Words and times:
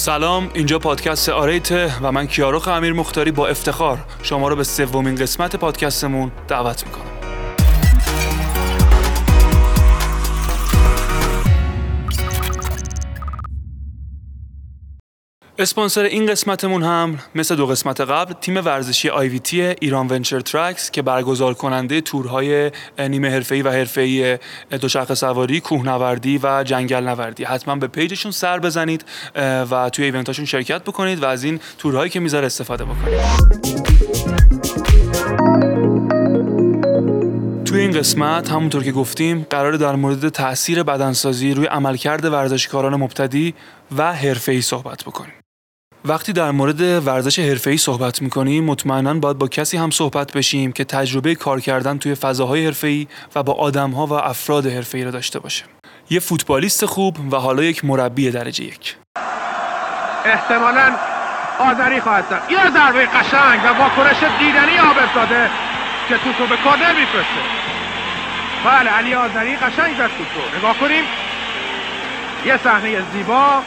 سلام 0.00 0.50
اینجا 0.54 0.78
پادکست 0.78 1.28
آریته 1.28 1.92
و 2.02 2.12
من 2.12 2.26
کیاروخ 2.26 2.68
امیر 2.68 2.92
مختاری 2.92 3.30
با 3.30 3.48
افتخار 3.48 3.98
شما 4.22 4.48
رو 4.48 4.56
به 4.56 4.64
سومین 4.64 5.14
قسمت 5.14 5.56
پادکستمون 5.56 6.32
دعوت 6.48 6.86
می‌کنم. 6.86 7.19
اسپانسر 15.60 16.02
این 16.02 16.26
قسمتمون 16.26 16.82
هم 16.82 17.18
مثل 17.34 17.56
دو 17.56 17.66
قسمت 17.66 18.00
قبل 18.00 18.32
تیم 18.32 18.56
ورزشی 18.56 19.08
IVT 19.08 19.62
Iran 19.62 20.08
Venture 20.08 20.40
Treks 20.40 20.90
که 20.90 21.02
برگزار 21.02 21.54
کننده 21.54 22.00
تورهای 22.00 22.70
نیمه 22.98 23.30
حرفه‌ای 23.30 23.62
و 23.62 23.70
حرفه‌ای 23.70 24.38
دوچرخه 24.80 25.14
سواری، 25.14 25.60
کوهنوردی 25.60 26.40
و 26.42 26.64
جنگل 26.64 27.08
نوردی 27.08 27.44
حتما 27.44 27.76
به 27.76 27.86
page 27.86 28.09
شون 28.09 28.32
سر 28.32 28.58
بزنید 28.58 29.04
و 29.70 29.90
توی 29.90 30.04
ایونتاشون 30.04 30.44
شرکت 30.44 30.82
بکنید 30.82 31.22
و 31.22 31.26
از 31.26 31.44
این 31.44 31.60
تورهایی 31.78 32.10
که 32.10 32.20
می‌ذاره 32.20 32.46
استفاده 32.46 32.84
بکنید 32.84 33.20
توی 37.64 37.80
این 37.80 37.90
قسمت 37.90 38.50
همونطور 38.50 38.84
که 38.84 38.92
گفتیم 38.92 39.46
قرار 39.50 39.72
در 39.72 39.94
مورد 39.94 40.28
تاثیر 40.28 40.82
بدنسازی 40.82 41.54
روی 41.54 41.66
عملکرد 41.66 42.24
ورزشکاران 42.24 42.96
مبتدی 42.96 43.54
و 43.96 44.12
حرفه‌ای 44.12 44.60
صحبت 44.60 45.04
بکنیم. 45.04 45.32
وقتی 46.04 46.32
در 46.32 46.50
مورد 46.50 46.80
ورزش 46.80 47.38
حرفه‌ای 47.38 47.76
صحبت 47.76 48.22
می‌کنیم 48.22 48.64
مطمئنا 48.64 49.14
باید 49.14 49.38
با 49.38 49.48
کسی 49.48 49.76
هم 49.76 49.90
صحبت 49.90 50.32
بشیم 50.32 50.72
که 50.72 50.84
تجربه 50.84 51.34
کار 51.34 51.60
کردن 51.60 51.98
توی 51.98 52.14
فضاهای 52.14 52.64
حرفه‌ای 52.66 53.06
و 53.34 53.42
با 53.42 53.52
آدم‌ها 53.52 54.06
و 54.06 54.12
افراد 54.12 54.66
حرفه‌ای 54.66 55.04
را 55.04 55.10
داشته 55.10 55.38
باشه. 55.38 55.64
یه 56.10 56.20
فوتبالیست 56.20 56.86
خوب 56.86 57.32
و 57.32 57.36
حالا 57.36 57.62
یک 57.62 57.84
مربی 57.84 58.30
درجه 58.30 58.64
یک. 58.64 58.96
احتمالاً 60.24 60.96
آذری 61.58 62.00
خواهد 62.00 62.24
زد. 62.30 62.42
یه 62.50 62.70
ضربه 62.70 63.06
قشنگ 63.06 63.60
و 63.64 63.78
واکنش 63.78 64.16
دیدنی 64.38 64.76
عابد 64.76 65.14
داده 65.14 65.50
که 66.08 66.16
توپو 66.16 66.46
به 66.46 66.56
کارنر 66.64 66.92
میفرسته. 67.00 67.40
بله 68.64 68.90
علی 68.90 69.14
آذری 69.14 69.56
قشنگ 69.56 69.96
زد 69.98 70.10
توپو. 70.18 70.58
نگاه 70.58 70.78
کنیم. 70.78 71.04
یه 72.46 72.58
صحنه 72.64 73.02
زیبا 73.12 73.62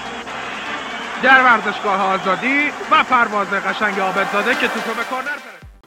در 1.23 1.43
ورزشگاه 1.43 2.01
آزادی 2.01 2.67
و 2.91 3.03
پرواز 3.09 3.47
قشنگ 3.47 3.99
عابدزاده 3.99 4.55
که 4.61 4.67
توپو 4.67 4.93
به 4.97 5.03
کارنر 5.09 5.37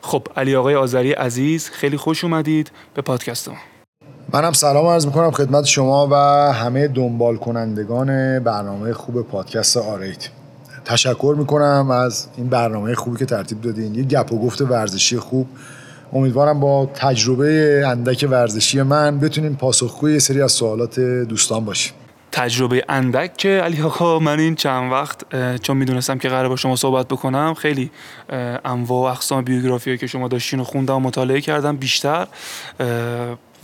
خب 0.03 0.27
علی 0.37 0.57
آقای 0.57 0.75
آذری 0.75 1.13
عزیز 1.13 1.71
خیلی 1.71 1.97
خوش 1.97 2.25
اومدید 2.25 2.71
به 2.95 3.03
پادکست 3.03 3.49
ما. 3.49 3.55
منم 4.33 4.53
سلام 4.53 4.87
عرض 4.87 5.07
می‌کنم 5.07 5.31
خدمت 5.31 5.65
شما 5.65 6.09
و 6.11 6.15
همه 6.53 6.89
دنبال 6.89 7.37
کنندگان 7.37 8.39
برنامه 8.39 8.93
خوب 8.93 9.29
پادکست 9.29 9.77
آریت 9.77 10.29
تشکر 10.85 11.35
می‌کنم 11.39 11.91
از 11.91 12.29
این 12.37 12.49
برنامه 12.49 12.95
خوبی 12.95 13.19
که 13.19 13.27
ترتیب 13.27 13.61
دادین. 13.61 13.95
یه 13.95 14.03
گپ 14.03 14.33
و 14.33 14.39
گفت 14.39 14.61
ورزشی 14.61 15.19
خوب. 15.19 15.49
امیدوارم 16.13 16.61
با 16.61 16.91
تجربه 16.95 17.83
اندک 17.87 18.27
ورزشی 18.31 18.83
من 18.83 19.19
بتونین 19.19 19.57
پاسخگوی 19.57 20.13
یه 20.13 20.19
سری 20.19 20.43
از 20.43 20.53
سوالات 20.53 21.01
دوستان 21.01 21.65
باشیم. 21.65 21.93
تجربه 22.33 22.85
اندک 22.89 23.37
که 23.37 23.49
علی 23.49 23.83
آقا 23.83 24.19
من 24.19 24.39
این 24.39 24.55
چند 24.55 24.93
وقت 24.93 25.25
چون 25.63 25.77
می‌دونستم 25.77 26.19
که 26.19 26.29
قرار 26.29 26.49
با 26.49 26.57
شما 26.57 26.77
صحبت 26.77 27.09
بکنم 27.09 27.55
خیلی 27.55 27.91
انواع 28.65 29.11
و 29.11 29.13
اقسام 29.13 29.45
بیوگرافی 29.45 29.99
که 29.99 30.07
شما 30.07 30.29
داشتین 30.29 30.61
و 30.61 30.65
خوندم 30.65 30.95
و 30.95 31.01
مطالعه 31.01 31.41
کردم 31.41 31.77
بیشتر 31.77 32.27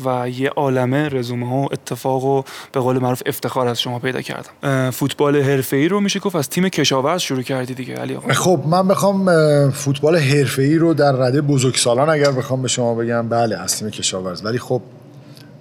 و 0.05 0.29
یه 0.29 0.49
عالمه 0.49 1.09
رزومه 1.09 1.49
ها 1.49 1.57
و 1.57 1.69
اتفاق 1.73 2.25
و 2.25 2.43
به 2.73 2.81
قول 2.81 2.99
معروف 2.99 3.23
افتخار 3.27 3.69
از 3.69 3.81
شما 3.81 3.99
پیدا 3.99 4.21
کردم. 4.21 4.91
فوتبال 4.91 5.63
ای 5.73 5.89
رو 5.89 6.01
میشه 6.01 6.21
گفت 6.21 6.37
از 6.37 6.49
تیم 6.49 6.69
کشاورز 6.69 7.21
شروع 7.21 7.43
کردی 7.43 7.75
دیگه 7.75 7.95
علی 7.95 8.15
آقا. 8.15 8.33
خب 8.33 8.61
من 8.67 8.89
بخوام 8.89 9.31
فوتبال 9.71 10.15
ای 10.59 10.79
رو 10.79 10.95
در 10.95 11.13
رده 11.13 11.41
بزرگسالان 11.41 12.11
اگر 12.11 12.33
بخوام 12.33 12.63
به 12.63 12.69
شما 12.69 12.95
بگم 12.95 13.29
بله 13.29 13.59
از 13.59 13.79
تیم 13.79 13.91
کشاورز. 13.91 14.45
ولی 14.45 14.59
خب 14.59 14.83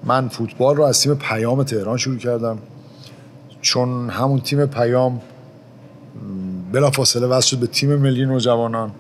من 0.03 0.29
فوتبال 0.29 0.75
رو 0.75 0.83
از 0.83 1.01
تیم 1.01 1.15
پیام 1.15 1.63
تهران 1.63 1.97
شروع 1.97 2.17
کردم. 2.17 2.57
چون 3.61 4.09
همون 4.09 4.39
تیم 4.39 4.65
پیام 4.65 5.21
بلافاصله 6.71 7.27
وصل 7.27 7.47
شد 7.47 7.57
به 7.57 7.67
تیم 7.67 7.95
ملی 7.95 8.25
نوجوانان. 8.25 8.91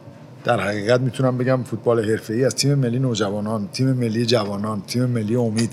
در 0.43 0.59
حقیقت 0.59 1.01
می‌تونم 1.01 1.37
بگم 1.37 1.63
فوتبال 1.63 2.09
حرفه‌ای 2.09 2.45
از 2.45 2.55
تیم 2.55 2.73
ملی 2.73 2.99
نوجوانان 2.99 3.69
تیم 3.73 3.93
ملی 3.93 4.25
جوانان 4.25 4.81
تیم 4.81 5.05
ملی 5.05 5.35
امید. 5.35 5.71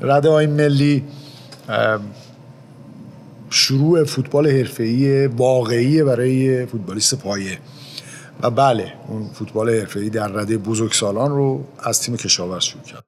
رده 0.00 0.28
های 0.28 0.46
ملی 0.46 1.04
شروع 3.50 4.04
فوتبال 4.04 4.50
حرفه‌ای 4.50 5.26
واقعی 5.26 6.02
برای 6.02 6.66
فوتبالیست 6.66 7.14
پایه. 7.14 7.58
و 8.42 8.50
بله 8.50 8.92
اون 9.08 9.30
فوتبال 9.34 9.70
حرفه‌ای 9.70 10.10
در 10.10 10.28
رده 10.28 10.58
بزرگسالان 10.58 11.30
رو 11.30 11.64
از 11.82 12.00
تیم 12.00 12.16
کشاورز 12.16 12.64
شروع 12.64 12.82
کرد. 12.82 13.04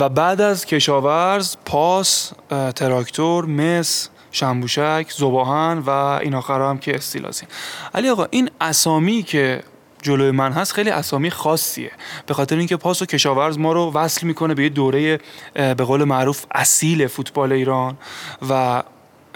و 0.00 0.08
بعد 0.08 0.40
از 0.40 0.66
کشاورز 0.66 1.56
پاس 1.64 2.32
تراکتور 2.74 3.46
مس 3.46 4.08
شنبوشک 4.32 5.06
زباهن 5.16 5.78
و 5.78 5.90
این 5.90 6.34
آخر 6.34 6.60
هم 6.60 6.78
که 6.78 6.94
استیلازی 6.94 7.46
علی 7.94 8.08
آقا 8.08 8.26
این 8.30 8.50
اسامی 8.60 9.22
که 9.22 9.62
جلوی 10.02 10.30
من 10.30 10.52
هست 10.52 10.72
خیلی 10.72 10.90
اسامی 10.90 11.30
خاصیه. 11.30 11.90
به 12.26 12.34
خاطر 12.34 12.56
اینکه 12.56 12.76
پاس 12.76 13.02
و 13.02 13.06
کشاورز 13.06 13.58
ما 13.58 13.72
رو 13.72 13.92
وصل 13.92 14.26
می‌کنه 14.26 14.54
به 14.54 14.62
یه 14.62 14.68
دوره 14.68 15.20
به 15.54 15.74
قول 15.74 16.04
معروف 16.04 16.44
اصیل 16.50 17.06
فوتبال 17.06 17.52
ایران 17.52 17.96
و 18.50 18.82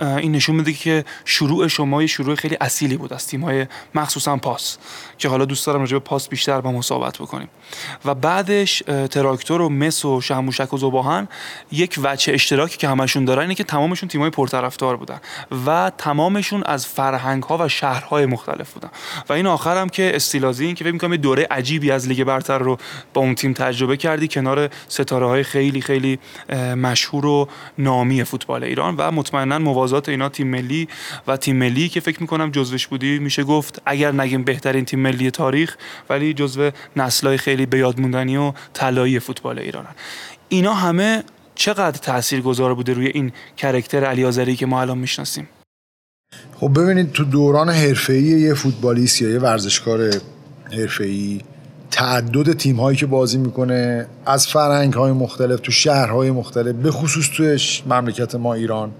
این 0.02 0.32
نشون 0.32 0.56
میده 0.56 0.72
که 0.72 1.04
شروع 1.24 1.68
شما 1.68 2.02
یه 2.02 2.08
شروع 2.08 2.34
خیلی 2.34 2.56
اصیلی 2.60 2.96
بود 2.96 3.12
از 3.12 3.26
تیم‌های 3.26 3.66
مخصوصا 3.94 4.36
پاس 4.36 4.78
که 5.18 5.28
حالا 5.28 5.44
دوست 5.44 5.66
دارم 5.66 5.80
راجع 5.80 5.92
به 5.92 6.04
پاس 6.04 6.28
بیشتر 6.28 6.60
با 6.60 6.72
مصاحبت 6.72 7.18
بکنیم. 7.18 7.48
و 8.04 8.14
بعدش 8.14 8.82
تراکتور 9.10 9.60
و 9.60 9.68
مس 9.68 10.04
و 10.04 10.20
شهموشک 10.20 10.72
و 10.72 10.78
زباهن 10.78 11.28
یک 11.72 11.98
وجه 12.02 12.32
اشتراکی 12.32 12.76
که 12.76 12.88
همشون 12.88 13.24
دارن 13.24 13.42
اینه 13.42 13.54
که 13.54 13.64
تمامشون 13.64 14.08
تیم‌های 14.08 14.30
پرطرفدار 14.30 14.96
بودن 14.96 15.20
و 15.66 15.92
تمامشون 15.98 16.62
از 16.66 16.86
فرهنگ‌ها 16.86 17.58
و 17.58 17.68
شهرهای 17.68 18.26
مختلف 18.26 18.72
بودن. 18.72 18.88
و 19.28 19.32
این 19.32 19.46
آخر 19.46 19.80
هم 19.80 19.88
که 19.88 20.12
استیلازی 20.14 20.66
این 20.66 20.74
که 20.74 20.84
فکر 20.84 20.92
می‌کنم 20.92 21.16
دوره 21.16 21.46
عجیبی 21.50 21.90
از 21.90 22.08
لیگ 22.08 22.24
برتر 22.24 22.58
رو 22.58 22.78
با 23.14 23.20
اون 23.20 23.34
تیم 23.34 23.52
تجربه 23.52 23.96
کردی 23.96 24.28
کنار 24.28 24.68
ستاره‌های 24.88 25.42
خیلی 25.42 25.80
خیلی 25.80 26.18
مشهور 26.76 27.26
و 27.26 27.48
نامی 27.78 28.24
فوتبال 28.24 28.64
ایران 28.64 28.94
و 28.96 29.10
مطمئنا 29.10 29.58
موازات 29.92 30.08
اینا 30.08 30.28
تیم 30.28 30.46
ملی 30.46 30.88
و 31.26 31.36
تیم 31.36 31.56
ملی 31.56 31.88
که 31.88 32.00
فکر 32.00 32.20
می‌کنم 32.20 32.50
جزوش 32.50 32.86
بودی 32.86 33.18
میشه 33.18 33.44
گفت 33.44 33.82
اگر 33.86 34.12
نگیم 34.12 34.44
بهترین 34.44 34.84
تیم 34.84 35.00
ملی 35.00 35.30
تاریخ 35.30 35.76
ولی 36.10 36.34
جزو 36.34 36.70
نسل‌های 36.96 37.36
خیلی 37.36 37.66
به 37.66 37.78
یاد 37.78 38.00
موندنی 38.00 38.36
و 38.36 38.52
طلایی 38.72 39.18
فوتبال 39.18 39.58
ایرانن 39.58 39.94
اینا 40.48 40.74
همه 40.74 41.22
چقدر 41.54 41.98
تاثیرگذار 41.98 42.74
بوده 42.74 42.92
روی 42.92 43.06
این 43.06 43.32
کرکتر 43.56 44.04
علی 44.04 44.24
آذری 44.24 44.56
که 44.56 44.66
ما 44.66 44.80
الان 44.80 44.98
می‌شناسیم؟ 44.98 45.48
خب 46.60 46.78
ببینید 46.80 47.12
تو 47.12 47.24
دوران 47.24 47.68
حرفه‌ای 47.68 48.22
یه 48.22 48.54
فوتبالیست 48.54 49.22
یا 49.22 49.30
یه 49.30 49.38
ورزشکار 49.38 50.10
حرفه‌ای 50.72 51.40
تعدد 51.90 52.52
تیم 52.52 52.76
هایی 52.76 52.96
که 52.96 53.06
بازی 53.06 53.38
می‌کنه 53.38 54.06
از 54.26 54.46
فرهنگ 54.46 54.92
های 54.92 55.12
مختلف 55.12 55.60
تو 55.60 55.72
شهرهای 55.72 56.30
مختلف 56.30 56.74
به 56.74 56.90
خصوص 56.90 57.28
توی 57.36 57.58
مملکت 57.86 58.34
ما 58.34 58.54
ایران 58.54 58.92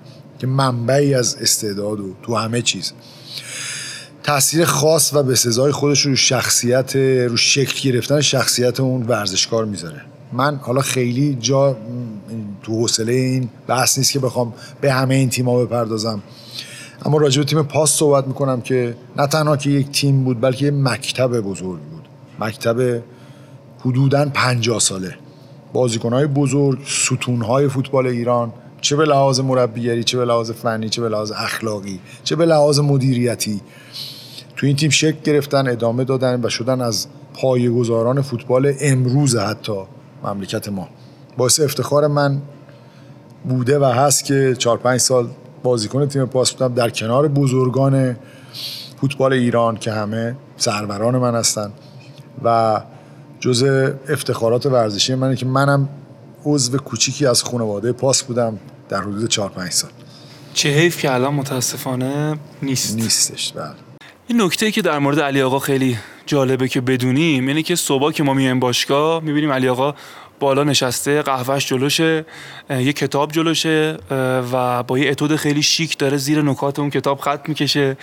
که 0.43 0.49
منبعی 0.49 1.15
از 1.15 1.37
استعداد 1.41 2.01
و 2.01 2.15
تو 2.23 2.35
همه 2.35 2.63
چیز. 2.63 2.93
تاثیر 4.23 4.65
خاص 4.65 5.15
و 5.15 5.23
به 5.23 5.35
سزای 5.35 5.73
خودش 5.73 6.01
رو 6.01 6.17
شخصیت 6.17 6.97
رو 6.97 7.37
شکل 7.37 7.91
گرفتن 7.91 8.21
شخصیت 8.21 8.81
اون 8.81 9.03
ورزشکار 9.03 9.65
می‌ذاره. 9.65 10.01
من 10.33 10.57
حالا 10.57 10.81
خیلی 10.81 11.37
جا 11.41 11.77
تو 12.63 12.73
حوصله 12.73 13.13
این 13.13 13.49
بحث 13.67 13.99
نیست 13.99 14.13
که 14.13 14.19
بخوام 14.19 14.55
به 14.81 14.93
همه 14.93 15.15
این 15.15 15.29
تیم‌ها 15.29 15.65
بپردازم. 15.65 16.23
اما 17.05 17.19
راجع 17.19 17.43
به 17.43 17.49
تیم 17.49 17.63
پاس 17.63 17.91
صحبت 17.91 18.27
می‌کنم 18.27 18.61
که 18.61 18.97
نه 19.17 19.27
تنها 19.27 19.57
که 19.57 19.71
یک 19.71 19.91
تیم 19.91 20.25
بود 20.25 20.41
بلکه 20.41 20.67
یک 20.67 20.73
مکتب 20.73 21.41
بزرگ 21.41 21.81
بود. 21.81 22.09
مکتب 22.41 23.03
حدوداً 23.81 24.25
50 24.25 24.81
ساله. 24.81 25.15
بازیکنهای 25.73 26.27
بزرگ 26.27 26.79
ستونهای 26.87 27.69
فوتبال 27.69 28.07
ایران 28.07 28.53
چه 28.83 28.97
به 28.97 29.05
لحاظ 29.05 29.41
مربیگری 29.41 30.05
چه 30.05 30.19
به 30.19 30.25
لحاظ 30.25 30.51
فنی 30.51 30.89
چه 30.89 31.03
به 31.03 31.09
لحاظ 31.09 31.33
اخلاقی 31.37 32.01
چه 32.25 32.37
به 32.37 32.47
لحاظ 32.47 32.79
مدیریتی. 32.79 33.61
تو 34.57 34.67
این 34.67 34.77
تیم 34.77 34.91
شکل 34.91 35.19
گرفتن 35.25 35.69
ادامه 35.69 36.05
دادن 36.05 36.41
و 36.45 36.49
شدن 36.49 36.81
از 36.81 37.07
پایه‌گذاران 37.35 38.23
فوتبال 38.23 38.75
امروز 38.81 39.37
حتی 39.37 39.83
مملکت 40.25 40.69
ما. 40.69 40.89
باعث 41.37 41.61
افتخار 41.61 42.07
من 42.07 42.43
بوده 43.49 43.79
و 43.79 43.85
هست 43.85 44.25
که 44.25 44.55
4 44.59 44.79
5 44.79 45.01
سال 45.01 45.29
بازیکن 45.63 46.09
تیم 46.09 46.27
پاس 46.27 46.53
بودم 46.53 46.75
در 46.75 46.91
کنار 46.91 47.29
بزرگان 47.29 48.17
فوتبال 49.01 49.33
ایران 49.33 49.77
که 49.77 49.93
همه 49.93 50.37
سروران 50.57 51.19
من 51.19 51.35
هستن. 51.35 51.73
و 52.45 52.81
جز 53.41 53.63
افتخارات 54.09 54.67
ورزشی 54.67 55.15
منه 55.15 55.37
که 55.37 55.47
منم 55.47 55.89
عضو 56.45 56.79
کوچیکی 56.79 57.27
از 57.27 57.43
خانواده 57.43 57.93
پاس 57.93 58.23
بودم. 58.23 58.59
در 58.93 59.01
حدود 59.01 59.29
4 59.29 59.49
5 59.49 59.71
سال. 59.71 59.91
چه 60.55 60.69
حیف 60.69 61.01
که 61.01 61.15
الان 61.15 61.35
متاسفانه 61.35 62.39
نیست. 62.63 62.97
نیستش 62.97 63.53
بله. 63.53 63.75
این 64.27 64.43
نکته 64.43 64.71
که 64.71 64.83
در 64.83 64.99
مورد 64.99 65.21
علی 65.21 65.43
آقا 65.43 65.59
خیلی 65.59 65.99
جالبه 66.27 66.69
که 66.69 66.81
بدونیم 66.81 67.47
اینه 67.47 67.63
که 67.63 67.77
صبح 67.77 68.13
که 68.13 68.23
ما 68.23 68.35
میایم 68.35 68.61
باشگاه 68.61 69.23
می‌بینیم 69.23 69.53
علی 69.53 69.69
آقا 69.69 69.95
بالا 70.43 70.65
نشسته 70.65 71.23
قهوهش 71.23 71.67
جلوشه 71.67 72.25
یه 72.71 72.93
کتاب 72.93 73.33
جلوشه 73.33 73.97
و 74.53 74.83
با 74.83 74.99
یه 74.99 75.11
اتود 75.11 75.37
خیلی 75.37 75.63
شیک 75.63 75.99
داره 75.99 76.17
زیر 76.17 76.43
نکات 76.43 76.79
اون 76.79 76.91
کتاب 76.91 77.21
خط 77.21 77.49
می‌کشه 77.49 77.97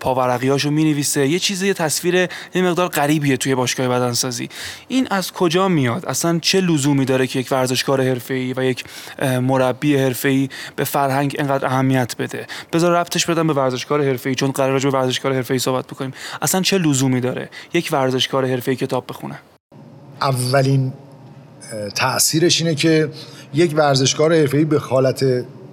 پاورقیاشو 0.00 0.70
می‌نویسه. 0.70 1.28
یه 1.28 1.38
چیز 1.38 1.62
یه 1.62 1.74
تصویر 1.74 2.14
یه 2.14 2.62
مقدار 2.62 2.88
غریبیه 2.88 3.36
توی 3.36 3.54
باشگاه 3.54 3.88
بدنسازی. 3.88 4.48
این 4.88 5.08
از 5.10 5.32
کجا 5.32 5.68
میاد؟ 5.68 6.06
اصلا 6.06 6.38
چه 6.42 6.60
لزومی 6.60 7.04
داره 7.04 7.26
که 7.26 7.38
یک 7.38 7.48
ورزشکار 7.50 8.02
حرفه‌ای 8.02 8.54
و 8.56 8.64
یک 8.64 8.84
مربی 9.22 9.96
حرفه‌ای 9.96 10.48
به 10.76 10.84
فرهنگ 10.84 11.34
اینقدر 11.38 11.66
اهمیت 11.66 12.16
بده؟ 12.18 12.46
بذار 12.72 13.00
ربطش 13.00 13.26
بدم 13.26 13.46
به 13.46 13.52
ورزشکار 13.52 14.04
حرفه‌ای 14.04 14.34
چون 14.34 14.50
قرار 14.50 14.80
به 14.80 14.90
ورزشکار 14.90 15.34
حرفه‌ای 15.34 15.58
صحبت 15.58 15.86
بکنیم. 15.86 16.12
اصلا 16.42 16.60
چه 16.60 16.78
لزومی 16.78 17.20
داره 17.20 17.48
یک 17.74 17.88
ورزشکار 17.92 18.46
حرفه‌ای 18.46 18.76
کتاب 18.76 19.04
بخونه؟ 19.08 19.38
اولین 20.22 20.92
تاثیرش 21.94 22.60
اینه 22.60 22.74
که 22.74 23.08
یک 23.54 23.74
ورزشکار 23.76 24.34
حرفه‌ای 24.34 24.64
به 24.64 24.78
حالت 24.78 25.24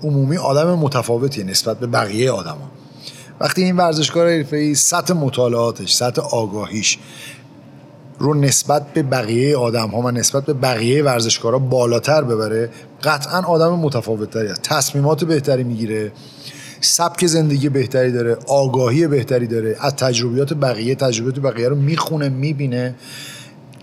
عمومی 0.03 0.37
آدم 0.37 0.73
متفاوتیه 0.73 1.43
نسبت 1.43 1.79
به 1.79 1.87
بقیه 1.87 2.31
آدما. 2.31 2.71
وقتی 3.39 3.63
این 3.63 3.77
ورزشکار 3.77 4.29
حرفه‌ای 4.29 4.75
سطح 4.75 5.13
مطالعاتش 5.13 5.93
سطح 5.93 6.21
آگاهیش 6.21 6.97
رو 8.19 8.33
نسبت 8.33 8.93
به 8.93 9.03
بقیه 9.03 9.57
آدم 9.57 9.89
ها 9.89 9.97
و 9.97 10.11
نسبت 10.11 10.45
به 10.45 10.53
بقیه 10.53 11.03
ورزشکارا 11.03 11.59
بالاتر 11.59 12.23
ببره 12.23 12.69
قطعا 13.03 13.41
آدم 13.41 13.79
متفاوتتری 13.79 14.47
است. 14.47 14.61
تصمیمات 14.61 15.23
بهتری 15.23 15.63
می‌گیره 15.63 16.11
سبک 16.81 17.25
زندگی 17.25 17.69
بهتری 17.69 18.11
داره 18.11 18.37
آگاهی 18.47 19.07
بهتری 19.07 19.47
داره 19.47 19.77
از 19.79 19.95
تجربیات 19.95 20.53
بقیه 20.53 20.95
تجربیات 20.95 21.39
بقیه 21.39 21.69
رو 21.69 21.75
می‌خونه 21.75 22.29
می‌بینه. 22.29 22.95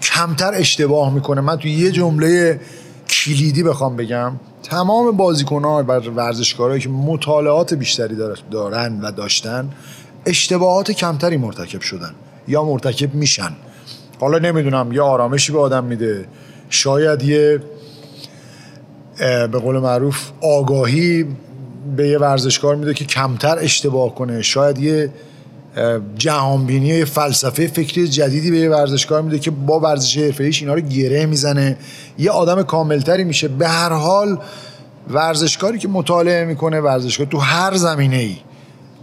کمتر 0.02 0.54
اشتباه 0.54 1.14
می‌کنه. 1.14 1.40
من 1.40 1.56
تو 1.56 1.68
یه 1.68 1.90
جمله 1.90 2.60
کلیدی 3.08 3.62
بخوام 3.62 3.96
بگم. 3.96 4.32
تمام 4.62 5.16
بازیکنان 5.16 5.86
و 5.86 6.00
ورزشکارهایی 6.00 6.80
که 6.80 6.88
مطالعات 6.88 7.74
بیشتری 7.74 8.16
دارن 8.50 9.00
و 9.00 9.12
داشتن 9.12 9.70
اشتباهات 10.26 10.90
کمتری 10.90 11.36
مرتکب 11.36 11.80
شدن 11.80 12.10
یا 12.48 12.64
مرتکب 12.64 13.14
میشن. 13.14 13.52
حالا 14.20 14.38
نمی‌دونم 14.38 14.92
یا 14.92 15.04
آرامشی 15.04 15.52
به 15.52 15.58
آدم 15.58 15.84
میده. 15.84 16.26
شاید 16.70 17.22
یه 17.22 17.62
به 19.18 19.46
قول 19.46 19.78
معروف 19.78 20.30
آگاهی 20.40 21.26
به 21.96 22.08
یه 22.08 22.18
ورزشکار 22.18 22.76
میده 22.76 22.94
که 22.94 23.04
کمتر 23.04 23.58
اشتباه 23.58 24.14
کنه. 24.14 24.42
شاید 24.42 24.78
یه 24.78 25.12
جهانبینی 26.16 27.04
فلسفه 27.04 27.66
فکری 27.66 28.08
جدیدی 28.08 28.50
به 28.50 28.58
یه 28.58 28.70
ورزشکار 28.70 29.22
میده 29.22 29.38
که 29.38 29.50
با 29.50 29.80
ورزش 29.80 30.18
حرفه‌ایش 30.18 30.62
اینا 30.62 30.74
رو 30.74 30.80
گره 30.80 31.26
می‌زنه. 31.26 31.76
یه 32.18 32.30
آدم 32.30 32.62
کاملتری 32.62 33.24
میشه. 33.24 33.48
به 33.48 33.68
هر 33.68 33.92
حال 33.92 34.38
ورزشکاری 35.10 35.78
که 35.78 35.88
مطالعه 35.88 36.44
می‌کنه 36.44 36.80
ورزشکار 36.80 37.26
تو 37.26 37.38
هر 37.38 37.74
زمینه 37.76 38.16
ای 38.16 38.36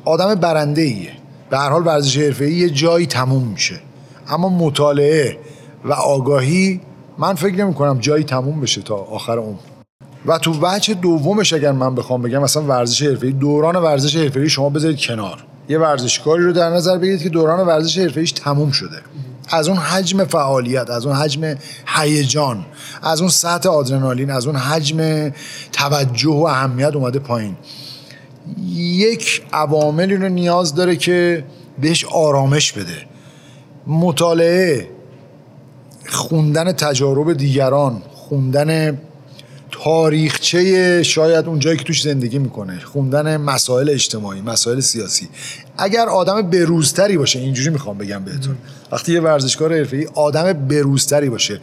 آدم 0.06 0.36
برنده 0.36 0.81
ایه 0.81 1.12
به 1.50 1.58
هر 1.58 1.69
حال 1.69 1.88
ورزش 1.88 2.18
حرفه‌ای 2.18 2.54
یه 2.54 2.69
جایی 2.69 3.06
تموم 3.06 3.44
میشه. 3.44 3.80
اما 4.30 4.50
مطالعه 4.50 5.38
و 5.86 5.94
آگاهی 5.94 6.81
من 7.18 7.36
فکر 7.36 7.56
نمی 7.56 7.74
کنم 7.74 8.00
جایی 8.00 8.24
تموم 8.24 8.62
بشه 8.62 8.81
تا 8.81 8.96
آخر 8.96 9.38
عمر. 9.38 9.58
و 10.25 10.38
تو 10.38 10.54
وجه 10.62 10.94
دومش 10.94 11.54
اگر 11.54 11.72
من 11.72 11.96
بخوام 11.96 12.22
بگم 12.22 12.42
مثلا 12.42 12.64
ورزش 12.64 13.04
حرفه‌ای 13.04 13.34
دوران 13.34 13.75
ورزش 13.75 14.16
حرفه‌ای 14.16 14.50
شما 14.50 14.69
بذارید 14.69 15.00
کنار. 15.00 15.44
یه 15.69 15.80
ورزشکاری 15.80 16.44
رو 16.44 16.54
در 16.54 16.69
نظر 16.69 16.98
بگیرید 16.98 17.22
که 17.22 17.30
دوران 17.30 17.68
ورزش 17.68 17.98
حرفه‌ایش 17.98 18.31
تموم 18.31 18.72
شده. 18.72 18.98
از 19.50 19.68
اون 19.68 19.78
حجم 19.78 20.24
فعالیت 20.24 20.90
از 20.90 21.06
اون 21.06 21.16
حجم 21.16 21.56
هیجان 21.88 22.66
از 23.02 23.22
اون 23.22 23.30
سطح 23.30 23.69
آدرنالین 23.69 24.31
از 24.31 24.48
اون 24.48 24.56
حجم 24.56 25.30
توجه 25.72 26.30
و 26.30 26.44
اهمیت 26.44 26.96
اومده 26.96 27.19
پایین. 27.19 27.56
یک 28.75 29.42
عواملی 29.54 30.16
رو 30.16 30.30
نیاز 30.30 30.75
داره 30.75 30.96
که 30.96 31.44
بهش 31.81 32.06
آرامش 32.06 32.72
بده. 32.72 33.06
مطالعه 33.88 34.90
خوندن 36.10 36.72
تجارب 36.72 37.34
دیگران 37.34 38.02
خوندن 38.14 38.98
تاریخچه 39.88 41.04
شاید 41.04 41.48
اون 41.48 41.60
جایی 41.60 41.78
که 41.78 41.84
توش 41.84 42.01
زندگی 42.01 42.39
می‌کنه. 42.39 42.80
خوندن 42.80 43.38
مسائل 43.38 43.89
اجتماعی 43.89 44.42
مسائل 44.42 44.80
سیاسی. 44.80 45.30
اگر 45.78 46.06
آدم 46.07 46.42
بروزتری 46.42 47.18
باشه 47.18 47.39
اینجوری 47.39 47.69
می‌خوام 47.69 47.98
بگم 47.98 48.24
بهتون. 48.24 48.56
وقتی 48.92 49.13
یه 49.13 49.22
ورزشکار 49.22 49.74
حرفه‌ای 49.74 50.07
آدم 50.13 50.54
بروزتری 50.54 51.30
باشه. 51.30 51.60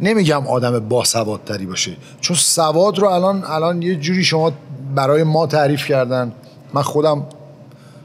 نمیگم 0.00 0.46
آدم 0.46 0.78
باسوادتری 0.78 1.66
باشه. 1.66 1.96
چون 2.20 2.36
سواد 2.36 2.98
رو 2.98 3.08
الان 3.08 3.44
الان 3.44 3.82
یه 3.82 3.96
جوری 3.96 4.24
شما 4.24 4.52
برای 4.94 5.22
ما 5.22 5.46
تعریف 5.46 5.86
کردن. 5.86 6.32
من 6.74 6.82
خودم 6.82 7.26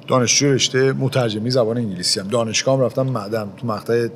دانشجو 0.07 0.53
رشته 0.53 0.94
مترجمی 0.94 1.51
زبان 1.51 1.77
انگلیسی 1.77 2.19
هم 2.19 2.27
دانشگاه 2.27 2.81
رفتم 2.81 3.07
معدم 3.07 3.50
تو 3.57 3.67
مقطع 3.67 4.07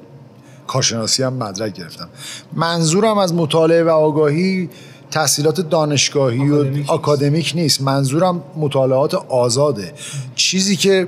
کارشناسی 0.67 1.23
هم 1.23 1.33
مدرک 1.33 1.73
گرفتم. 1.73 2.09
منظورم 2.53 3.17
از 3.17 3.33
مطالعه 3.33 3.83
و 3.83 3.89
آگاهی 3.89 4.69
تحصیلات 5.11 5.61
دانشگاهی 5.61 6.49
و 6.49 6.65
آکادمیک 6.87 7.53
نیست. 7.55 7.81
منظورم 7.81 8.43
مطالعات 8.57 9.13
آزاده. 9.13 9.93
چیزی 10.35 10.75
که 10.75 11.07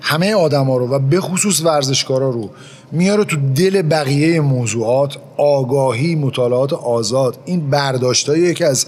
همه 0.00 0.34
آدما 0.34 0.76
رو 0.76 0.88
و 0.88 0.98
به 0.98 1.20
خصوص 1.20 1.60
ورزشکارا 1.64 2.30
رو 2.30 2.50
میاره 2.92 3.24
تو 3.24 3.36
دل 3.54 3.82
بقیه 3.82 4.40
موضوعات 4.40 5.16
آگاهی 5.36 6.14
مطالعات 6.14 6.72
آزاد. 6.72 7.38
این 7.44 7.70
برداشتایی 7.70 8.54
که 8.54 8.66
از 8.66 8.86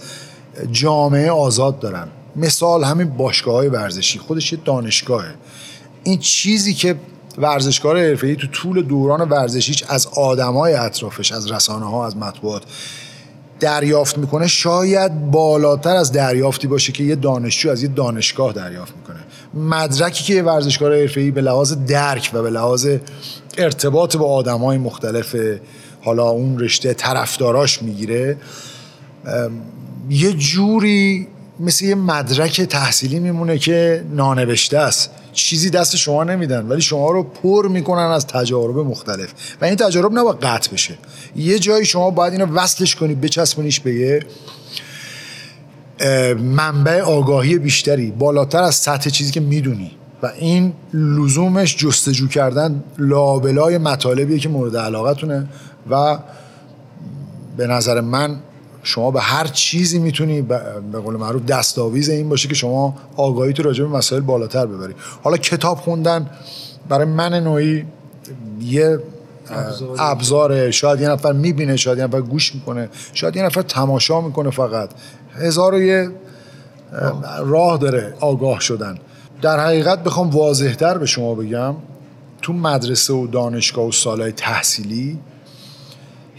جامعه 0.73 1.31
آزاد 1.31 1.79
دارن. 1.79 2.09
مثال 2.37 2.85
همین 2.85 3.09
باشگاه 3.09 3.55
های 3.55 3.69
ورزشی. 3.69 4.19
خودش 4.19 4.53
یه 4.53 4.59
دانشگاهه. 4.65 5.35
این 6.05 6.19
چیزی 6.19 6.75
که 6.75 6.97
ورزشکار 7.39 7.99
حرفه‌ای 7.99 8.37
تو 8.37 8.47
طول 8.47 8.83
دوران 8.83 9.29
ورزشیش 9.29 9.85
از 9.89 10.07
آدمای 10.07 10.75
اطرافش 10.75 11.33
از 11.33 11.51
رسانه 11.51 11.91
ها 11.91 12.07
از 12.07 12.17
مطبوعات 12.17 12.63
دریافت 13.61 14.19
می‌کنه 14.19 14.47
شاید 14.47 15.31
بالاتر 15.31 15.97
از 15.97 16.13
دریافتی 16.13 16.67
باشه 16.67 16.93
که 16.93 17.05
یه 17.05 17.15
دانشجو 17.15 17.71
از 17.71 17.83
یه 17.83 17.89
دانشگاه 17.89 18.53
دریافت 18.53 18.93
می‌کنه. 18.97 19.17
مدرکی 19.55 20.25
که 20.25 20.35
یه 20.35 20.43
ورزشکار 20.43 21.01
حرفه‌ای 21.01 21.31
به 21.31 21.41
لحاظ 21.41 21.73
درک 21.73 22.31
و 22.33 22.43
به 22.43 22.51
لحاظ 22.51 22.89
ارتباط 23.59 24.17
با 24.17 24.27
آدمای 24.27 24.79
مختلف 24.79 25.37
حالا 26.03 26.29
اون 26.29 26.59
رشته 26.59 26.95
طرفداراش 26.95 27.83
می‌گیره 27.83 28.37
یه 30.11 30.33
جوری 30.33 31.29
مثل 31.61 31.85
یه 31.85 31.95
مدرک 31.95 32.61
تحصیلی 32.61 33.19
میمونه 33.19 33.59
که 33.59 34.05
نانوشته 34.11 34.79
است. 34.79 35.11
چیزی 35.38 35.71
دست 35.71 35.97
شما 35.97 36.25
نمیدن 36.25 36.66
ولی 36.66 36.80
شما 36.80 37.11
رو 37.11 37.23
پر 37.23 37.68
می‌کنن 37.68 38.02
از 38.02 38.26
تجارب 38.26 38.78
مختلف. 38.78 39.28
و 39.61 39.64
این 39.64 39.76
تجارب 39.76 40.18
نباید 40.18 40.37
قطع 40.37 40.73
بشه. 40.73 40.95
یه 41.37 41.59
جایی 41.59 41.85
شما 41.85 42.11
باید 42.11 42.33
اینو 42.33 42.47
وصلش 42.47 42.97
کنی 42.97 43.14
بچسبونیش 43.14 43.80
به 43.80 43.95
یه 43.95 44.26
منبع 46.35 47.00
آگاهی 47.00 47.59
بیشتری 47.59 48.11
بالاتر 48.11 48.62
از 48.62 48.75
سطح 48.75 49.11
چیزی 49.11 49.33
که 49.33 49.40
می‌دونی. 49.40 49.90
و 50.23 50.33
این 50.38 50.73
لزومش 50.95 51.76
جستجو 51.76 52.28
کردن 52.28 52.85
لابلای 52.99 53.78
مطالبیه 53.78 54.38
که 54.38 54.49
مورد 54.49 54.76
علاقتونه. 54.76 55.49
و 55.90 56.18
به 57.57 57.66
نظر 57.66 58.00
من 58.00 58.37
شما 58.88 59.11
به 59.11 59.21
هر 59.21 59.47
چیزی 59.47 59.99
می‌تونی 59.99 60.42
به 60.42 61.00
قول 61.04 61.16
معروف 61.16 61.45
دستاویز 61.45 62.09
این 62.09 62.28
باشه 62.28 62.49
که 62.49 62.54
شما 62.54 62.97
آگاهی 63.16 63.52
تو 63.52 63.62
راجع 63.62 63.85
به 63.85 63.90
مسائل 63.90 64.21
بالاتر 64.23 64.66
ببری. 64.66 64.95
حالا 65.23 65.37
کتاب 65.37 65.78
خوندن 65.78 66.30
برای 66.88 67.04
من 67.04 67.35
نوعی 67.35 67.85
یه 68.61 68.99
ابزاره. 69.99 70.71
شاید 70.71 71.00
یه 71.00 71.09
نفر 71.09 71.33
می‌بینه 71.33 71.76
شاید 71.76 71.99
یه 71.99 72.04
نفر 72.04 72.21
گوش 72.21 72.54
می‌کنه 72.54 72.88
شاید 73.12 73.37
یه 73.37 73.42
نفر 73.42 73.62
تماشا 73.62 74.21
می‌کنه 74.21 74.50
فقط. 74.50 74.90
هزار 75.37 75.75
و 75.75 75.83
یه 75.83 76.11
راه 77.45 77.78
داره 77.78 78.14
آگاه 78.21 78.61
شدن. 78.61 78.99
در 79.42 79.61
حقیقت 79.61 80.04
بخوام 80.04 80.30
واضحتر 80.30 80.99
به 80.99 81.07
شما 81.07 81.35
بگم 81.35 81.75
تو 82.42 82.52
مدرسه 82.52 83.12
و 83.12 83.26
دانشگاه 83.26 83.87
و 83.87 83.92
سالهای 83.92 84.33
تحصیلی 84.33 85.18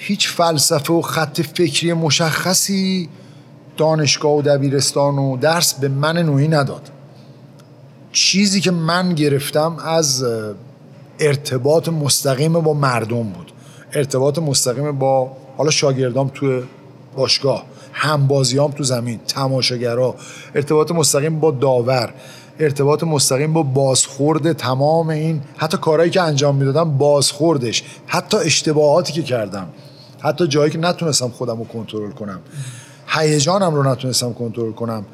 هیچ 0.02 0.30
فلسفه 0.30 0.94
و 0.94 1.02
خط 1.02 1.42
فکری 1.42 1.94
مشخصی 1.94 3.10
دانشگاه 3.78 4.32
و 4.32 4.42
دبیرستان 4.42 5.18
و 5.18 5.38
درس 5.38 5.74
به 5.74 5.88
من 5.88 6.18
نوعی 6.18 6.48
نداد. 6.48 6.90
چیزی 8.12 8.62
که 8.62 8.72
من 8.72 9.14
گرفتم 9.14 9.78
از 9.86 10.26
ارتباط 11.20 11.90
مستقیم 11.90 12.54
با 12.54 12.74
مردم 12.74 13.24
بود. 13.24 13.52
ارتباط 13.94 14.40
مستقیم 14.40 15.00
با 15.00 15.32
حالا 15.58 15.70
شاگردام 15.70 16.32
تو 16.34 16.62
باشگاه 17.16 17.64
همبازیام 17.94 18.72
تو 18.72 18.84
زمین 18.84 19.20
تماشاگرا. 19.28 20.16
ارتباط 20.56 20.92
مستقیم 20.92 21.40
با 21.40 21.52
داور. 21.52 22.14
ارتباط 22.60 23.04
مستقیم 23.04 23.54
با 23.54 23.64
بازخورد 23.64 24.54
تمام 24.54 25.10
این 25.10 25.42
حتی 25.58 25.78
کارهایی 25.78 26.12
که 26.12 26.22
انجام 26.22 26.56
می‌دادم 26.56 26.98
بازخوردش. 26.98 27.84
حتی 28.08 28.38
اشتباهاتی 28.38 29.14
که 29.14 29.24
کردم. 29.24 29.68
حتی 30.20 30.48
جایی 30.48 30.72
که 30.72 30.78
نتونستم 30.78 31.30
خودم 31.30 31.58
رو 31.58 31.66
کنترل 31.66 32.12
کنم. 32.12 32.40
هیجانم 33.08 33.76
رو 33.76 33.84
نتونستم 33.84 34.34
کنترل 34.34 34.72
کنم. 34.72 35.06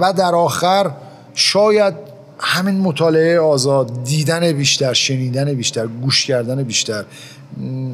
و 0.00 0.12
در 0.12 0.34
آخر 0.34 0.90
شاید 1.34 2.09
همین 2.42 2.80
مطالعه 2.80 3.40
آزاد 3.40 4.04
دیدن 4.04 4.52
بیشتر 4.52 4.92
شنیدن 4.92 5.54
بیشتر 5.54 5.86
گوش 5.86 6.26
کردن 6.26 6.62
بیشتر 6.62 7.04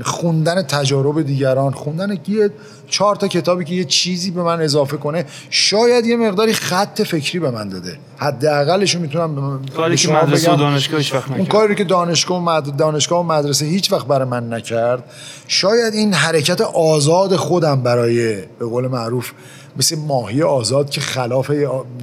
خوندن 0.02 0.62
تجارب 0.62 1.22
دیگران 1.22 1.72
خوندن 1.72 2.18
یه 2.28 2.50
چهار 2.88 3.16
تا 3.16 3.28
کتابی 3.28 3.64
که 3.64 3.74
یه 3.74 3.84
چیزی 3.84 4.30
به 4.30 4.42
من 4.42 4.60
اضافه 4.60 4.96
کنه 4.96 5.24
شاید 5.50 6.06
یه 6.06 6.16
مقداری 6.16 6.52
خط 6.52 7.02
فکری 7.02 7.38
به 7.38 7.50
من 7.50 7.68
داده. 7.68 7.98
حداقلش 8.16 8.94
رو 8.94 9.00
می‌تونم 9.00 9.60
کاری 9.76 9.96
که 9.96 10.12
مدرسه 10.12 10.52
و 10.52 10.56
دانشگاه 10.56 10.98
هیچ 10.98 11.14
وقت 11.14 11.30
اون 11.30 11.46
کاری 11.46 11.74
که 11.74 11.84
دانشگاه 11.84 12.38
و 12.38 12.40
مد... 12.40 12.76
دانشگاه 12.76 13.20
و 13.20 13.22
مدرسه 13.22 13.66
هیچ 13.66 13.92
وقت 13.92 14.06
برای 14.06 14.28
من 14.28 14.52
نکرد. 14.52 15.04
شاید 15.48 15.94
این 15.94 16.14
حرکت 16.14 16.60
آزاد 16.60 17.36
خودم 17.36 17.82
برای 17.82 18.36
به 18.58 18.66
قول 18.66 18.86
معروف 18.86 19.32
مثل 19.78 19.98
ماهی 19.98 20.42
آزاد 20.42 20.90
که 20.90 21.00
خلاف 21.00 21.52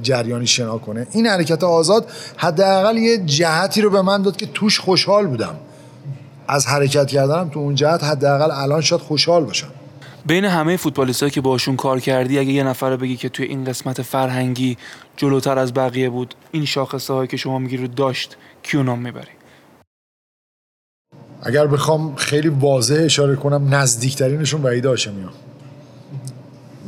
جریانی 0.02 0.46
شنا 0.46 0.78
کنه. 0.78 1.06
این 1.12 1.26
حرکت 1.26 1.64
آزاد 1.64 2.10
حداقل 2.36 2.96
یه 2.96 3.18
جهتی 3.18 3.80
رو 3.80 3.90
به 3.90 4.02
من 4.02 4.22
داد 4.22 4.36
که 4.36 4.46
توش 4.46 4.80
خوشحال 4.80 5.26
بودم. 5.26 5.56
از 6.48 6.66
حرکت 6.66 7.06
کردنم 7.06 7.48
تو 7.48 7.60
اون 7.60 7.74
جهت 7.74 8.04
حداقل 8.04 8.50
الان 8.50 8.80
شاید 8.80 9.02
خوشحال 9.02 9.44
باشم. 9.44 9.68
بین 10.26 10.44
همه 10.44 10.76
فوتبالیستایی 10.76 11.30
که 11.30 11.40
باشون 11.40 11.76
کار 11.76 12.00
کردی 12.00 12.38
اگه 12.38 12.52
یه 12.52 12.62
نفر 12.62 12.96
بگی 12.96 13.16
که 13.16 13.28
توی 13.28 13.46
این 13.46 13.64
قسمت 13.64 14.02
فرهنگی 14.02 14.76
جلوتر 15.16 15.58
از 15.58 15.74
بقیه 15.74 16.10
بود 16.10 16.34
این 16.52 16.64
شاخصه 16.64 17.14
هایی 17.14 17.28
که 17.28 17.36
شما 17.36 17.58
میگی 17.58 17.76
رو 17.76 17.86
داشت 17.86 18.36
کیو 18.62 18.82
نام 18.82 18.98
می‌بری؟ 18.98 19.30
اگر 21.42 21.66
بخوام 21.66 22.14
خیلی 22.14 22.48
واضح 22.48 23.02
اشاره 23.04 23.36
کنم 23.36 23.74
نزدیکترینشون 23.74 24.62
وحید 24.62 24.86
هاشمیان 24.86 25.32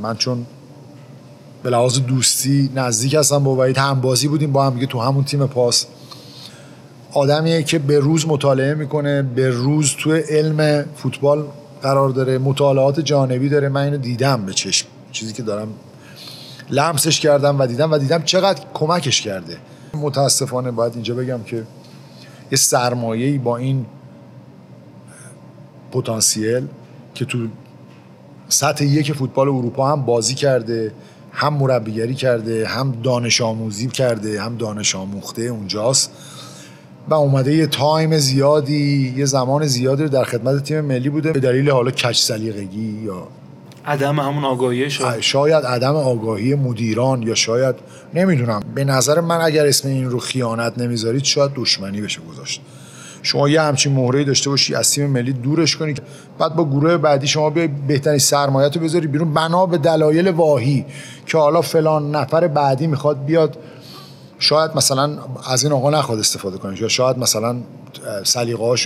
من 0.03 0.17
چون 0.17 0.47
به 1.67 1.73
لحاظ 1.73 2.01
دوستی 2.01 2.71
نزدیک 2.75 3.15
هستم 3.15 3.45
با 3.45 3.57
وحید. 3.57 3.79
هم 3.79 4.01
بازی 4.01 4.29
بودیم 4.29 4.53
با 4.53 4.67
هم 4.67 4.75
دیگه 4.75 4.87
تو 4.87 5.01
همون 5.01 5.25
تیم 5.25 5.47
پاس. 5.47 5.87
آدمیه 7.13 7.63
که 7.63 7.79
به 7.79 7.99
روز 7.99 8.27
مطالعه 8.27 8.75
می‌کنه 8.75 9.23
به 9.23 9.51
روز 9.51 9.95
تو 9.99 10.13
علم 10.13 10.85
فوتبال 10.97 11.45
قرار 11.83 12.09
داره 12.09 12.39
مطالعات 12.39 13.01
جانبی 13.01 13.49
داره. 13.49 13.69
من 13.69 13.83
اینو 13.83 13.97
دیدم 13.97 14.47
به 14.47 14.53
چشم. 14.53 14.87
چیزی 15.13 15.33
که 15.33 15.43
دارم 15.43 15.69
لمسش 16.71 17.21
کردم 17.21 17.61
و 17.61 17.67
دیدم 17.67 17.93
و 17.93 17.99
دیدم 17.99 18.23
چقدر 18.23 18.63
کمکش 18.75 19.21
کرده. 19.21 19.57
متاسفانه 19.95 20.71
باید 20.71 20.95
اینجا 20.95 21.15
بگم 21.15 21.43
که 21.43 21.57
یه 22.53 22.59
سرمایه‌ای 22.59 23.39
با 23.39 23.57
این 23.57 23.87
پتانسیل 25.93 26.67
که 27.15 27.25
تو 27.25 27.39
سطح 28.49 28.85
یک 28.85 29.13
فوتبال 29.13 29.49
اروپا 29.49 29.89
هم 29.93 30.03
بازی 30.03 30.35
کرده 30.35 30.93
هم 31.39 31.55
مربیگری 31.55 32.15
کرده 32.15 32.67
هم 32.67 32.95
دانش 33.03 33.41
آموزی 33.41 33.87
کرده 33.87 34.43
هم 34.43 34.57
دانش 34.57 34.95
آموخته 34.95 35.43
اونجاست. 35.43 36.11
و 37.09 37.15
اومده 37.15 37.57
یه 37.57 37.67
تایم 37.67 38.19
زیادی 38.19 39.15
یه 39.17 39.25
زمان 39.25 39.67
زیادی 39.67 40.03
رو 40.03 40.09
در 40.09 40.25
خدمت 40.25 40.63
تیم 40.65 40.81
ملی 40.81 41.09
بوده. 41.09 41.33
به 41.33 41.41
دلیل 41.41 41.71
حالا 41.71 41.91
کچ 41.91 42.23
سلیقگی 42.23 43.03
یا 43.05 43.29
عدم 43.87 44.21
همون 44.21 44.45
آگاهی 44.45 44.91
شاید 44.91 45.21
شاید 45.21 45.65
عدم 45.65 45.97
آگاهی 45.97 46.55
مدیران 46.55 47.23
یا 47.23 47.35
شاید 47.35 47.75
نمی‌دونم. 48.15 48.63
به 48.75 48.85
نظر 48.85 49.21
من 49.21 49.41
اگر 49.41 49.67
اسم 49.67 49.89
این 49.89 50.11
رو 50.11 50.19
خیانت 50.19 50.79
نمی‌ذارید 50.79 51.25
شاید 51.25 51.51
دشمنی 51.55 52.01
بشه 52.01 52.21
گذاشت. 52.33 52.61
شما 53.23 53.49
یه 53.49 53.61
همچین 53.61 53.93
مهره 53.93 54.25
داشته 54.25 54.51
باشی 54.51 54.75
از 54.75 54.91
تیم 54.91 55.07
ملی 55.07 55.33
دورش 55.33 55.77
کنی 55.77 55.95
بعد 56.39 56.57
با 56.57 56.65
گروه 56.65 56.97
بعدی 56.97 57.27
شما 57.27 57.51
بیای 57.51 57.69
بهترین 57.89 58.19
سرمایت 58.19 58.77
رو 58.77 58.83
بذاری 58.83 59.07
بیرون. 59.07 59.35
بنا 59.35 59.67
به 59.67 59.79
دلایل 59.79 60.29
واهی. 60.29 60.85
که 61.27 61.39
حالا 61.39 61.63
فلان 61.63 62.11
نفر 62.11 62.49
بعدی 62.49 62.87
می‌خواد 62.87 63.25
بیاد 63.25 63.57
شاید 64.39 64.71
مثلا 64.75 65.19
از 65.51 65.65
این 65.65 65.73
آقا 65.73 65.91
نخواد 65.91 66.19
استفاده 66.19 66.59
کنه 66.59 66.83
یا 66.83 66.89
شاید 66.89 67.19
مثلا 67.19 67.57
سلیقه 68.25 68.77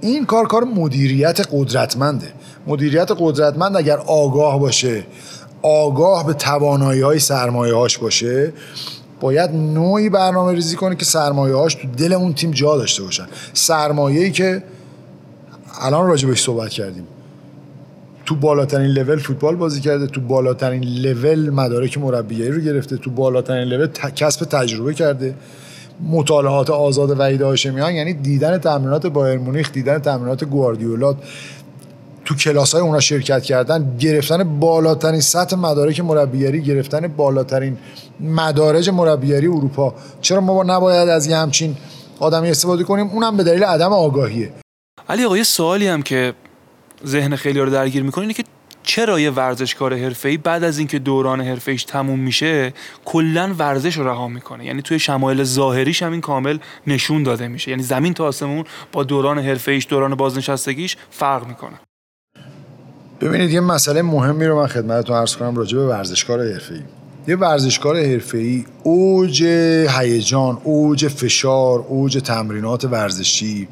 این 0.00 0.26
کار 0.26 0.48
کار 0.48 0.64
مدیریت 0.64 1.40
قدرتمنده. 1.52 2.32
مدیریت 2.66 3.10
قدرتمند 3.18 3.76
اگر 3.76 3.96
آگاه 3.96 4.58
باشه 4.58 5.06
آگاه 5.62 6.26
به 6.26 6.32
توانایی 6.32 7.00
های 7.00 7.18
سرمایه 7.18 7.74
هاش 7.74 7.98
باشه 7.98 8.52
باید 9.20 9.50
نوعی 9.50 10.08
برنامه 10.08 10.52
ریزی 10.52 10.76
کنه 10.76 10.96
که 10.96 11.04
سرمایه 11.04 11.54
هاش 11.54 11.74
تو 11.74 11.88
دل 11.88 12.12
اون 12.12 12.34
تیم 12.34 12.50
جا 12.50 12.76
داشته 12.76 13.02
باشن. 13.02 13.26
سرمایه 13.54 14.24
ای 14.24 14.30
که 14.30 14.62
الان 15.80 16.06
راجبش 16.06 16.42
صحبت 16.42 16.70
کردیم. 16.70 17.06
تو 18.26 18.34
بالاترین 18.34 18.86
لول 18.86 19.18
فوتبال 19.18 19.56
بازی 19.56 19.80
کرده 19.80 20.06
تو 20.06 20.20
بالاترین 20.20 20.84
لول 20.84 21.50
مدارک 21.50 21.98
مربیگری 21.98 22.50
رو 22.50 22.60
گرفته 22.60 22.96
تو 22.96 23.10
بالاترین 23.10 23.68
لول 23.68 23.86
کسب 24.16 24.44
تجربه 24.44 24.94
کرده. 24.94 25.34
مطالعات 26.00 26.70
آزاد 26.70 27.20
وحید 27.20 27.42
هاشمیان 27.42 27.94
یعنی 27.94 28.12
دیدن 28.12 28.58
تمرینات 28.58 29.06
بایر 29.06 29.38
مونیخ 29.38 29.72
دیدن 29.72 29.98
تمرینات 29.98 30.44
گواردیولا 30.44 31.16
تو 32.24 32.34
کلاس 32.34 32.72
های 32.72 32.82
اونا 32.82 33.00
شرکت 33.00 33.42
کردن 33.42 33.96
گرفتن 33.98 34.60
بالاترین 34.60 35.20
سطح 35.20 35.56
مدارک 35.56 36.00
مربیگری 36.00 36.62
گرفتن 36.62 37.08
بالاترین 37.08 37.76
مدارج 38.20 38.90
مربیگری 38.90 39.46
اروپا. 39.46 39.94
چرا 40.20 40.40
ما 40.40 40.62
نباید 40.62 41.08
از 41.08 41.26
یه 41.26 41.36
همچین 41.36 41.76
آدمی 42.20 42.50
استفاده 42.50 42.84
کنیم؟ 42.84 43.06
اونم 43.06 43.36
به 43.36 43.44
دلیل 43.44 43.64
عدم 43.64 43.92
آگاهیه. 43.92 44.50
علی 45.08 45.24
آقا 45.24 45.36
یه 45.36 45.42
سوالی 45.42 45.86
هم 45.86 46.02
که 46.02 46.34
ذهن 47.06 47.36
خیلی 47.36 47.60
رو 47.60 47.70
درگیر 47.70 48.02
می‌کنه 48.02 48.22
اینه 48.22 48.34
که 48.34 48.44
چرا 48.82 49.20
یه 49.20 49.30
ورزشکار 49.30 49.94
حرفه‌ای 49.94 50.36
بعد 50.36 50.64
از 50.64 50.78
اینکه 50.78 50.98
دوران 50.98 51.40
حرفه‌ایش 51.40 51.84
تموم 51.84 52.18
میشه 52.18 52.72
کلا 53.04 53.54
ورزش 53.58 53.96
رو 53.96 54.08
رها 54.08 54.28
می‌کنه. 54.28 54.64
یعنی 54.64 54.82
توی 54.82 54.98
شمایل 54.98 55.44
ظاهریش 55.44 56.02
هم 56.02 56.12
این 56.12 56.20
کامل 56.20 56.58
نشون 56.86 57.22
داده 57.22 57.48
میشه. 57.48 57.70
یعنی 57.70 57.82
زمین 57.82 58.14
تا 58.14 58.24
آسمون 58.24 58.64
با 58.92 59.04
دوران 59.04 59.38
حرفه‌ایش 59.38 59.86
دوران 59.90 60.14
بازنشستگیش 60.14 60.96
فرق 61.10 61.46
می‌کنه. 61.46 61.80
ببینید 63.20 63.50
یه 63.50 63.60
مسئله 63.60 64.02
مهمی 64.02 64.46
رو 64.46 64.56
من 64.56 64.66
خدمتتون 64.66 65.16
عرض 65.16 65.36
کنم 65.36 65.56
راجع 65.56 65.78
به 65.78 65.86
ورزشکار 65.86 66.52
حرفه‌ای. 66.52 66.80
یه 67.28 67.36
ورزشکار 67.36 67.96
حرفه‌ای 67.96 68.64
اوج 68.82 69.42
هیجان 69.98 70.58
اوج 70.64 71.08
فشار 71.08 71.78
اوج 71.88 72.18
تمرینات 72.18 72.84
ورزشی 72.84 73.68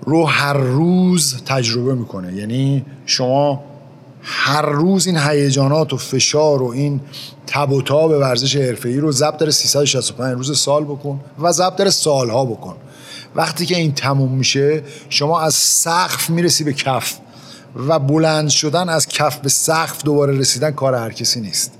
رو 0.00 0.26
هر 0.26 0.52
روز 0.52 1.42
تجربه 1.46 1.94
می‌کنه. 1.94 2.34
یعنی 2.34 2.84
شما 3.06 3.64
هر 4.22 4.62
روز 4.62 5.06
این 5.06 5.18
هیجانات 5.18 5.92
و 5.92 5.96
فشار 5.96 6.62
و 6.62 6.70
این 6.70 7.00
تب 7.46 7.72
و 7.72 7.82
تاب 7.82 8.10
ورزش 8.10 8.56
حرفه‌ای 8.56 8.96
رو 8.96 9.12
ضبط 9.12 9.36
در 9.36 9.50
365 9.50 10.36
روز 10.36 10.58
سال 10.58 10.84
بکن 10.84 11.20
و 11.38 11.52
ضبط 11.52 11.76
در 11.76 11.90
سالها 11.90 12.44
بکن. 12.44 12.76
وقتی 13.34 13.66
که 13.66 13.76
این 13.76 13.92
تموم 13.92 14.32
میشه 14.32 14.82
شما 15.08 15.40
از 15.40 15.54
سقف 15.54 16.30
می‌رسی 16.30 16.64
به 16.64 16.72
کف 16.72 17.18
و 17.88 17.98
بلند 17.98 18.48
شدن 18.48 18.88
از 18.88 19.08
کف 19.08 19.36
به 19.36 19.48
سقف 19.48 20.04
دوباره 20.04 20.38
رسیدن 20.38 20.70
کار 20.70 20.94
هر 20.94 21.12
کسی 21.12 21.40
نیست. 21.40 21.72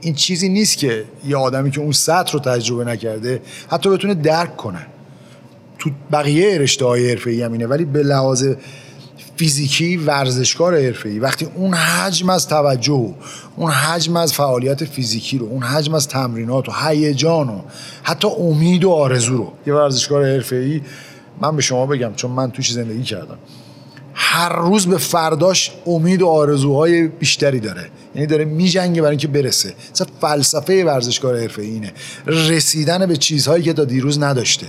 این 0.00 0.14
چیزی 0.14 0.48
نیست 0.48 0.78
که 0.78 1.04
یه 1.26 1.36
آدمی 1.36 1.70
که 1.70 1.80
اون 1.80 1.92
سطح 1.92 2.32
رو 2.32 2.38
تجربه 2.38 2.84
نکرده 2.84 3.42
حتی 3.70 3.90
بتونه 3.90 4.14
درک 4.14 4.56
کنه. 4.56 4.86
تو 5.84 5.90
بقیه 6.12 6.58
رشته 6.58 6.84
های 6.84 7.10
حرفه‌ای 7.10 7.42
همینه 7.42 7.66
ولی 7.66 7.84
به 7.84 8.02
لحاظ 8.02 8.46
فیزیکی 9.36 9.96
ورزشکار 9.96 10.76
حرفه‌ای. 10.76 11.18
وقتی 11.18 11.48
اون 11.54 11.74
حجم 11.74 12.30
از 12.30 12.48
توجه 12.48 13.14
اون 13.56 13.70
حجم 13.70 14.16
از 14.16 14.32
فعالیت 14.32 14.84
فیزیکی 14.84 15.38
رو 15.38 15.46
اون 15.46 15.62
حجم 15.62 15.94
از 15.94 16.08
تمرینات 16.08 16.68
و 16.68 16.72
هیجان 16.72 17.48
و 17.48 17.60
حتی 18.02 18.28
امید 18.28 18.84
و 18.84 18.90
آرزو 18.90 19.36
رو 19.36 19.52
یه 19.66 19.74
ورزشکار 19.74 20.24
حرفه‌ای 20.24 20.80
من 21.40 21.56
به 21.56 21.62
شما 21.62 21.86
بگم 21.86 22.12
چون 22.16 22.30
من 22.30 22.50
توش 22.50 22.72
زندگی 22.72 23.02
کردم 23.02 23.38
هر 24.14 24.56
روز 24.56 24.86
به 24.86 24.98
فرداش 24.98 25.72
امید 25.86 26.22
و 26.22 26.28
آرزوهای 26.28 27.08
بیشتری 27.08 27.60
داره. 27.60 27.90
یعنی 28.14 28.26
داره 28.26 28.44
میجنگه 28.44 29.02
برای 29.02 29.10
اینکه 29.10 29.28
برسه. 29.28 29.74
مثلا 29.92 30.06
فلسفه 30.20 30.84
ورزشکار 30.84 31.40
حرفه‌ای 31.40 31.68
اینه. 31.70 31.92
رسیدن 32.26 33.06
به 33.06 33.16
چیزهایی 33.16 33.62
که 33.62 33.72
تا 33.72 33.84
دیروز 33.84 34.22
نداشته. 34.22 34.66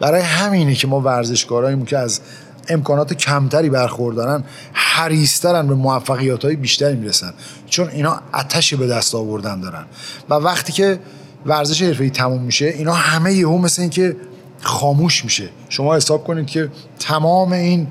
برای 0.00 0.22
همینه 0.22 0.74
که 0.74 0.86
ما 0.86 1.00
ورزشکاراییم 1.00 1.84
که 1.84 1.98
از 1.98 2.20
امکانات 2.68 3.12
کمتری 3.12 3.70
برخوردارن 3.70 4.44
حریسترن 4.72 5.66
به 5.66 5.74
موفقیات 5.74 6.44
های 6.44 6.56
بیشتری 6.56 6.96
می‌رسن. 6.96 7.34
چون 7.66 7.88
اینا 7.88 8.20
اتش 8.34 8.74
به 8.74 8.86
دست 8.86 9.14
آوردن 9.14 9.60
دارن. 9.60 9.84
و 10.30 10.34
وقتی 10.34 10.72
که 10.72 10.98
ورزش 11.46 11.82
حرفه‌ای 11.82 12.10
تموم 12.10 12.42
میشه 12.42 12.66
اینا 12.66 12.92
همه 12.92 13.32
یهو 13.32 13.58
مثل 13.58 13.82
این 13.82 13.90
که 13.90 14.16
خاموش 14.60 15.24
میشه. 15.24 15.48
شما 15.68 15.96
حساب 15.96 16.24
کنید 16.24 16.46
که 16.46 16.68
تمام 16.98 17.52
این 17.52 17.86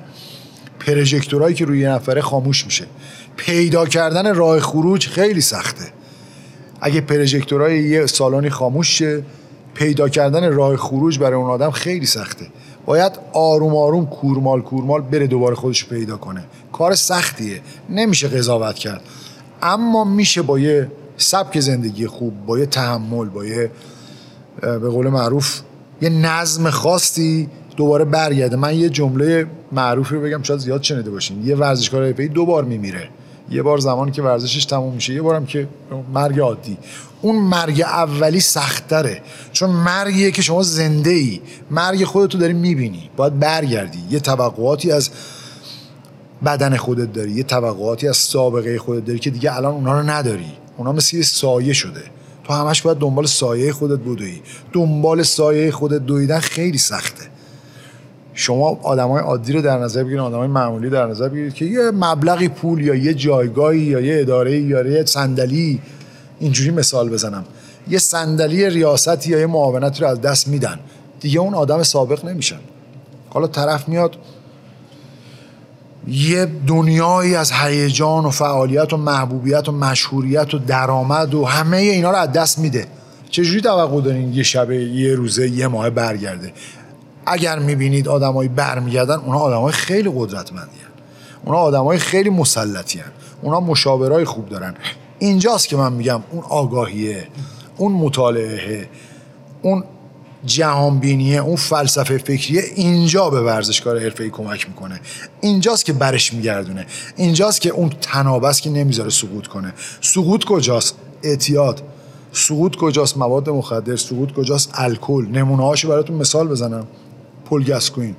پرژکتورایی 0.79 1.55
که 1.55 1.65
روی 1.65 1.79
یه 1.79 1.89
نفره 1.89 2.21
خاموش 2.21 2.65
میشه. 2.65 2.85
پیدا 3.37 3.85
کردن 3.85 4.35
راه 4.35 4.59
خروج 4.59 5.07
خیلی 5.07 5.41
سخته. 5.41 5.85
اگه 6.81 7.01
پرژکتورای 7.01 7.83
یه 7.83 8.05
سالانی 8.05 8.49
خاموش 8.49 8.97
شه 8.97 9.23
پیدا 9.73 10.09
کردن 10.09 10.53
راه 10.53 10.77
خروج 10.77 11.19
برای 11.19 11.33
اون 11.33 11.49
آدم 11.49 11.71
خیلی 11.71 12.05
سخته. 12.05 12.45
باید 12.85 13.11
آروم 13.33 13.75
آروم 13.75 14.05
کورمال 14.05 14.61
کورمال 14.61 15.01
بره 15.01 15.27
دوباره 15.27 15.55
خودش 15.55 15.85
پیدا 15.85 16.17
کنه. 16.17 16.43
کار 16.71 16.95
سختیه. 16.95 17.61
نمیشه 17.89 18.27
قضاوت 18.27 18.75
کرد. 18.75 19.01
اما 19.61 20.03
میشه 20.03 20.41
با 20.41 20.59
یه 20.59 20.91
سبک 21.17 21.59
زندگی 21.59 22.07
خوب 22.07 22.45
با 22.45 22.59
یه 22.59 22.65
تحمل 22.65 23.29
با 23.29 23.45
یه 23.45 23.71
به 24.61 24.89
قول 24.89 25.07
معروف 25.07 25.61
یه 26.01 26.09
نظم 26.09 26.69
خاصی 26.69 27.49
دوباره 27.77 28.05
برگرده. 28.05 28.55
من 28.55 28.75
یه 28.75 28.89
جمله 28.89 29.45
معروفی 29.71 30.15
رو 30.15 30.21
بگم 30.21 30.43
شاید 30.43 30.59
زیاد 30.59 30.83
شنیده 30.83 31.11
باشین. 31.11 31.47
یه 31.47 31.55
ورزشکار 31.55 32.05
حرفه‌ای 32.05 32.29
دو 32.29 32.45
بار 32.45 32.63
میمیره. 32.63 33.09
یه 33.53 33.61
بار 33.61 33.77
زمانی 33.77 34.11
که 34.11 34.21
ورزشش 34.21 34.65
تموم 34.65 34.93
میشه 34.93 35.13
یه 35.13 35.21
بارم 35.21 35.45
که 35.45 35.67
مرگ 36.13 36.39
عادی. 36.39 36.77
اون 37.21 37.35
مرگ 37.35 37.81
اولی 37.81 38.39
سختره 38.39 39.21
چون 39.51 39.69
مرگیه 39.69 40.31
که 40.31 40.41
شما 40.41 40.63
زنده 40.63 41.09
ای 41.09 41.41
مرگ 41.71 42.03
خودتو 42.03 42.37
داری 42.37 42.53
می‌بینی 42.53 43.09
باید 43.15 43.39
برگردی. 43.39 43.99
یه 44.09 44.19
توقعاتی 44.19 44.91
از 44.91 45.09
بدن 46.45 46.77
خودت 46.77 47.13
داری 47.13 47.31
یه 47.31 47.43
توقعاتی 47.43 48.07
از 48.07 48.17
سابقه 48.17 48.79
خودت 48.79 49.05
داری 49.05 49.19
که 49.19 49.29
دیگه 49.29 49.55
الان 49.55 49.73
اونا 49.73 49.99
رو 49.99 50.09
نداری. 50.09 50.51
اونا 50.77 50.91
مثل 50.91 51.21
سایه 51.21 51.73
شده. 51.73 52.03
تو 52.43 52.53
همش 52.53 52.81
باید 52.81 52.97
دنبال 52.97 53.25
سایه 53.25 53.73
خودت 53.73 53.99
بدوی 53.99 54.41
دنبال 54.73 55.23
سایه 55.23 55.71
خودت 55.71 56.05
دویدن 56.05 56.39
خیلی 56.39 56.77
سخته. 56.77 57.32
شما 58.33 58.79
آدمای 58.83 59.21
عادی 59.21 59.53
رو 59.53 59.61
در 59.61 59.77
نظر 59.77 60.03
بگیرید 60.03 60.19
آدمای 60.19 60.47
معمولی 60.47 60.89
در 60.89 61.07
نظر 61.07 61.29
بگیرید 61.29 61.53
که 61.53 61.65
یه 61.65 61.91
مبلغی 61.91 62.47
پول 62.47 62.81
یا 62.81 62.95
یه 62.95 63.13
جایگاهی 63.13 63.79
یا 63.79 63.99
یه 63.99 64.21
اداره 64.21 64.59
یا 64.59 64.87
یه 64.87 65.05
صندلی 65.05 65.79
اینجوری 66.39 66.71
مثال 66.71 67.09
بزنم. 67.09 67.45
یه 67.87 67.99
صندلی 67.99 68.69
ریاستی 68.69 69.29
یا 69.29 69.39
یه 69.39 69.45
معاونتی 69.45 70.01
رو 70.01 70.07
از 70.07 70.21
دست 70.21 70.47
میدن. 70.47 70.79
دیگه 71.19 71.39
اون 71.39 71.53
آدم 71.53 71.83
سابق 71.83 72.25
نمیشن. 72.25 72.59
حالا 73.29 73.47
طرف 73.47 73.89
میاد 73.89 74.17
یه 76.07 76.47
دنیایی 76.67 77.35
از 77.35 77.51
هیجان 77.51 78.25
و 78.25 78.29
فعالیت 78.29 78.93
و 78.93 78.97
محبوبیت 78.97 79.69
و 79.69 79.71
مشهوریت 79.71 80.53
و 80.53 80.59
درآمد 80.59 81.33
و 81.33 81.45
همه 81.45 81.77
اینا 81.77 82.11
رو 82.11 82.17
از 82.17 82.31
دست 82.31 82.59
میده. 82.59 82.87
چجوری 83.29 83.61
توقع 83.61 84.01
دارین 84.01 84.33
یه 84.33 84.43
شب 84.43 84.71
یه 84.71 85.15
روزه 85.15 85.49
یه 85.49 85.67
ماه 85.67 85.89
برگرده؟ 85.89 86.53
اگر 87.25 87.59
می‌بینید 87.59 88.07
آدمایی 88.07 88.49
برمیگردن 88.49 89.15
اونا 89.15 89.39
آدمای 89.39 89.73
خیلی 89.73 90.11
قدرتمندی 90.15 90.77
اونا 91.45 91.57
آدمای 91.57 91.97
خیلی 91.97 92.29
مسلطی 92.29 92.99
هن. 92.99 93.11
اونا 93.41 93.59
مشاورای 93.59 94.25
خوب 94.25 94.49
دارن. 94.49 94.75
اینجاست 95.19 95.67
که 95.67 95.77
من 95.77 95.93
میگم 95.93 96.23
اون 96.31 96.43
آگاهیه 96.49 97.27
اون 97.77 97.91
مطالعه 97.91 98.89
اون 99.61 99.83
جهانبینیه 100.45 101.41
اون 101.41 101.55
فلسفه 101.55 102.17
فکریه 102.17 102.63
اینجا 102.75 103.29
به 103.29 103.41
ورزشکار 103.41 103.99
حرفه‌ای 103.99 104.29
کمک 104.29 104.67
می‌کنه. 104.69 105.01
اینجاست 105.41 105.85
که 105.85 105.93
برش 105.93 106.33
میگردونه. 106.33 106.85
اینجاست 107.15 107.61
که 107.61 107.69
اون 107.69 107.89
تنابست 108.01 108.61
که 108.61 108.69
نمی‌ذاره 108.69 109.09
سقوط 109.09 109.47
کنه. 109.47 109.73
سقوط 110.01 110.45
کجاست؟ 110.45 110.95
اعتیاد. 111.23 111.81
سقوط 112.31 112.75
کجاست؟ 112.75 113.17
مواد 113.17 113.49
مخدر. 113.49 113.95
سقوط 113.95 114.31
کجاست؟ 114.31 114.69
الکل. 114.73 115.25
نمونه 115.31 115.63
هاشو 115.63 115.89
براتون 115.89 116.15
مثال 116.15 116.47
بزنم. 116.47 116.87
پل 117.53 117.63
گاسکوین 117.63 118.15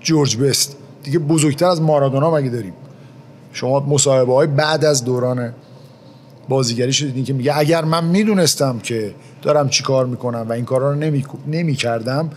جورج 0.00 0.36
بست. 0.36 0.76
دیگه 1.02 1.18
بزرگتر 1.18 1.66
از 1.66 1.82
مارادونا 1.82 2.30
مگه 2.30 2.48
داریم؟ 2.48 2.72
شما 3.52 3.80
مصاحبه 3.80 4.34
های 4.34 4.46
بعد 4.46 4.84
از 4.84 5.04
دوران 5.04 5.52
بازیگری 6.48 6.92
شدید 6.92 7.24
که 7.24 7.32
میگه 7.32 7.58
اگر 7.58 7.84
من 7.84 8.04
می‌دونستم 8.04 8.78
که 8.78 9.14
دارم 9.42 9.68
چی 9.68 9.82
کار 9.82 10.06
می‌کنم 10.06 10.46
و 10.48 10.52
این 10.52 10.64
کارا 10.64 10.90
رو 10.90 10.98
نمی, 10.98 11.24
نمی 11.46 11.74
کردم 11.74 12.30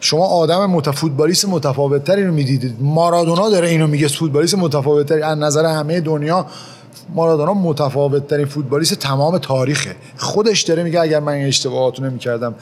شما 0.00 0.26
آدم 0.26 0.66
متفوتبالیست 0.66 1.48
متفاوتتری 1.48 2.24
رو 2.24 2.32
می‌دیدید. 2.32 2.76
مارادونا 2.80 3.50
داره 3.50 3.68
اینو 3.68 3.86
میگه 3.86 4.08
فوتبالیست 4.08 4.54
متفاوتتری 4.54 5.22
از 5.22 5.38
نظر 5.38 5.66
همه 5.66 6.00
دنیا 6.00 6.46
مارادونا 7.14 7.54
متفاوتترین 7.54 8.46
فوتبالیست 8.46 8.94
تمام 8.94 9.38
تاریخه. 9.38 9.96
خودش 10.16 10.62
داره 10.62 10.82
میگه 10.82 11.00
اگر 11.00 11.20
من 11.20 11.32
این 11.32 11.46
اشتباهاتو 11.46 12.04
نمی‌کردم 12.04 12.54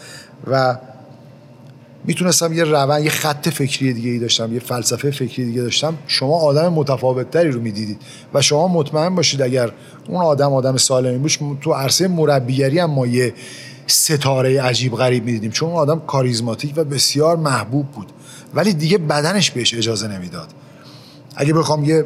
و 0.50 0.77
می‌تونستم 2.07 2.53
یه 2.53 2.64
روند 2.64 3.05
یه 3.05 3.11
خط 3.11 3.49
فکری 3.49 3.92
دیگه 3.92 4.11
ای 4.11 4.19
داشتم 4.19 4.55
یه 4.55 4.61
فلسفه 4.61 5.11
فکری 5.11 5.45
دیگه 5.45 5.62
داشتم. 5.62 5.95
شما 6.07 6.40
آدم 6.40 6.69
متفاوتتری 6.73 7.51
رو 7.51 7.61
می‌دیدید 7.61 7.99
و 8.35 8.42
شما 8.42 8.69
مطمئن 8.69 9.14
باشید 9.14 9.42
اگر 9.42 9.71
اون 10.09 10.23
آدم 10.23 10.53
آدم 10.53 10.77
سالمی 10.77 11.19
بود 11.38 11.59
تو 11.61 11.73
عرصه 11.73 12.09
مربیگری 12.09 12.79
هم 12.79 12.90
ما 12.90 13.07
یه 13.07 13.35
ستاره 13.87 14.62
عجیب 14.62 14.95
غریب 14.95 15.25
می‌دیدیم. 15.25 15.51
چون 15.51 15.69
اون 15.69 15.79
آدم 15.79 16.03
کاریزماتیک 16.07 16.73
و 16.77 16.85
بسیار 16.85 17.37
محبوب 17.37 17.87
بود. 17.87 18.07
ولی 18.55 18.73
دیگه 18.73 18.99
بدنش 18.99 19.51
بهش 19.51 19.75
اجازه 19.75 20.09
نمی‌داد. 20.09 20.49
اگه 21.37 21.53
بخوام 21.53 21.85
یه 21.85 22.05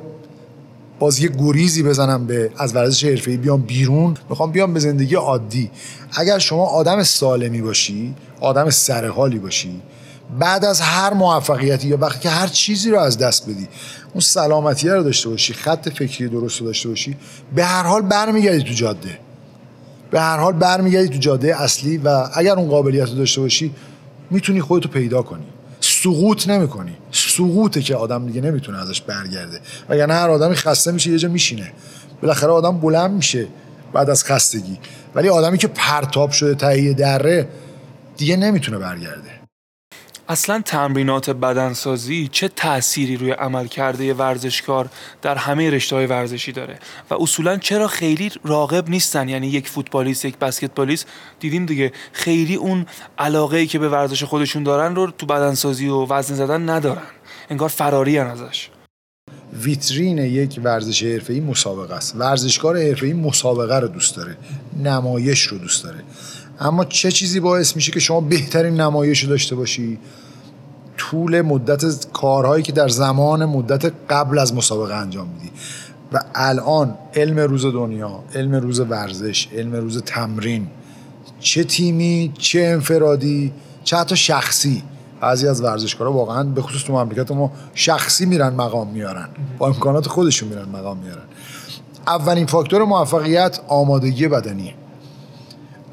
باز 0.99 1.21
یه 1.21 1.29
گریزی 1.39 1.83
بزنم 1.83 2.27
به 2.27 2.51
از 2.59 2.77
ورزش 2.77 3.05
حرفه‌ای 3.05 3.37
بیام 3.37 3.61
بیرون. 3.61 4.17
می‌خوام 4.31 4.51
بیام 4.53 4.75
به 4.75 4.81
زندگی 4.81 5.15
عادی. 5.15 5.71
اگر 6.13 6.39
شما 6.39 6.67
آدم 6.67 7.03
سالمی 7.03 7.63
باشی 7.63 8.15
آدم 8.41 8.71
سرحالی 8.71 9.39
باشی 9.39 9.81
بعد 10.39 10.65
از 10.65 10.81
هر 10.81 11.15
موفقیتی 11.15 11.89
یا 11.89 11.97
وقتی 11.97 12.19
که 12.19 12.31
هر 12.31 12.47
چیزی 12.47 12.91
رو 12.91 12.99
از 12.99 13.19
دست 13.19 13.51
بدی 13.51 13.69
اون 14.13 14.21
سلامتی 14.21 14.89
رو 14.89 15.03
داشته 15.03 15.29
باشی 15.29 15.55
خط 15.55 15.89
فکری 15.89 16.29
درست 16.29 16.61
رو 16.61 16.67
داشته 16.67 16.89
باشی 16.89 17.17
به 17.55 17.65
هر 17.65 17.83
حال 17.83 18.03
برمیگردی 18.03 18.63
تو 18.63 18.73
جاده. 18.73 19.19
به 20.11 20.21
هر 20.21 20.37
حال 20.37 20.53
برمیگردی 20.53 21.09
تو 21.09 21.19
جاده 21.19 21.63
اصلی 21.63 21.99
و 21.99 22.29
اگر 22.35 22.53
اون 22.53 22.69
قابلیت 22.69 23.09
رو 23.09 23.15
داشته 23.15 23.41
باشی 23.41 23.75
می‌تونی 24.31 24.61
خودتو 24.61 24.89
پیدا 24.89 25.23
کنی. 25.23 25.47
سقوط 25.81 26.49
نمی‌کنی. 26.49 26.93
سقوطه 27.13 27.83
که 27.83 27.97
آدم 27.97 28.27
دیگه 28.27 28.41
نمی‌تونه 28.41 28.79
ازش 28.79 29.01
برگرده. 29.01 29.61
وگرنه 29.89 30.15
هر 30.15 30.31
آدمی 30.31 30.55
خسته 30.55 30.93
میشه 30.93 31.11
یه 31.11 31.19
جا 31.19 31.29
میشینه. 31.29 31.73
بالاخره 32.23 32.51
آدم 32.51 32.79
بلند 32.79 33.11
میشه 33.11 33.47
بعد 33.93 34.11
از 34.11 34.25
خستگی. 34.25 34.79
ولی 35.15 35.29
آدمی 35.29 35.59
که 35.59 35.69
پرتاب 35.69 36.31
شده 36.31 36.55
تهیه 36.55 36.93
دره 36.93 37.49
دیگه 38.17 38.37
نمی‌تونه 38.37 38.79
برگرده. 38.79 39.40
اصلا 40.31 40.63
تمرینات 40.65 41.31
بدنسازی 41.31 42.29
چه 42.33 42.49
تأثیری 42.49 43.17
روی 43.17 43.31
عمل 43.31 43.67
کرده 43.67 44.15
ورزشکار 44.15 44.89
در 45.23 45.35
همه 45.35 45.71
رشته 45.71 45.97
های 45.97 46.07
ورزشی 46.07 46.53
داره؟ 46.53 46.79
و 47.11 47.15
اصولا 47.15 47.57
چرا 47.57 47.89
خیلی 47.89 48.31
راقب 48.45 48.89
نیستن؟ 48.89 49.29
یعنی 49.29 49.47
یک 49.47 49.69
فوتبالیست 49.69 50.25
یک 50.25 50.39
بسکتبالیست؟ 50.39 51.07
دیدیم 51.41 51.67
دیگه 51.67 51.93
خیلی 52.13 52.55
اون 52.55 52.87
علاقه 53.19 53.57
ای 53.57 53.67
که 53.67 53.79
به 53.79 53.89
ورزش 53.89 54.25
خودشون 54.25 54.63
دارن 54.63 54.95
رو 54.95 55.11
تو 55.11 55.27
بدنسازی 55.27 55.89
و 55.89 56.07
وزن 56.07 56.35
زدن 56.35 56.69
ندارن. 56.69 57.07
انگار 57.51 57.69
فراری 57.69 58.19
ازش. 58.19 58.69
ویترین 59.63 60.19
یک 60.19 60.61
ورزش 60.65 61.03
حرفه‌ای 61.03 61.41
مسابقه 61.41 61.95
است. 61.95 62.17
ورزشکار 62.17 62.79
حرفه‌ای 62.79 63.13
مسابقه 63.13 63.79
رو 63.79 63.89
دوست 63.89 64.17
داره. 64.17 64.37
نمایش 64.83 65.43
رو 65.43 65.59
دوست 65.59 65.85
داره. 65.85 66.05
اما 66.61 66.85
چه 66.85 67.11
چیزی 67.11 67.41
باعث 67.41 67.77
میشه 67.77 67.93
که 67.93 68.01
شما 68.01 68.21
بهترین 68.21 68.81
نمایش 68.81 69.25
داشته 69.25 69.55
باشی؟ 69.57 69.99
طول 71.01 71.41
مدت 71.43 72.13
کارهایی 72.13 72.63
که 72.63 72.73
در 72.73 72.89
زمان 72.89 73.45
مدت 73.45 73.93
قبل 74.11 74.39
از 74.39 74.55
مسابقه 74.55 74.95
انجام 74.95 75.29
میدی. 75.29 75.51
و 76.13 76.21
الان 76.35 76.95
علم 77.15 77.39
روز 77.39 77.67
دنیا 77.67 78.23
علم 78.35 78.55
روز 78.55 78.81
ورزش 78.81 79.49
علم 79.57 79.73
روز 79.77 80.03
تمرین 80.03 80.67
چه 81.41 81.65
تیمی 81.65 82.33
چه 82.39 82.61
انفرادی 82.61 83.53
چه 83.85 83.97
حتی 83.97 84.17
شخصی. 84.17 84.83
بعضی 85.21 85.49
از 85.49 85.63
ورزشکارا 85.63 86.13
واقعا 86.13 86.45
به 86.45 86.63
خصوص 86.63 86.85
تو 86.85 86.93
مملکت 86.93 87.31
ما 87.31 87.53
شخصی 87.75 88.27
میرن 88.27 88.55
مقام 88.55 88.89
میارن. 88.89 89.29
با 89.59 89.67
امکانات 89.67 90.09
خودشون 90.09 90.49
میرن 90.49 90.69
مقام 90.69 90.97
میارن. 90.97 91.23
اولین 92.07 92.47
فاکتور 92.47 92.85
موفقیت 92.85 93.61
آمادگی 93.69 94.29
بدنیه. 94.29 94.75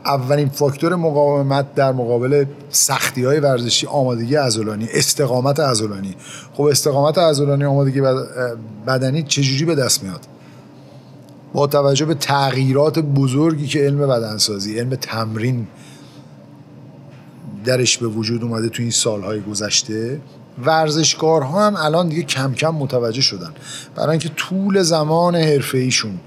اولین 0.08 0.50
فاکتور 0.50 0.96
مقاومت 0.96 1.76
در 1.76 1.92
مقابل 1.92 2.46
سختی 2.70 3.24
های 3.24 3.40
ورزشی 3.40 3.88
آمادگی 3.88 4.36
عضلانی 4.36 4.88
استقامت 4.94 5.60
عضلانی. 5.60 6.16
خب 6.54 6.64
استقامت 6.64 7.18
عضلانی 7.18 7.66
آمادگی 7.66 8.02
بدنی 8.88 9.24
چجوری 9.24 9.66
به 9.66 9.76
دست 9.76 10.04
میاد؟ 10.04 10.22
با 11.54 11.68
توجه 11.68 12.06
به 12.06 12.14
تغییرات 12.14 13.00
بزرگی 13.00 13.68
که 13.68 13.80
علم 13.80 14.08
بدنسازی 14.08 14.80
علم 14.80 14.96
تمرین 14.96 15.68
درش 17.66 17.98
به 17.98 18.08
وجود 18.08 18.44
اومده 18.44 18.70
تو 18.70 18.82
این 18.82 18.92
سالهای 18.92 19.42
گذشته 19.42 20.22
ورزشکارها 20.66 21.68
هم 21.68 21.76
الان 21.78 22.10
دیگه 22.10 22.24
کم 22.24 22.54
کم 22.54 22.70
متوجه 22.70 23.22
شدن. 23.22 23.52
برای 23.96 24.10
اینکه 24.10 24.30
طول 24.30 24.82
زمان 24.82 25.36
حرفه 25.36 25.78
ایشون 25.78 26.20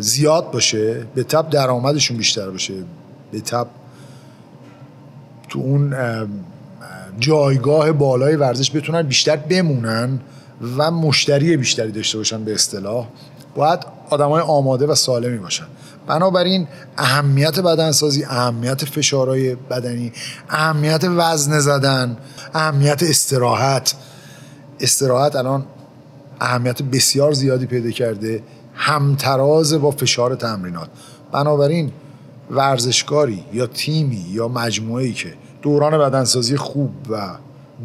زیاد 0.00 0.50
باشه 0.50 1.06
به 1.14 1.22
تب 1.22 1.50
درآمدشون 1.50 2.16
بیشتر 2.16 2.50
باشه. 2.50 2.74
به 3.32 3.40
تب 3.40 3.66
تو 5.48 5.58
اون 5.58 5.94
جایگاه 7.18 7.92
بالای 7.92 8.36
ورزش 8.36 8.76
بتونن 8.76 9.02
بیشتر 9.02 9.36
بمونن 9.36 10.20
و 10.76 10.90
مشتری 10.90 11.56
بیشتری 11.56 11.92
داشته 11.92 12.18
باشن 12.18 12.44
به 12.44 12.54
اصطلاح. 12.54 13.06
باید 13.54 13.80
آدمای 14.10 14.42
آماده 14.42 14.86
و 14.86 14.94
سالمی 14.94 15.38
باشن. 15.38 15.66
بنابراین 16.06 16.66
اهمیت 16.98 17.60
بدنسازی 17.60 18.24
اهمیت 18.24 18.84
فشارهای 18.84 19.54
بدنی 19.54 20.12
اهمیت 20.50 21.04
وزن 21.04 21.58
زدن 21.58 22.16
اهمیت 22.54 23.02
استراحت 23.02 23.94
استراحت 24.80 25.36
الان 25.36 25.64
اهمیت 26.40 26.82
بسیار 26.82 27.32
زیادی 27.32 27.66
پیدا 27.66 27.90
کرده. 27.90 28.42
همتراز 28.74 29.74
با 29.74 29.90
فشار 29.90 30.34
تمرینات. 30.34 30.88
بنابراین 31.32 31.92
ورزشکاری 32.50 33.44
یا 33.52 33.66
تیمی 33.66 34.24
یا 34.30 34.48
مجموعه‌ای 34.48 35.12
که 35.12 35.34
دوران 35.62 35.98
بدنسازی 35.98 36.56
خوب 36.56 36.90
و 37.10 37.30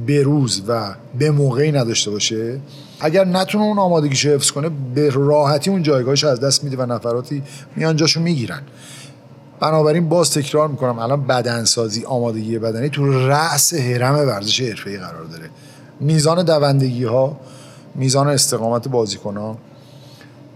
بروز 0.08 0.64
و 0.68 0.96
به 1.20 1.32
موقعی 1.32 1.72
نداشته 1.72 2.12
باشه 2.12 2.60
اگر 3.00 3.26
نتونه 3.26 3.64
اون 3.64 3.80
آمادگیشو 3.80 4.30
حفظ 4.30 4.52
کنه 4.52 4.70
به 4.96 5.10
راحتی 5.10 5.70
اون 5.70 5.84
جایگاهش 5.84 6.24
از 6.24 6.40
دست 6.40 6.64
میده 6.64 6.78
و 6.78 6.86
نفراتی 6.86 7.44
میان 7.76 7.96
جاشو 7.96 8.20
می‌گیرن. 8.22 8.62
بنابراین 9.60 10.10
باز 10.10 10.32
تکرار 10.32 10.68
می‌کنم 10.68 11.00
الان 11.00 11.28
بدنسازی 11.28 12.06
آمادگی 12.06 12.60
بدنی 12.60 12.90
تو 12.90 13.28
رأس 13.28 13.74
هرم 13.74 14.16
ورزش 14.16 14.62
حرفه‌ای 14.62 14.98
قرار 14.98 15.24
داره. 15.24 15.50
میزان 16.00 16.44
دوندگی 16.44 17.04
ها 17.04 17.38
میزان 17.96 18.28
استقامت 18.28 18.88
بازیکن 18.88 19.38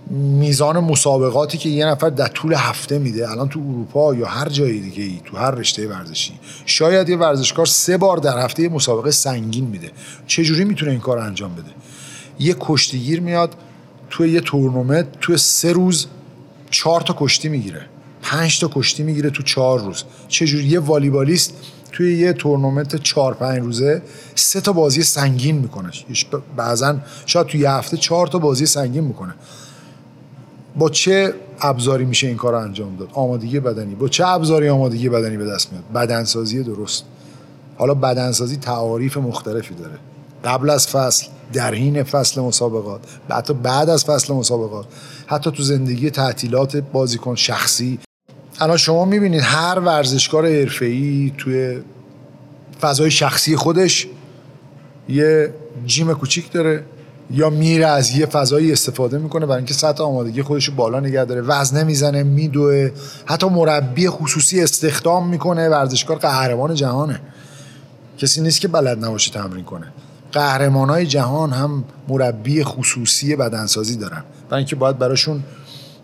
میزان 0.09 0.79
مسابقاتی 0.79 1.57
که 1.57 1.69
یه 1.69 1.85
نفر 1.85 2.09
در 2.09 2.27
طول 2.27 2.53
هفته 2.53 2.99
میده 2.99 3.31
الان 3.31 3.49
تو 3.49 3.59
اروپا 3.59 4.15
یا 4.15 4.27
هر 4.27 4.49
جای 4.49 4.79
دیگه 4.79 5.03
ای 5.03 5.21
تو 5.25 5.37
هر 5.37 5.51
رشته 5.51 5.87
ورزشی 5.87 6.33
شاید 6.65 7.09
یه 7.09 7.17
ورزشکار 7.17 7.65
سه 7.65 7.97
بار 7.97 8.17
در 8.17 8.39
هفته 8.39 8.63
یه 8.63 8.69
مسابقه 8.69 9.11
سنگین 9.11 9.65
میده. 9.65 9.91
چجوری 10.27 10.63
می‌تونه 10.63 10.91
این 10.91 10.99
کار 10.99 11.17
انجام 11.17 11.53
بده؟ 11.53 11.69
یه 12.39 12.55
کشتیگیر 12.59 13.19
میاد 13.19 13.55
توی 14.09 14.31
یه 14.31 14.41
تورنمنت 14.41 15.07
توی 15.21 15.37
سه 15.37 15.71
روز 15.73 16.07
چهار 16.71 17.01
تا 17.01 17.15
کشتی 17.17 17.49
می‌گیره. 17.49 17.85
پنج 18.21 18.59
تا 18.59 18.71
کشتی 18.73 19.03
می‌گیره 19.03 19.29
تو 19.29 19.43
چهار 19.43 19.79
روز. 19.79 20.03
چجوری؟ 20.27 20.63
یه 20.63 20.79
والیبالیست 20.79 21.53
توی 21.91 22.17
یه 22.17 22.33
تورنمنت 22.33 22.95
چهار 22.95 23.33
پنج 23.33 23.59
روزه 23.59 24.01
سه 24.35 24.61
تا 24.61 24.73
بازی 24.73 25.03
سنگین 25.03 25.57
می‌کنه. 25.57 25.91
بعضا 26.55 26.97
شاید 27.25 27.47
توی 27.47 27.59
یه 27.59 27.71
هفته 27.71 27.97
چهار 27.97 28.27
تا 28.27 28.39
بازی 28.39 28.65
سنگین 28.65 29.03
می‌کنه. 29.03 29.33
با 30.77 30.89
چه 30.89 31.33
ابزاری 31.61 32.05
میشه 32.05 32.27
این 32.27 32.37
کار 32.37 32.55
انجام 32.55 32.95
داد؟ 32.95 33.09
آمادگی 33.13 33.59
بدنی. 33.59 33.95
با 33.95 34.07
چه 34.07 34.27
ابزاری 34.27 34.69
آمادگی 34.69 35.09
بدنی 35.09 35.37
به 35.37 35.45
دست 35.45 35.71
میاد؟ 35.71 35.83
بدنسازی 35.95 36.63
درست. 36.63 37.03
حالا 37.77 37.93
بدنسازی 37.93 38.57
تعاریف 38.57 39.17
مختلفی 39.17 39.75
داره. 39.75 39.95
قبل 40.45 40.69
از 40.69 40.87
فصل 40.87 41.27
در 41.53 41.73
حین 41.73 42.03
فصل 42.03 42.41
مسابقات 42.41 43.01
حتی 43.29 43.53
بعد 43.53 43.89
از 43.89 44.05
فصل 44.05 44.33
مسابقات 44.33 44.85
حتی 45.27 45.51
تو 45.51 45.63
زندگی 45.63 46.09
تعطیلات 46.09 46.77
بازیکن 46.77 47.35
شخصی. 47.35 47.99
الان 48.59 48.77
شما 48.77 49.05
می‌بینید 49.05 49.41
هر 49.41 49.79
ورزشکار 49.79 50.47
حرفه‌ای 50.47 51.33
توی 51.37 51.79
فضای 52.81 53.11
شخصی 53.11 53.55
خودش 53.55 54.07
یه 55.09 55.53
جیم 55.85 56.13
کوچیک 56.13 56.51
داره. 56.51 56.83
یا 57.31 57.49
میره 57.49 57.85
از 57.85 58.15
یه 58.17 58.25
فضایی 58.25 58.71
استفاده 58.71 59.17
می‌کنه 59.17 59.45
برای 59.45 59.57
اینکه 59.57 59.73
سطح 59.73 60.03
آمادگی 60.03 60.41
خودش 60.41 60.69
بالا 60.69 60.99
نگه 60.99 61.25
داره 61.25 61.41
وزنه 61.41 61.83
می‌زنه 61.83 62.23
میدوه. 62.23 62.89
حتی 63.25 63.49
مربی 63.49 64.09
خصوصی 64.09 64.61
استخدام 64.63 65.29
می‌کنه 65.29 65.69
ورزشکار 65.69 66.17
قهرمان 66.17 66.75
جهانه. 66.75 67.21
کسی 68.17 68.41
نیست 68.41 68.61
که 68.61 68.67
بلد 68.67 69.05
نباشه 69.05 69.31
تمرین 69.31 69.63
کنه. 69.63 69.87
قهرمان 70.31 70.89
های 70.89 71.05
جهان 71.05 71.51
هم 71.51 71.83
مربی 72.07 72.63
خصوصی 72.63 73.35
بدنسازی 73.35 73.95
دارن. 73.95 74.23
برای 74.49 74.59
اینکه 74.59 74.75
باید 74.75 74.97
براشون 74.97 75.43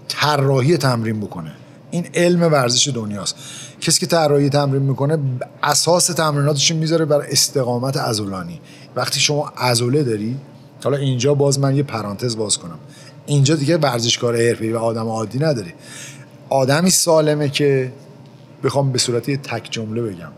طراحی 0.08 0.77
تمرین 0.77 1.19
بکنه. 1.19 1.51
این 1.91 2.05
علم 2.13 2.41
ورزش 2.41 2.88
دنیاست. 2.88 3.36
کسی 3.82 3.99
که 3.99 4.05
طراحی 4.05 4.49
تمرین 4.49 4.82
می‌کنه 4.82 5.17
اساس 5.63 6.08
تمریناتش 6.08 6.71
می‌ذاره 6.71 7.05
بر 7.05 7.25
استقامت 7.29 7.97
عضلانی. 7.97 8.62
وقتی 8.95 9.19
شما 9.19 9.53
عضله 9.58 10.03
داری 10.03 10.38
حالا 10.84 10.98
اینجا 10.98 11.34
باز 11.34 11.60
من 11.60 11.76
یه 11.76 11.84
پرانتز 11.84 12.38
باز 12.38 12.58
کنم. 12.58 12.80
اینجا 13.26 13.56
دیگه 13.56 13.78
ورزشکار 13.78 14.36
حرفه‌ای 14.38 14.72
و 14.72 14.78
آدم 14.78 15.08
عادی 15.08 15.39
نداری. 15.39 15.74
آدمی 16.50 16.89
سالمه 16.89 17.50
که 17.50 17.92
بخوام 18.63 18.92
به 18.92 18.98
صورت 18.98 19.30
یه 19.30 19.38
تک 19.38 19.68
جمله 19.72 20.02
بگم. 20.02 20.32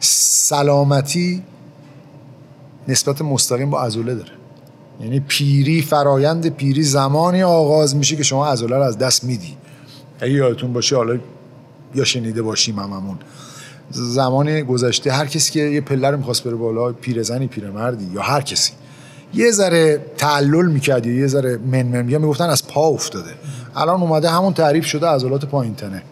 سلامتی 0.00 1.42
نسبت 2.88 3.22
مستقیم 3.22 3.70
با 3.70 3.82
عضله 3.82 4.14
داره. 4.14 4.30
یعنی 5.00 5.20
پیری 5.20 5.82
فرایند 5.82 6.48
پیری 6.48 6.82
زمانی 6.82 7.42
آغاز 7.42 7.96
میشه 7.96 8.16
که 8.16 8.22
شما 8.22 8.46
عضله 8.46 8.76
رو 8.76 8.82
از 8.82 8.98
دست 8.98 9.24
میدی. 9.24 9.56
اگه 10.20 10.32
یادتون 10.32 10.72
باشه 10.72 10.96
حالا 10.96 11.18
یا 11.94 12.04
شنیده 12.04 12.42
باشیم 12.42 12.78
هممون. 12.78 13.18
زمان 13.90 14.62
گذشته 14.62 15.12
هر 15.12 15.26
کسی 15.26 15.52
که 15.52 15.60
یه 15.60 15.80
پله 15.80 16.10
رو 16.10 16.16
می‌خواست 16.16 16.44
بره 16.44 16.54
بالا 16.54 16.92
پیرزنی 16.92 17.46
پیرمردی 17.46 18.14
یا 18.14 18.22
هر 18.22 18.40
کسی. 18.40 18.72
یه 19.36 19.50
ذره 19.50 20.00
تعلل 20.16 20.66
می‌کرد 20.66 21.06
یا 21.06 21.14
یه 21.14 21.26
ذره 21.26 21.58
منمن 21.66 22.08
یا 22.08 22.18
می‌گفتن 22.18 22.50
از 22.50 22.66
پا 22.66 22.88
افتاده. 22.88 23.30
الان 23.76 24.02
اومده 24.02 24.30
همون 24.30 24.54
تعریف 24.54 24.86
شده 24.86 25.06
عضلات 25.06 25.44
پایینتنه. 25.44 26.02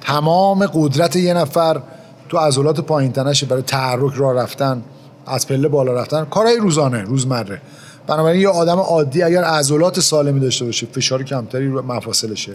تمام 0.00 0.66
قدرت 0.66 1.16
یه 1.16 1.34
نفر 1.34 1.82
تو 2.28 2.38
عضلات 2.38 2.80
پایینتنشه 2.80 3.46
برای 3.46 3.62
تحرک 3.62 4.12
راه 4.16 4.34
رفتن 4.34 4.82
از 5.26 5.46
پله 5.46 5.68
بالا 5.68 5.92
رفتن 5.92 6.24
کارهای 6.24 6.56
روزانه 6.56 7.02
روزمره. 7.02 7.60
بنابراین 8.06 8.40
یه 8.40 8.48
آدم 8.48 8.78
عادی 8.78 9.22
اگر 9.22 9.44
عضلات 9.44 10.00
سالمی 10.00 10.40
داشته 10.40 10.64
باشه 10.64 10.86
فشار 10.86 11.22
کمتری 11.22 11.68
رو 11.68 11.82
مفاصلشه 11.82 12.52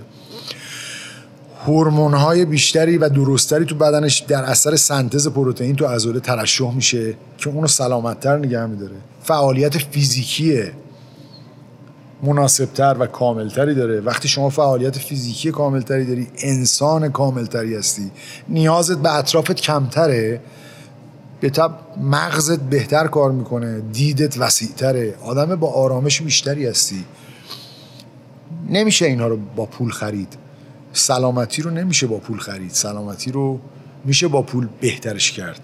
هورمون 1.65 2.13
های 2.13 2.45
بیشتری 2.45 2.97
و 2.97 3.09
درستری 3.09 3.65
تو 3.65 3.75
بدنش 3.75 4.19
در 4.19 4.43
اثر 4.43 4.75
سنتز 4.75 5.27
پروتئین 5.27 5.75
تو 5.75 5.85
عضله 5.85 6.19
ترشح 6.19 6.73
میشه 6.75 7.13
که 7.37 7.49
اونو 7.49 7.67
سلامتتر 7.67 8.37
نگه 8.37 8.65
میداره. 8.65 8.95
فعالیت 9.23 9.77
فیزیکی 9.77 10.63
مناسبتر 12.23 12.95
و 12.99 13.05
کاملتری 13.05 13.75
داره. 13.75 13.99
وقتی 14.01 14.27
شما 14.27 14.49
فعالیت 14.49 14.97
فیزیکی 14.97 15.51
کاملتری 15.51 16.05
داری 16.05 16.27
انسان 16.37 17.11
کاملتری 17.11 17.75
هستی. 17.75 18.11
نیازت 18.49 18.97
به 18.97 19.15
اطرافت 19.15 19.55
کمتره. 19.55 20.41
به 21.41 21.49
تب 21.49 21.71
مغزت 22.01 22.59
بهتر 22.59 23.07
کار 23.07 23.31
می‌کنه. 23.31 23.79
دیدت 23.79 24.37
وسیعتره. 24.37 25.15
آدم 25.25 25.55
با 25.55 25.71
آرامش 25.71 26.21
بیشتری 26.21 26.67
هستی. 26.67 27.05
نمیشه 28.69 29.05
اینها 29.05 29.27
رو 29.27 29.37
با 29.55 29.65
پول 29.65 29.91
خرید. 29.91 30.42
سلامتی 30.93 31.61
رو 31.61 31.71
نمیشه 31.71 32.07
با 32.07 32.17
پول 32.17 32.37
خرید. 32.37 32.71
سلامتی 32.71 33.31
رو 33.31 33.59
میشه 34.05 34.27
با 34.27 34.41
پول 34.41 34.67
بهترش 34.81 35.31
کرد. 35.31 35.59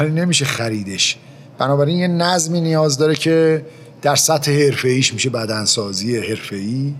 ولی 0.00 0.10
نمیشه 0.10 0.44
خریدش. 0.44 1.16
بنابراین 1.58 1.98
یه 1.98 2.08
نظمی 2.08 2.60
نیاز 2.60 2.98
داره 2.98 3.14
که 3.14 3.66
در 4.02 4.16
سطح 4.16 4.52
حرفه‌ایش 4.52 5.14
میشه 5.14 5.30
بدنسازی 5.30 6.16
حرفه‌ای 6.16 6.94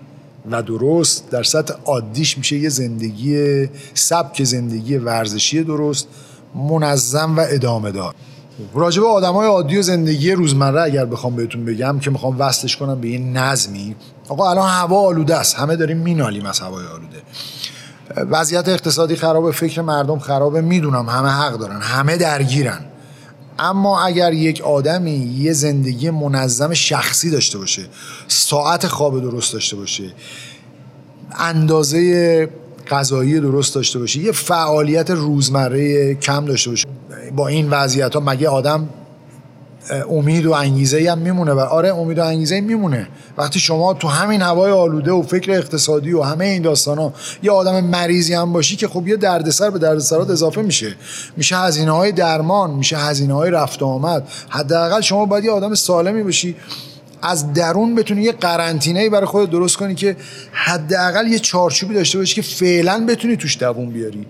و 0.51 0.63
درست 0.63 1.31
در 1.31 1.43
سطح 1.43 1.75
عادیش 1.85 2.39
میشه 2.39 2.57
یه 2.57 2.69
زندگی 2.69 3.67
سبک 3.95 4.45
زندگی 4.45 4.97
ورزشی 4.97 5.65
درست 5.65 6.09
منظم 6.55 7.37
و 7.39 7.47
ادامه 7.49 7.93
دار. 7.93 8.15
راجب 8.75 9.05
آدم 9.05 9.33
های 9.33 9.49
عادی 9.49 9.79
و 9.79 9.83
زندگی 9.83 10.33
روزمره 10.33 10.81
اگر 10.81 11.05
بخوام 11.05 11.37
بهتون 11.37 11.65
بگم 11.65 11.99
که 11.99 12.11
می‌خوام 12.11 12.41
وصلش 12.41 12.77
کنم 12.77 13.01
به 13.01 13.09
یه 13.09 13.19
نظمی 13.19 13.97
آقا 14.29 14.51
الان 14.51 14.69
هوا 14.69 15.01
آلوده 15.01 15.37
است. 15.37 15.57
همه 15.57 15.77
داریم 15.77 15.97
مینالیم 15.97 16.47
از 16.47 16.61
هوای 16.61 16.87
آلوده. 16.87 17.23
وضعیت 18.17 18.69
اقتصادی 18.69 19.17
خرابه 19.17 19.53
فکر 19.53 19.83
مردم 19.83 20.19
خرابه. 20.19 20.61
می‌دونم 20.61 21.09
همه 21.09 21.29
حق 21.29 21.59
دارن 21.59 21.81
همه 21.81 22.17
درگیرن. 22.17 22.81
اما 23.59 24.01
اگر 24.01 24.33
یک 24.33 24.61
آدمی 24.61 25.11
یه 25.11 25.53
زندگی 25.53 26.11
منظم 26.11 26.75
شخصی 26.75 27.31
داشته 27.31 27.59
باشه 27.59 27.83
ساعت 28.29 28.87
خواب 28.87 29.21
درست 29.21 29.53
داشته 29.53 29.77
باشه 29.77 30.13
اندازه 31.39 32.49
غذایی 32.91 33.41
درست 33.41 33.75
داشته 33.75 33.99
باشه 33.99 34.21
یه 34.21 34.33
فعالیت 34.33 35.11
روزمره 35.11 36.15
کم 36.15 36.45
داشته 36.45 36.71
باشه 36.71 36.89
با 37.37 37.49
این 37.49 37.71
وضعیت 37.71 38.15
ها 38.15 38.21
مگه 38.21 38.49
آدم 38.49 38.89
امید 40.11 40.47
و 40.47 40.53
انگیزه 40.53 41.11
هم 41.11 41.19
میمونه 41.19 41.53
و 41.53 41.59
آره 41.59 41.95
امید 41.95 42.19
و 42.19 42.25
انگیزه 42.25 42.61
میمونه. 42.61 43.09
وقتی 43.39 43.61
شما 43.61 43.95
تو 43.95 44.09
همین 44.09 44.43
هوای 44.43 44.73
آلوده 44.73 45.13
و 45.13 45.23
فکر 45.23 45.53
اقتصادی 45.53 46.13
و 46.13 46.23
همه 46.23 46.45
این 46.45 46.63
داستان 46.63 46.99
ها 46.99 47.13
یه 47.43 47.51
آدم 47.51 47.81
مریضی 47.81 48.35
هم 48.35 48.53
باشی 48.53 48.77
که 48.77 48.89
خب 48.89 49.09
یه 49.09 49.17
دردسر 49.17 49.71
به 49.71 49.79
دردسرات 49.79 50.31
اضافه 50.31 50.63
میشه. 50.63 50.95
میشه 51.37 51.57
هزینه 51.57 51.91
های 51.91 52.13
درمان 52.13 52.71
میشه 52.71 52.97
هزینه 52.97 53.35
های 53.35 53.51
رفت 53.51 53.83
آمد. 53.83 54.29
حداقل 54.49 55.01
شما 55.01 55.27
باید 55.27 55.45
یه 55.45 55.51
آدم 55.51 55.75
سالمی 55.75 56.23
باشی. 56.23 56.57
از 57.23 57.53
درون 57.53 57.95
بتونی 57.95 58.23
یه 58.23 58.33
قرنطینه 58.33 59.11
برای 59.11 59.27
خودت 59.27 59.51
درست 59.51 59.77
کنی 59.77 59.95
که 59.95 60.17
حداقل 60.53 61.27
یه 61.27 61.39
چارچوبی 61.39 61.95
داشته 61.95 62.19
باشی 62.19 62.35
که 62.35 62.43
فعلا 62.43 63.07
بتونی 63.09 63.37
توش 63.37 63.59
دووم 63.59 63.91
بیاری. 63.91 64.27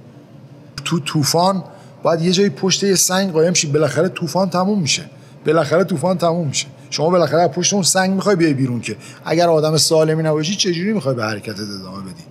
تو 0.85 1.01
طوفان 1.01 1.65
باید 2.03 2.23
یه 2.23 2.33
جایی 2.33 2.49
پشت 2.49 2.83
یه 2.83 2.95
سنگ 2.95 3.33
قایم 3.33 3.53
شی 3.53 3.67
بالاخره 3.67 4.09
طوفان 4.09 4.51
تموم 4.51 4.81
میشه. 4.81 5.03
بالاخره 5.47 5.85
طوفان 5.85 6.19
تموم 6.19 6.49
میشه. 6.49 6.67
شما 6.91 7.11
بالاخره 7.11 7.49
پشت 7.49 7.73
اون 7.73 7.83
سنگ 7.83 8.11
می‌خوای 8.11 8.37
بیای 8.37 8.55
بیرون 8.55 8.81
که. 8.81 8.97
اگر 9.25 9.49
آدم 9.49 9.77
سالمی 9.77 10.23
نباشی 10.23 10.55
چجوری 10.55 10.93
می‌خوای 10.93 11.15
به 11.15 11.25
حرکت 11.25 11.61
ادامه 11.61 12.03
بدی؟ 12.03 12.25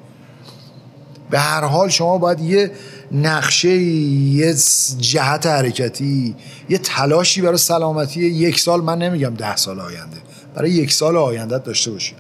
به 1.30 1.40
هر 1.40 1.64
حال 1.64 1.90
شما 1.90 2.18
باید 2.18 2.40
یه 2.40 2.72
نقشه 3.12 3.70
یه 3.70 4.56
جهت 4.98 5.46
حرکتی 5.46 6.36
یه 6.70 6.78
تلاشی 6.78 7.42
برای 7.42 7.58
سلامتی 7.58 8.22
یک 8.22 8.60
سال 8.60 8.82
من 8.82 8.98
نمیگم 8.98 9.34
ده 9.34 9.56
سال 9.56 9.80
آینده 9.80 10.18
برای 10.56 10.72
یک 10.72 10.92
سال 10.92 11.18
آینده 11.18 11.58
داشته 11.58 11.92
باشی. 11.92 12.16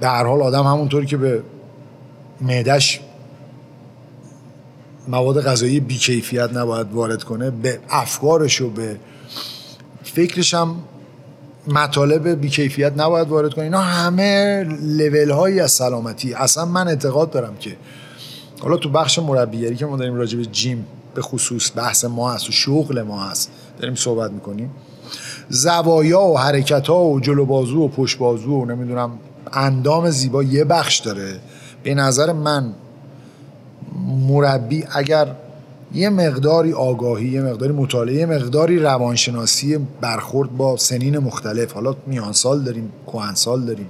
به 0.00 0.08
هر 0.08 0.24
حال 0.24 0.42
آدم 0.42 0.64
همونطوری 0.64 1.06
که 1.06 1.16
به 1.16 1.42
معدش 2.40 3.00
مواد 5.08 5.42
غذایی 5.42 5.80
بیکیفیت 5.80 6.52
نباید 6.52 6.92
وارد 6.92 7.22
کنه 7.22 7.50
به 7.50 7.78
افکارش 7.90 8.60
و 8.60 8.70
به 8.70 8.96
فکرش 10.14 10.54
هم 10.54 10.76
مطالب 11.66 12.28
بیکیفیت 12.28 12.92
نباید 12.96 13.28
وارد 13.28 13.54
کنه. 13.54 13.64
اینا 13.64 13.80
همه 13.80 14.64
لول 14.82 15.30
هایی 15.30 15.60
از 15.60 15.72
سلامتی. 15.72 16.34
اصلا 16.34 16.64
من 16.64 16.88
اعتقاد 16.88 17.30
دارم 17.30 17.56
که 17.60 17.76
حالا 18.60 18.76
تو 18.76 18.88
بخش 18.88 19.18
مربیگری 19.18 19.76
که 19.76 19.86
ما 19.86 19.96
داریم 19.96 20.14
راجع 20.14 20.38
به 20.38 20.46
جیم 20.46 20.86
به 21.14 21.22
خصوص 21.22 21.70
بحث 21.76 22.04
ما 22.04 22.32
هست 22.32 22.48
و 22.48 22.52
شغل 22.52 23.02
ما 23.02 23.20
هست 23.22 23.50
داریم 23.78 23.94
صحبت 23.94 24.30
می‌کنیم. 24.30 24.70
زوایا 25.48 26.20
و 26.20 26.38
حرکت 26.38 26.86
ها 26.86 27.04
و 27.04 27.20
جلو 27.20 27.44
بازو 27.44 27.80
و 27.80 27.88
پشت 27.88 28.18
بازو 28.18 28.50
و 28.50 28.64
نمی‌دونم 28.64 29.10
اندام 29.52 30.10
زیبا 30.10 30.42
یه 30.42 30.64
بخش 30.64 30.98
داره. 30.98 31.38
به 31.82 31.94
نظر 31.94 32.32
من 32.32 32.72
مربی 34.28 34.84
اگر 34.94 35.26
یه 35.94 36.10
مقداری 36.10 36.72
آگاهی 36.72 37.28
یه 37.28 37.42
مقداری 37.42 37.72
مطالعه 37.72 38.14
یه 38.14 38.26
مقداری 38.26 38.78
روانشناسی 38.78 39.78
برخورد 40.00 40.56
با 40.56 40.76
سنین 40.76 41.18
مختلف. 41.18 41.72
حالا 41.72 41.96
میان 42.06 42.32
سال 42.32 42.62
داریم 42.62 42.92
سال 43.34 43.64
داریم. 43.64 43.88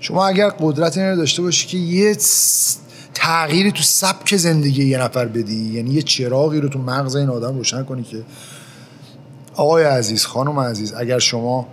شما 0.00 0.26
اگر 0.26 0.48
قدرت 0.48 0.98
این 0.98 1.14
داشته 1.14 1.42
باشی 1.42 1.66
که 1.66 1.76
یه 1.78 2.16
تغییری 3.14 3.72
تو 3.72 3.82
سبک 3.82 4.36
زندگی 4.36 4.84
یه 4.84 4.98
نفر 4.98 5.26
بدی 5.26 5.72
یعنی 5.72 5.90
یه 5.90 6.02
چراغی 6.02 6.60
رو 6.60 6.68
تو 6.68 6.78
مغز 6.78 7.16
این 7.16 7.28
آدم 7.28 7.56
روشن 7.56 7.84
کنی 7.84 8.02
که 8.02 8.22
آقای 9.54 9.84
عزیز 9.84 10.24
خانم 10.26 10.60
عزیز 10.60 10.94
اگر 10.94 11.18
شما 11.18 11.68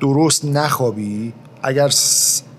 درست 0.00 0.44
نخوابی 0.44 1.32
اگر 1.62 1.88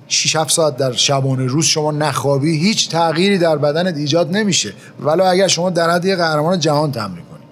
6 0.09 0.35
7 0.35 0.51
ساعت 0.51 0.77
در 0.77 0.91
شبانه 0.91 1.45
روز 1.45 1.65
شما 1.65 1.91
نخوابی 1.91 2.57
هیچ 2.57 2.89
تغییری 2.89 3.37
در 3.37 3.57
بدنت 3.57 3.97
ایجاد 3.97 4.37
نمیشه. 4.37 4.73
ولی 4.99 5.21
اگر 5.21 5.47
شما 5.47 5.69
در 5.69 5.89
حد 5.89 6.05
یه 6.05 6.15
قهرمان 6.15 6.59
جهان 6.59 6.91
تمرین 6.91 7.25
کنی. 7.25 7.43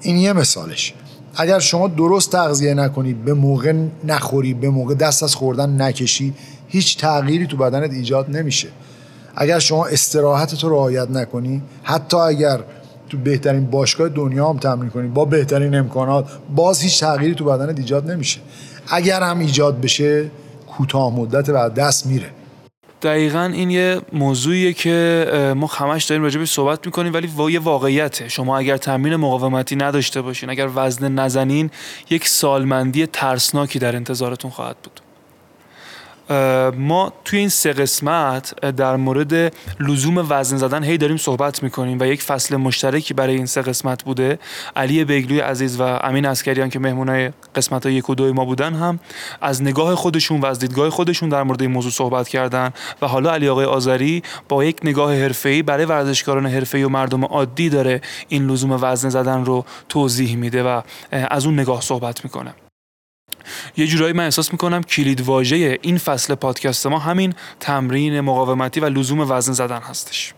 این 0.00 0.16
یه 0.16 0.32
مثالش. 0.32 0.94
اگر 1.34 1.58
شما 1.58 1.88
درست 1.88 2.32
تغذیه 2.32 2.74
نکنی 2.74 3.14
به 3.14 3.34
موقع 3.34 3.72
نخوری 4.04 4.54
به 4.54 4.70
موقع 4.70 4.94
دست 4.94 5.22
از 5.22 5.34
خوردن 5.34 5.82
نکشی 5.82 6.34
هیچ 6.68 6.98
تغییری 6.98 7.46
تو 7.46 7.56
بدنت 7.56 7.90
ایجاد 7.90 8.30
نمیشه. 8.30 8.68
اگر 9.36 9.58
شما 9.58 9.86
استراحت 9.86 10.64
رو 10.64 10.70
رعایت 10.70 11.10
نکنی 11.10 11.62
حتی 11.82 12.16
اگر 12.16 12.60
تو 13.08 13.18
بهترین 13.18 13.66
باشگاه 13.66 14.08
دنیا 14.08 14.48
هم 14.48 14.58
تمرین 14.58 14.90
کنی 14.90 15.08
با 15.08 15.24
بهترین 15.24 15.74
امکانات 15.74 16.28
باز 16.56 16.80
هیچ 16.80 17.00
تغییری 17.00 17.34
تو 17.34 17.44
بدنت 17.44 17.78
ایجاد 17.78 18.10
نمیشه. 18.10 18.40
اگر 18.88 19.22
هم 19.22 19.38
ایجاد 19.38 19.80
بشه 19.80 20.30
کوتاه 20.78 21.14
مدت 21.14 21.50
بعد 21.50 21.74
دست 21.74 22.06
میره. 22.06 22.30
دقیقا 23.02 23.44
این 23.54 23.70
یه 23.70 24.00
موضوعیه 24.12 24.72
که 24.72 25.54
ما 25.56 25.66
همش 25.66 26.04
داریم 26.04 26.22
راجع 26.22 26.44
صحبت 26.44 26.86
می‌کنیم 26.86 27.14
ولی 27.14 27.28
یه 27.50 27.60
واقعیته. 27.60 28.28
شما 28.28 28.58
اگر 28.58 28.76
تمرین 28.76 29.16
مقاومتی 29.16 29.76
نداشته 29.76 30.22
باشین 30.22 30.50
اگر 30.50 30.68
وزن 30.74 31.14
نزنین 31.14 31.70
یک 32.10 32.28
سالمندی 32.28 33.06
ترسناکی 33.06 33.78
در 33.78 33.96
انتظارتون 33.96 34.50
خواهد 34.50 34.76
بود. 34.82 35.07
ما 36.76 37.12
توی 37.24 37.38
این 37.38 37.48
سه 37.48 37.72
قسمت 37.72 38.60
در 38.60 38.96
مورد 38.96 39.54
لزوم 39.80 40.26
وزن 40.28 40.56
زدن 40.56 40.84
هی 40.84 40.98
داریم 40.98 41.16
صحبت 41.16 41.62
می‌کنیم 41.62 42.00
و 42.00 42.06
یک 42.06 42.22
فصل 42.22 42.56
مشترکی 42.56 43.14
برای 43.14 43.34
این 43.34 43.46
سه 43.46 43.62
قسمت 43.62 44.04
بوده. 44.04 44.38
علی 44.76 45.04
بگلوی 45.04 45.40
عزیز 45.40 45.80
و 45.80 45.82
امین 45.82 46.26
اسکریان 46.26 46.70
که 46.70 46.78
مهمونای 46.78 47.30
قسمت 47.54 47.86
های 47.86 47.94
یک 47.94 48.10
و 48.10 48.14
دوی 48.14 48.32
ما 48.32 48.44
بودن 48.44 48.74
هم 48.74 48.98
از 49.40 49.62
نگاه 49.62 49.94
خودشون 49.94 50.40
و 50.40 50.46
از 50.46 50.58
دیدگاه 50.58 50.90
خودشون 50.90 51.28
در 51.28 51.42
مورد 51.42 51.62
این 51.62 51.70
موضوع 51.70 51.92
صحبت 51.92 52.28
کردن 52.28 52.70
و 53.02 53.06
حالا 53.06 53.30
علی 53.30 53.48
آقای 53.48 53.64
آذری 53.64 54.22
با 54.48 54.64
یک 54.64 54.80
نگاه 54.84 55.14
حرفه‌ای 55.14 55.62
برای 55.62 55.84
ورزشکاران 55.84 56.46
حرفه‌ای 56.46 56.84
و 56.84 56.88
مردم 56.88 57.24
عادی 57.24 57.68
داره 57.68 58.00
این 58.28 58.46
لزوم 58.46 58.78
وزن 58.82 59.08
زدن 59.08 59.44
رو 59.44 59.64
توضیح 59.88 60.36
میده 60.36 60.62
و 60.62 60.82
از 61.10 61.46
اون 61.46 61.60
نگاه 61.60 61.80
صحبت 61.80 62.24
می‌کنه. 62.24 62.54
یه 63.76 63.86
جورایی 63.86 64.12
من 64.12 64.24
احساس 64.24 64.52
می‌کنم 64.52 64.82
کلید 64.82 65.20
واژه 65.20 65.78
این 65.82 65.98
فصل 65.98 66.34
پادکست 66.34 66.86
ما 66.86 66.98
همین 66.98 67.34
تمرین 67.60 68.20
مقاومتی 68.20 68.80
و 68.80 68.84
لزوم 68.84 69.30
وزن 69.30 69.52
زدن 69.52 69.80
هستش. 69.80 70.34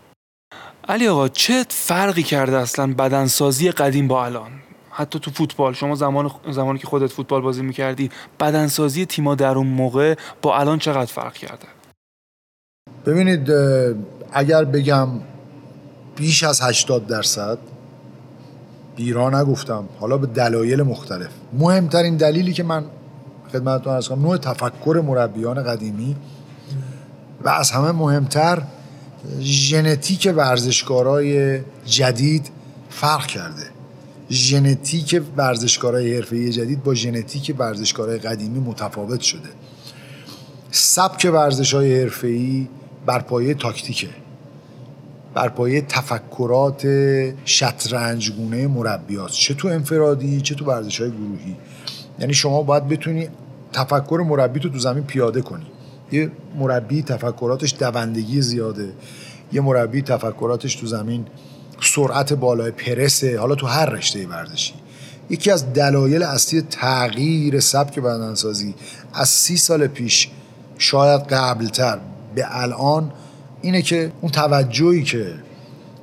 علی 0.89 1.07
آقا 1.07 1.27
چه 1.27 1.65
فرقی 1.69 2.23
کرده 2.23 2.57
اصلا 2.57 2.93
بدنسازی 2.93 3.71
قدیم 3.71 4.07
با 4.07 4.25
الان؟ 4.25 4.51
حتی 4.89 5.19
تو 5.19 5.31
فوتبال 5.31 5.73
شما 5.73 5.95
زمان 5.95 6.31
زمانی 6.51 6.79
که 6.79 6.87
خودت 6.87 7.11
فوتبال 7.11 7.41
بازی 7.41 7.61
می‌کردی 7.61 8.09
بدنسازی 8.39 9.05
تیما 9.05 9.35
در 9.35 9.55
اون 9.55 9.67
موقع 9.67 10.15
با 10.41 10.59
الان 10.59 10.79
چقدر 10.79 11.11
فرق 11.11 11.33
کرده؟ 11.33 11.67
ببینید 13.05 13.51
اگر 14.33 14.65
بگم 14.65 15.07
بیش 16.15 16.43
از 16.43 16.61
80 16.61 17.07
درصد 17.07 17.57
بیرا 18.95 19.41
نگفتم 19.41 19.89
حالا 19.99 20.17
به 20.17 20.27
دلایل 20.27 20.81
مختلف. 20.81 21.29
مهمترین 21.53 22.17
دلیلی 22.17 22.53
که 22.53 22.63
من 22.63 22.85
خدمتتون 23.53 24.01
کنم 24.01 24.21
نوع 24.21 24.37
تفکر 24.37 25.03
مربیان 25.05 25.63
قدیمی 25.63 26.15
و 27.43 27.49
از 27.49 27.71
همه 27.71 27.91
مهمتر 27.91 28.61
ژنتیک 29.39 30.33
ورزشکارای 30.35 31.59
جدید 31.85 32.49
فرق 32.89 33.25
کرده. 33.25 33.63
ژنتیک 34.29 35.21
ورزشکارای 35.37 36.15
حرفه‌ای 36.15 36.51
جدید 36.51 36.83
با 36.83 36.93
ژنتیک 36.93 37.55
ورزشکارای 37.57 38.17
قدیمی 38.17 38.59
متفاوت 38.59 39.21
شده. 39.21 39.49
سبک 40.71 41.29
ورزش 41.33 41.73
های 41.73 42.01
حرفه‌ای 42.01 42.67
بر 43.05 43.19
پایه 43.19 43.53
تاکتیکه. 43.53 44.09
بر 45.33 45.49
پایه 45.49 45.81
تفکرات 45.81 46.87
شطرنجگونه 47.45 48.67
مربیات. 48.67 49.31
چه 49.31 49.53
تو 49.53 49.67
انفرادی 49.67 50.41
چه 50.41 50.55
تو 50.55 50.65
ورزش 50.65 51.01
های 51.01 51.11
گروهی. 51.11 51.55
یعنی 52.19 52.33
شما 52.33 52.63
باید 52.63 52.87
بتونی 52.87 53.29
تفکر 53.73 54.23
مربی 54.27 54.59
تو 54.59 54.69
تو 54.69 54.79
زمین 54.79 55.03
پیاده 55.03 55.41
کنی. 55.41 55.65
یه 56.11 56.31
مربی 56.55 57.03
تفکراتش 57.03 57.75
دوندگی 57.79 58.41
زیاده. 58.41 58.89
یه 59.51 59.61
مربی 59.61 60.01
تفکراتش 60.01 60.75
تو 60.75 60.87
زمین 60.87 61.25
سرعت 61.81 62.33
بالای 62.33 62.71
پرسه. 62.71 63.39
حالا 63.39 63.55
تو 63.55 63.67
هر 63.67 63.85
رشته 63.85 64.27
ورزشی. 64.27 64.73
یکی 65.29 65.51
از 65.51 65.73
دلایل 65.73 66.23
اصلی 66.23 66.61
تغییر 66.61 67.59
سبک 67.59 67.99
بدنسازی 67.99 68.75
از 69.13 69.29
سی 69.29 69.57
سال 69.57 69.87
پیش 69.87 70.29
شاید 70.77 71.21
قبلتر 71.21 71.99
به 72.35 72.45
الان 72.49 73.11
اینه 73.61 73.81
که 73.81 74.11
اون 74.21 74.31
توجهی 74.31 75.03
که 75.03 75.33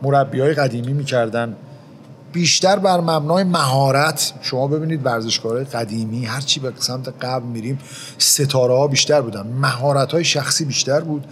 مربی 0.03 0.41
های 0.41 0.55
قدیمی 0.55 0.93
می‌کردن 0.93 1.57
بیشتر 2.33 2.79
بر 2.79 3.01
مبنای 3.01 3.45
مهارت 3.45 4.33
شما 4.41 4.67
ببینید 4.67 5.07
ورزشکارهای 5.07 5.65
قدیمی 5.65 6.25
هرچی 6.25 6.61
به 6.61 6.73
سمت 6.79 7.09
قبل 7.09 7.47
میریم 7.47 7.79
ستاره 8.19 8.75
ها 8.75 8.87
بیشتر 8.87 9.21
بودن 9.21 9.47
مهارت 9.47 10.13
های 10.13 10.25
شخصی 10.25 10.65
بیشتر 10.65 11.01
بود. 11.01 11.25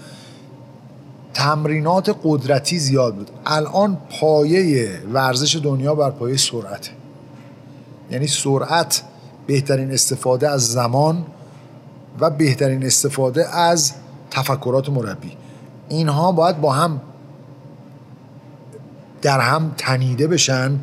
تمرینات 1.35 2.17
قدرتی 2.25 2.79
زیاد 2.79 3.15
بود. 3.15 3.31
الان 3.47 3.99
پایه 4.21 5.01
ورزش 5.13 5.57
دنیا 5.57 5.95
بر 5.95 6.11
پایه 6.11 6.37
سرعت. 6.37 6.91
یعنی 8.11 8.27
سرعت 8.27 9.03
بهترین 9.47 9.93
استفاده 9.93 10.49
از 10.49 10.73
زمان 10.73 11.27
و 12.21 12.31
بهترین 12.31 12.87
استفاده 12.87 13.57
از 13.57 13.93
تفکرات 14.31 14.89
مربی. 14.89 15.33
اینها 15.89 16.33
باید 16.33 16.61
با 16.61 16.73
هم 16.73 17.01
در 19.27 19.41
هم 19.41 19.75
تنیده 19.77 20.27
بشن 20.27 20.81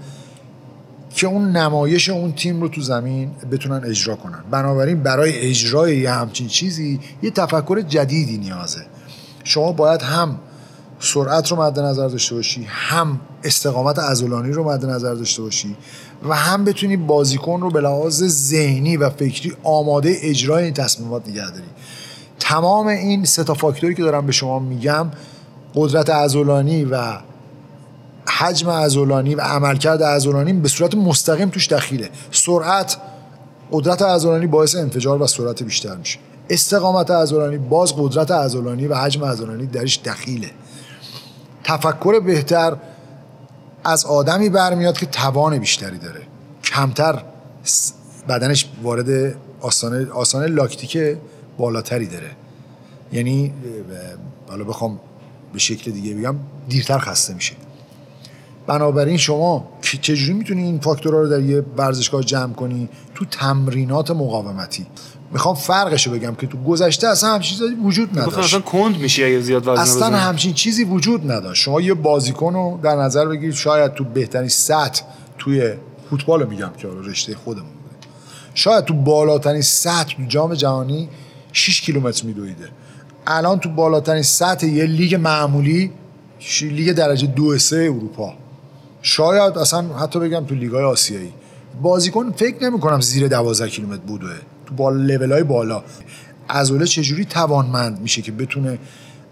که 1.16 1.28
اون 1.28 1.52
نمایش 1.52 2.10
اون 2.10 2.32
تیم 2.32 2.62
رو 2.62 2.68
تو 2.68 2.82
زمین 2.82 3.32
بتونن 3.52 3.84
اجرا 3.86 4.16
کنن. 4.16 4.44
بنابراین 4.52 5.04
برای 5.04 5.50
اجرای 5.50 5.98
یه 5.98 6.12
همچین 6.12 6.48
چیزی 6.48 7.00
یه 7.22 7.32
تفکر 7.32 7.82
جدیدی 7.82 8.38
نیازه. 8.38 8.86
شما 9.44 9.72
باید 9.72 10.02
هم 10.02 10.40
سرعت 11.00 11.52
رو 11.52 11.62
مد 11.62 11.80
نظر 11.80 12.08
داشته 12.08 12.36
باشی 12.36 12.68
هم 12.70 13.20
استقامت 13.44 14.00
ازولانی 14.00 14.52
رو 14.52 14.64
مد 14.64 14.86
نظر 14.86 15.14
داشته 15.14 15.42
باشی 15.42 15.76
و 16.30 16.36
هم 16.36 16.66
بتونی 16.66 16.98
بازیکن 16.98 17.62
رو 17.62 17.70
به 17.70 17.82
لحاظ 17.82 18.24
ذهنی 18.24 18.98
و 18.98 19.10
فکری 19.10 19.54
آماده 19.64 20.18
اجرای 20.22 20.64
این 20.64 20.74
تصمیمات 20.74 21.28
نگه 21.28 21.52
داری. 21.52 21.68
تمام 22.40 22.88
این 22.88 23.26
سه 23.26 23.44
تا 23.44 23.54
فاکتوری 23.54 23.96
که 23.96 24.04
دارم 24.04 24.26
به 24.26 24.32
شما 24.32 24.60
میگم 24.60 25.12
قدرت 25.76 26.10
ازولانی 26.10 26.86
و 26.86 27.18
حجم 28.28 28.70
ازولانی 28.70 29.36
و 29.36 29.42
عملکرد 29.42 30.02
ازولانی 30.02 30.54
به 30.54 30.70
صورت 30.70 30.96
مستقیم 30.96 31.50
توش 31.50 31.68
دخیله. 31.68 32.10
سرعت 32.32 32.98
قدرت 33.72 34.02
عضلانی 34.02 34.48
باعث 34.48 34.76
انفجار 34.76 35.22
و 35.22 35.28
سرعت 35.28 35.64
بیشتر 35.64 35.96
میشه. 35.96 36.20
استقامت 36.50 37.12
عضلانی 37.12 37.58
باز 37.58 37.94
قدرت 37.98 38.32
عضلانی 38.32 38.88
و 38.88 38.96
حجم 38.96 39.26
عضلانی 39.26 39.66
درش 39.66 40.00
دخیله. 40.06 40.52
تفکر 41.64 42.20
بهتر 42.20 42.78
از 43.84 44.06
آدمی 44.06 44.50
برمیاد 44.50 44.98
که 44.98 45.06
توان 45.06 45.58
بیشتری 45.58 45.98
داره. 45.98 46.22
کمتر 46.64 47.24
بدنش 48.30 48.70
وارد 48.84 49.36
آسانه, 49.62 50.12
آسانه 50.12 50.48
لاکتیک 50.48 51.18
بالاتری 51.58 52.08
داره. 52.08 52.32
یعنی 53.12 53.54
حالا 54.50 54.64
بخوام 54.64 55.00
به 55.54 55.60
شکل 55.60 55.92
دیگه 55.92 56.14
بگم 56.14 56.36
دیرتر 56.70 56.98
خسته 56.98 57.34
میشه. 57.34 57.54
بنابراین 58.68 59.18
شما 59.18 59.68
چجوری 59.82 60.34
می‌تونی 60.34 60.64
این 60.64 60.80
فاکتورها 60.80 61.20
رو 61.20 61.30
در 61.30 61.42
یه 61.42 61.64
ورزشگاه 61.78 62.24
جمع 62.24 62.54
کنی؟ 62.54 62.90
تو 63.16 63.26
تمرینات 63.26 64.12
مقاومتی. 64.12 64.86
می‌خوام 65.32 65.56
فرقشو 65.56 66.12
بگم 66.12 66.36
که 66.36 66.48
تو 66.48 66.58
گذشته 66.58 67.08
اصلا 67.08 67.30
همچین 67.30 67.58
چیزی 67.58 67.76
وجود 67.76 68.20
نداشت. 68.20 68.38
اصلا 68.38 68.60
کند 68.60 68.98
میشی 68.98 69.24
اگه 69.24 69.40
زیاد 69.40 69.68
وزن 69.68 69.82
اصلا 69.82 70.18
همچین 70.18 70.54
چیزی 70.54 70.84
وجود 70.84 71.32
نداشت. 71.32 71.64
شما 71.64 71.82
یه 71.82 71.94
بازیکن 71.94 72.54
رو 72.54 72.80
در 72.84 72.96
نظر 72.96 73.26
بگیرید 73.26 73.56
شاید 73.56 73.94
تو 73.94 74.04
بهترین 74.04 74.50
سطح 74.50 75.04
توی 75.38 75.74
فوتبال 76.10 76.48
میگم 76.48 76.72
که 76.78 76.88
رشته 77.04 77.36
خودمون 77.36 77.70
بوده. 77.70 77.96
شاید 78.54 78.86
تو 78.86 78.94
بالاترین 78.94 79.62
سطح 79.62 80.16
تو 80.16 80.24
جام 80.28 80.54
جهانی 80.54 81.10
6 81.52 81.82
کیلومتر 81.82 82.26
میدویده. 82.26 82.70
الان 83.28 83.60
تو 83.60 83.70
بالاترین 83.70 84.24
سطح 84.24 84.68
یه 84.68 84.86
لیگ 84.86 85.16
معمولی 85.16 85.92
لیگ 86.62 86.92
درجه 86.92 87.28
دو 87.28 87.58
سه 87.58 87.76
اروپا. 87.76 88.34
شاید 89.06 89.58
اصلا 89.58 89.82
حتی 89.82 90.20
بگم 90.20 90.46
تو 90.46 90.56
لیگای 90.56 90.84
آسیایی. 90.84 91.34
بازیکن 91.82 92.32
فکر 92.32 92.64
نمی 92.64 92.80
کنم 92.80 93.02
زیر 93.02 93.28
12 93.28 93.70
کیلومتر 93.70 94.02
بوده. 94.02 94.26
تو 94.66 94.76
بال 94.76 95.32
های 95.32 95.44
بالا. 95.44 95.84
عضله 96.50 96.86
چجوری 96.86 97.26
توانمند 97.26 98.02
میشه 98.02 98.22
که 98.22 98.32
بتونه 98.32 98.80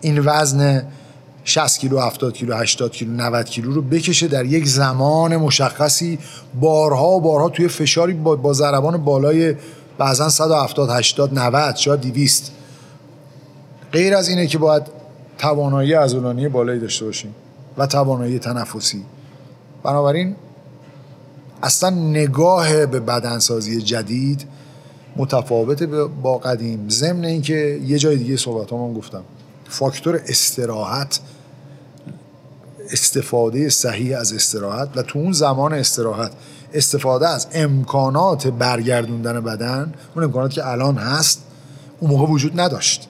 این 0.01 0.19
وزن 0.25 0.83
60 1.43 1.79
کیلو 1.79 1.99
70 1.99 2.33
کیلو 2.33 2.55
80 2.55 2.91
کیلو 2.91 3.11
90 3.11 3.45
کیلو 3.45 3.71
رو 3.71 3.81
بکشه 3.81 4.27
در 4.27 4.45
یک 4.45 4.67
زمان 4.67 5.37
مشخصی؟ 5.37 6.19
بارها 6.59 7.07
و 7.07 7.21
بارها 7.21 7.49
توی 7.49 7.67
فشاری 7.67 8.13
با, 8.13 8.35
با 8.35 8.97
بالای 8.97 9.55
بعضا 9.97 10.29
170 10.29 10.89
80 10.89 11.39
90 11.39 11.75
شاید 11.75 12.01
200 12.01 12.51
غیر 13.91 14.15
از 14.15 14.29
اینه 14.29 14.47
که 14.47 14.57
باید 14.57 14.83
توانایی 15.37 15.93
عضلانی 15.93 16.49
بالایی 16.49 16.79
داشته 16.79 17.05
باشیم 17.05 17.35
و 17.77 17.87
توانایی 17.87 18.39
تنفسی. 18.39 19.05
بنابراین 19.83 20.35
اصلا 21.63 21.89
نگاه 21.89 22.85
به 22.85 22.99
بدنسازی 22.99 23.81
جدید 23.81 24.47
متفاوت 25.15 25.83
با 26.23 26.37
قدیم. 26.37 26.89
ضمن 26.89 27.25
اینکه 27.25 27.81
یه 27.85 27.99
جای 27.99 28.17
دیگه 28.17 28.37
صحبت 28.37 28.69
گفتم. 28.69 29.23
فاکتور 29.69 30.21
استراحت 30.27 31.19
استفاده 32.91 33.69
صحیح 33.69 34.19
از 34.19 34.33
استراحت 34.33 34.89
و 34.95 35.01
تو 35.01 35.19
اون 35.19 35.31
زمان 35.31 35.73
استراحت 35.73 36.31
استفاده 36.73 37.27
از 37.27 37.47
امکانات 37.53 38.47
برگردوندن 38.47 39.41
بدن 39.41 39.93
اون 40.15 40.23
امکاناتی 40.23 40.55
که 40.55 40.67
الان 40.67 40.97
هست 40.97 41.41
اون 41.99 42.11
موقع 42.11 42.31
وجود 42.31 42.59
نداشت. 42.59 43.07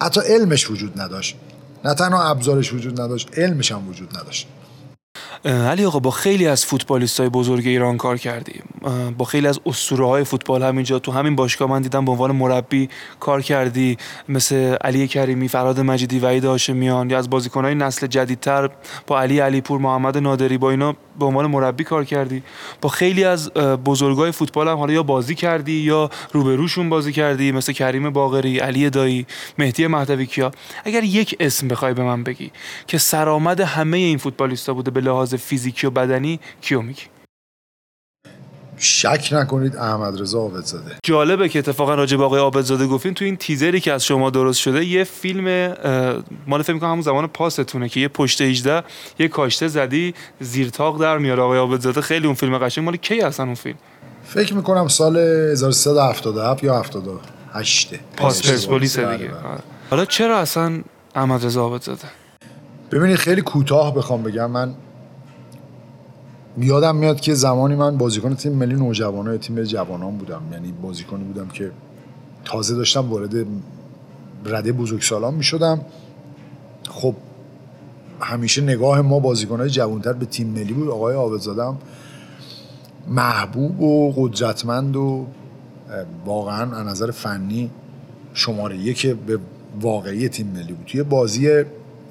حتی 0.00 0.20
علمش 0.20 0.70
وجود 0.70 1.00
نداشت. 1.00 1.36
نه 1.84 1.94
تنها 1.94 2.30
ابزارش 2.30 2.72
وجود 2.72 3.00
نداشت 3.00 3.38
علمش 3.38 3.72
هم 3.72 3.88
وجود 3.88 4.18
نداشت. 4.18 4.48
علی 5.44 5.84
آقا 5.84 5.98
با 5.98 6.10
خیلی 6.10 6.46
از 6.46 6.66
فوتبالیست 6.66 7.20
های 7.20 7.28
بزرگ 7.28 7.66
ایران 7.66 7.96
کار 7.96 8.18
کردیم. 8.18 8.64
با 9.18 9.24
خیلی 9.24 9.46
از 9.46 9.60
اسطوره 9.66 10.06
های 10.06 10.24
فوتبال 10.24 10.62
همینجا 10.62 10.98
تو 10.98 11.12
همین 11.12 11.36
باشگاه 11.36 11.70
من 11.70 11.82
دیدم 11.82 12.04
به 12.04 12.10
عنوان 12.10 12.32
مربی 12.32 12.88
کار 13.20 13.42
کردی. 13.42 13.96
مثل 14.28 14.76
علی 14.80 15.08
کریمی 15.08 15.48
فراد 15.48 15.80
مجیدی 15.80 16.18
وحید 16.18 16.44
هاشمیان 16.44 17.10
یا 17.10 17.18
از 17.18 17.28
های 17.54 17.74
نسل 17.74 18.06
جدیدتر 18.06 18.70
با 19.06 19.20
علی 19.20 19.38
علیپور 19.38 19.80
محمد 19.80 20.18
نادری 20.18 20.58
با 20.58 20.70
اینا 20.70 20.96
به 21.18 21.24
عنوان 21.24 21.46
مربی 21.46 21.84
کار 21.84 22.04
کردی. 22.04 22.42
با 22.80 22.88
خیلی 22.88 23.24
از 23.24 23.52
بزرگای 23.84 24.32
فوتبال 24.32 24.68
هم 24.68 24.76
حالا 24.76 24.92
یا 24.92 25.02
بازی 25.02 25.34
کردی 25.34 25.72
یا 25.72 26.10
روبروشون 26.32 26.88
بازی 26.88 27.12
کردی 27.12 27.52
مثل 27.52 27.72
کریم 27.72 28.10
باقری 28.10 28.58
علی 28.58 28.90
دایی 28.90 29.26
مهدی 29.58 29.86
مهدوی 29.86 30.26
کیا 30.26 30.50
اگر 30.84 31.04
یک 31.04 31.36
اسم 31.40 31.68
بخوای 31.68 31.94
به 31.94 32.02
من 32.02 32.22
بگی 32.22 32.52
که 32.86 32.98
سرآمد 32.98 33.60
همه 33.60 33.96
این 33.96 34.18
فوتبالیستا 34.18 34.74
بوده 34.74 34.90
به 34.90 35.00
لحاظ 35.00 35.34
فیزیکی 35.34 35.86
و 35.86 35.90
بدنی 35.90 36.40
کیو 36.60 36.82
میگی؟ 36.82 37.02
شک 38.78 39.28
نکنید 39.32 39.76
احمد 39.76 40.20
رضا 40.20 40.38
عابدزاده 40.38 40.90
جالبه 41.04 41.48
که 41.48 41.58
اتفاقا 41.58 41.94
راجع 41.94 42.16
به 42.16 42.24
آقای 42.24 42.40
عابدزاده 42.40 42.86
گفتین 42.86 43.14
تو 43.14 43.24
این 43.24 43.36
تیزری 43.36 43.80
که 43.80 43.92
از 43.92 44.04
شما 44.04 44.30
درست 44.30 44.60
شده 44.60 44.84
یه 44.84 45.04
فیلم 45.04 45.74
مال 46.46 46.62
فکر 46.62 46.72
می‌کنم 46.72 46.90
همون 46.90 47.02
زمان 47.02 47.26
پاستونه 47.26 47.88
که 47.88 48.00
یه 48.00 48.08
پشت 48.08 48.40
18 48.40 48.82
یه 49.18 49.28
کاشته 49.28 49.68
زدی 49.68 50.14
زیر 50.40 50.68
تاق 50.68 51.00
در 51.00 51.18
میاره. 51.18 51.42
آقای 51.42 51.58
عابدزاده 51.58 52.00
خیلی 52.00 52.26
اون 52.26 52.34
فیلم 52.34 52.58
قشنگ. 52.58 52.84
مال 52.84 52.96
کی 52.96 53.20
اصلا 53.20 53.46
اون 53.46 53.54
فیلم؟ 53.54 53.76
فکر 54.24 54.54
می‌کنم 54.54 54.88
سال 54.88 55.16
1377 55.16 56.64
یا 56.64 56.78
78 56.78 57.94
پاس 58.16 58.50
پرسپولیس 58.50 58.98
دیگه. 58.98 59.08
بله، 59.08 59.28
بله. 59.28 59.58
حالا 59.90 60.04
چرا 60.04 60.38
اصلا 60.38 60.82
احمد 61.14 61.44
رضا 61.44 61.60
عابدزاده 61.60 62.04
ببینید 62.92 63.16
خیلی 63.16 63.42
کوتاه 63.42 63.94
بخوام 63.94 64.22
بگم. 64.22 64.50
من 64.50 64.74
یادم 66.58 66.96
میاد 66.96 67.20
که 67.20 67.34
زمانی 67.34 67.74
من 67.74 67.98
بازیکن 67.98 68.34
تیم 68.34 68.52
ملی 68.52 68.74
نوجوانان 68.74 69.38
تیم 69.38 69.62
جوانان 69.62 70.16
بودم. 70.16 70.42
یعنی 70.52 70.72
بازیکنی 70.72 71.24
بودم 71.24 71.48
که 71.48 71.70
تازه 72.44 72.74
داشتم 72.74 73.10
وارد 73.10 73.46
رده 74.44 74.72
بزرگسالان 74.72 75.34
می 75.34 75.42
شدم 75.42 75.80
خب 76.88 77.14
همیشه 78.20 78.62
نگاه 78.62 79.00
ما 79.00 79.20
بازیکنهای 79.20 79.70
جوانتر 79.70 80.12
به 80.12 80.26
تیم 80.26 80.46
ملی 80.46 80.72
بود. 80.72 80.88
آقای 80.88 81.14
آبدزادم 81.14 81.78
محبوب 83.08 83.80
و 83.80 84.12
قدرتمند 84.16 84.96
و 84.96 85.26
واقعا 86.24 86.76
از 86.76 86.86
نظر 86.86 87.10
فنی 87.10 87.70
شماره 88.34 88.76
یک 88.76 89.06
به 89.06 89.38
واقعی 89.80 90.28
تیم 90.28 90.46
ملی 90.46 90.72
بود. 90.72 90.86
توی 90.86 91.02
بازی 91.02 91.64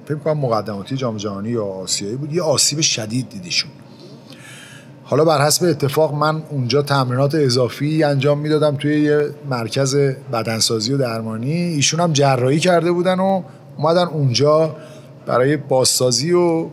فکر 0.05 0.15
کنم 0.15 0.37
مقدماتی 0.37 0.95
جام 0.95 1.17
جهانی 1.17 1.49
یا 1.49 1.65
آسیایی 1.65 2.15
بود. 2.15 2.33
یه 2.33 2.41
آسیب 2.41 2.81
شدید 2.81 3.29
دیدیشون. 3.29 3.71
حالا 5.07 5.25
بر 5.25 5.45
حسب 5.45 5.65
اتفاق 5.65 6.13
من 6.13 6.43
اونجا 6.49 6.81
تمرینات 6.81 7.35
اضافی 7.35 8.03
انجام 8.03 8.39
می‌دادم 8.39 8.75
توی 8.75 9.01
یه 9.01 9.29
مرکز 9.49 9.95
بدنسازی 10.33 10.93
و 10.93 10.97
درمانی. 10.97 11.53
ایشون 11.53 11.99
هم 11.99 12.13
جراحی 12.13 12.59
کرده 12.59 12.91
بودن 12.91 13.19
و 13.19 13.43
اومدن 13.77 14.03
اونجا 14.03 14.75
برای 15.25 15.57
بازسازی 15.57 16.31
و 16.31 16.67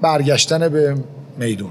برگشتن 0.00 0.68
به 0.68 0.96
میدون. 1.38 1.70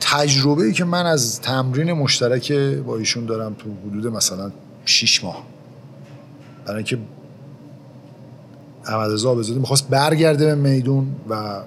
تجربه 0.00 0.64
ای 0.64 0.72
که 0.72 0.84
من 0.84 1.06
از 1.06 1.40
تمرین 1.40 1.92
مشترک 1.92 2.52
با 2.52 2.96
ایشون 2.96 3.26
دارم 3.26 3.54
تو 3.54 3.68
حدود 3.86 4.06
مثلا 4.06 4.50
6 4.84 5.24
ماه. 5.24 5.42
برای 6.66 6.76
اینکه 6.76 6.98
احمد 8.86 9.10
رضا 9.10 9.34
می‌خواست 9.34 9.88
برگرده 9.88 10.46
به 10.46 10.54
میدون 10.54 11.06
و 11.28 11.60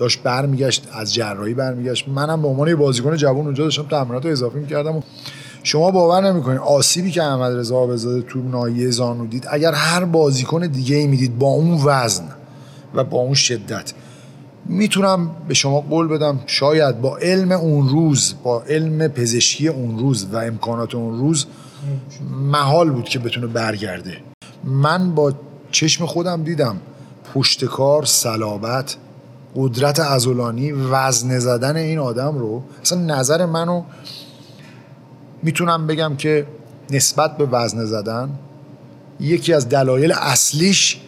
داشت 0.00 0.22
برمیگشت 0.22 0.88
از 0.92 1.14
جراحی 1.14 1.54
برمیگشت. 1.54 2.08
منم 2.08 2.42
به 2.42 2.48
عنوان 2.48 2.74
بازیکن 2.74 3.16
جوان 3.16 3.44
اونجا 3.44 3.64
داشتم 3.64 3.82
تمرینات 3.82 4.24
رو 4.24 4.30
اضافه 4.30 4.58
می‌کردم 4.58 4.96
و 4.96 5.00
شما 5.62 5.90
باور 5.90 6.32
نمی‌کنید 6.32 6.58
آسیبی 6.58 7.10
که 7.10 7.22
احمد 7.22 7.56
رضا 7.56 7.76
آبزاده 7.76 8.22
تو 8.22 8.42
ناحیه 8.42 8.90
زانو 8.90 9.26
دید 9.26 9.46
اگر 9.50 9.72
هر 9.72 10.04
بازیکن 10.04 10.66
دیگه 10.66 10.96
ای 10.96 11.06
می‌دید 11.06 11.38
با 11.38 11.46
اون 11.46 11.80
وزن 11.84 12.24
و 12.94 13.04
با 13.04 13.18
اون 13.18 13.34
شدت 13.34 13.92
می‌تونم 14.66 15.30
به 15.48 15.54
شما 15.54 15.80
قول 15.80 16.08
بدم 16.08 16.40
شاید 16.46 17.00
با 17.00 17.16
علم 17.16 17.52
اون 17.52 17.88
روز 17.88 18.34
با 18.42 18.62
علم 18.62 19.08
پزشکی 19.08 19.68
اون 19.68 19.98
روز 19.98 20.26
و 20.32 20.36
امکانات 20.36 20.94
اون 20.94 21.18
روز 21.18 21.46
محال 22.30 22.90
بود 22.90 23.04
که 23.04 23.18
بتونه 23.18 23.46
برگرده. 23.46 24.16
من 24.64 25.14
با 25.14 25.32
چشم 25.70 26.06
خودم 26.06 26.42
دیدم 26.42 26.76
پشتکار 27.34 28.04
صلابت 28.04 28.96
قدرت 29.56 30.00
ازولانی 30.00 30.72
وزن 30.72 31.38
زدن 31.38 31.76
این 31.76 31.98
آدم 31.98 32.38
رو 32.38 32.62
اصلا 32.82 32.98
نظر 32.98 33.46
منو 33.46 33.82
می‌تونم 35.42 35.86
بگم 35.86 36.16
که 36.16 36.46
نسبت 36.90 37.36
به 37.36 37.46
وزن 37.46 37.84
زدن 37.84 38.30
یکی 39.20 39.52
از 39.52 39.68
دلایل 39.68 40.12
اصلیش 40.12 41.00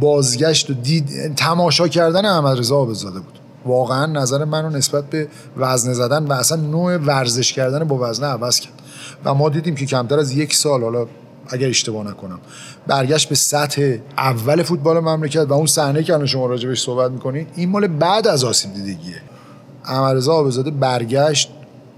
بازگشت 0.00 0.70
و 0.70 0.74
دید 0.74 1.34
تماشا 1.34 1.88
کردن 1.88 2.24
احمد 2.24 2.58
رضا 2.58 2.76
آبزاده 2.76 3.20
بود. 3.20 3.38
واقعا 3.64 4.06
نظر 4.06 4.44
منو 4.44 4.70
نسبت 4.70 5.10
به 5.10 5.28
وزن 5.56 5.92
زدن 5.92 6.26
و 6.26 6.32
اصلا 6.32 6.60
نوع 6.62 6.96
ورزش 6.96 7.52
کردن 7.52 7.84
با 7.84 7.98
وزن 8.10 8.24
عوض 8.24 8.60
کرد. 8.60 8.72
و 9.24 9.34
ما 9.34 9.48
دیدیم 9.48 9.74
که 9.74 9.86
کمتر 9.86 10.18
از 10.18 10.32
یک 10.32 10.54
سال 10.54 10.82
حالا 10.82 11.06
اگر 11.48 11.68
اشتباه 11.68 12.06
نکنم. 12.06 12.38
برگشت 12.86 13.28
به 13.28 13.34
سطح 13.34 13.96
اول 14.18 14.62
فوتبال 14.62 15.00
مملکت 15.00 15.46
و 15.48 15.52
اون 15.52 15.66
صحنه 15.66 16.02
که 16.02 16.14
الان 16.14 16.26
شما 16.26 16.46
راجبش 16.46 16.82
صحبت 16.82 17.10
می‌کنید 17.10 17.48
این 17.54 17.68
مال 17.68 17.86
بعد 17.86 18.28
از 18.28 18.44
آسیب 18.44 18.74
دیدگیه. 18.74 19.22
احمد 19.84 20.16
رضا 20.16 20.32
آبزاده 20.32 20.70
برگشت 20.70 21.50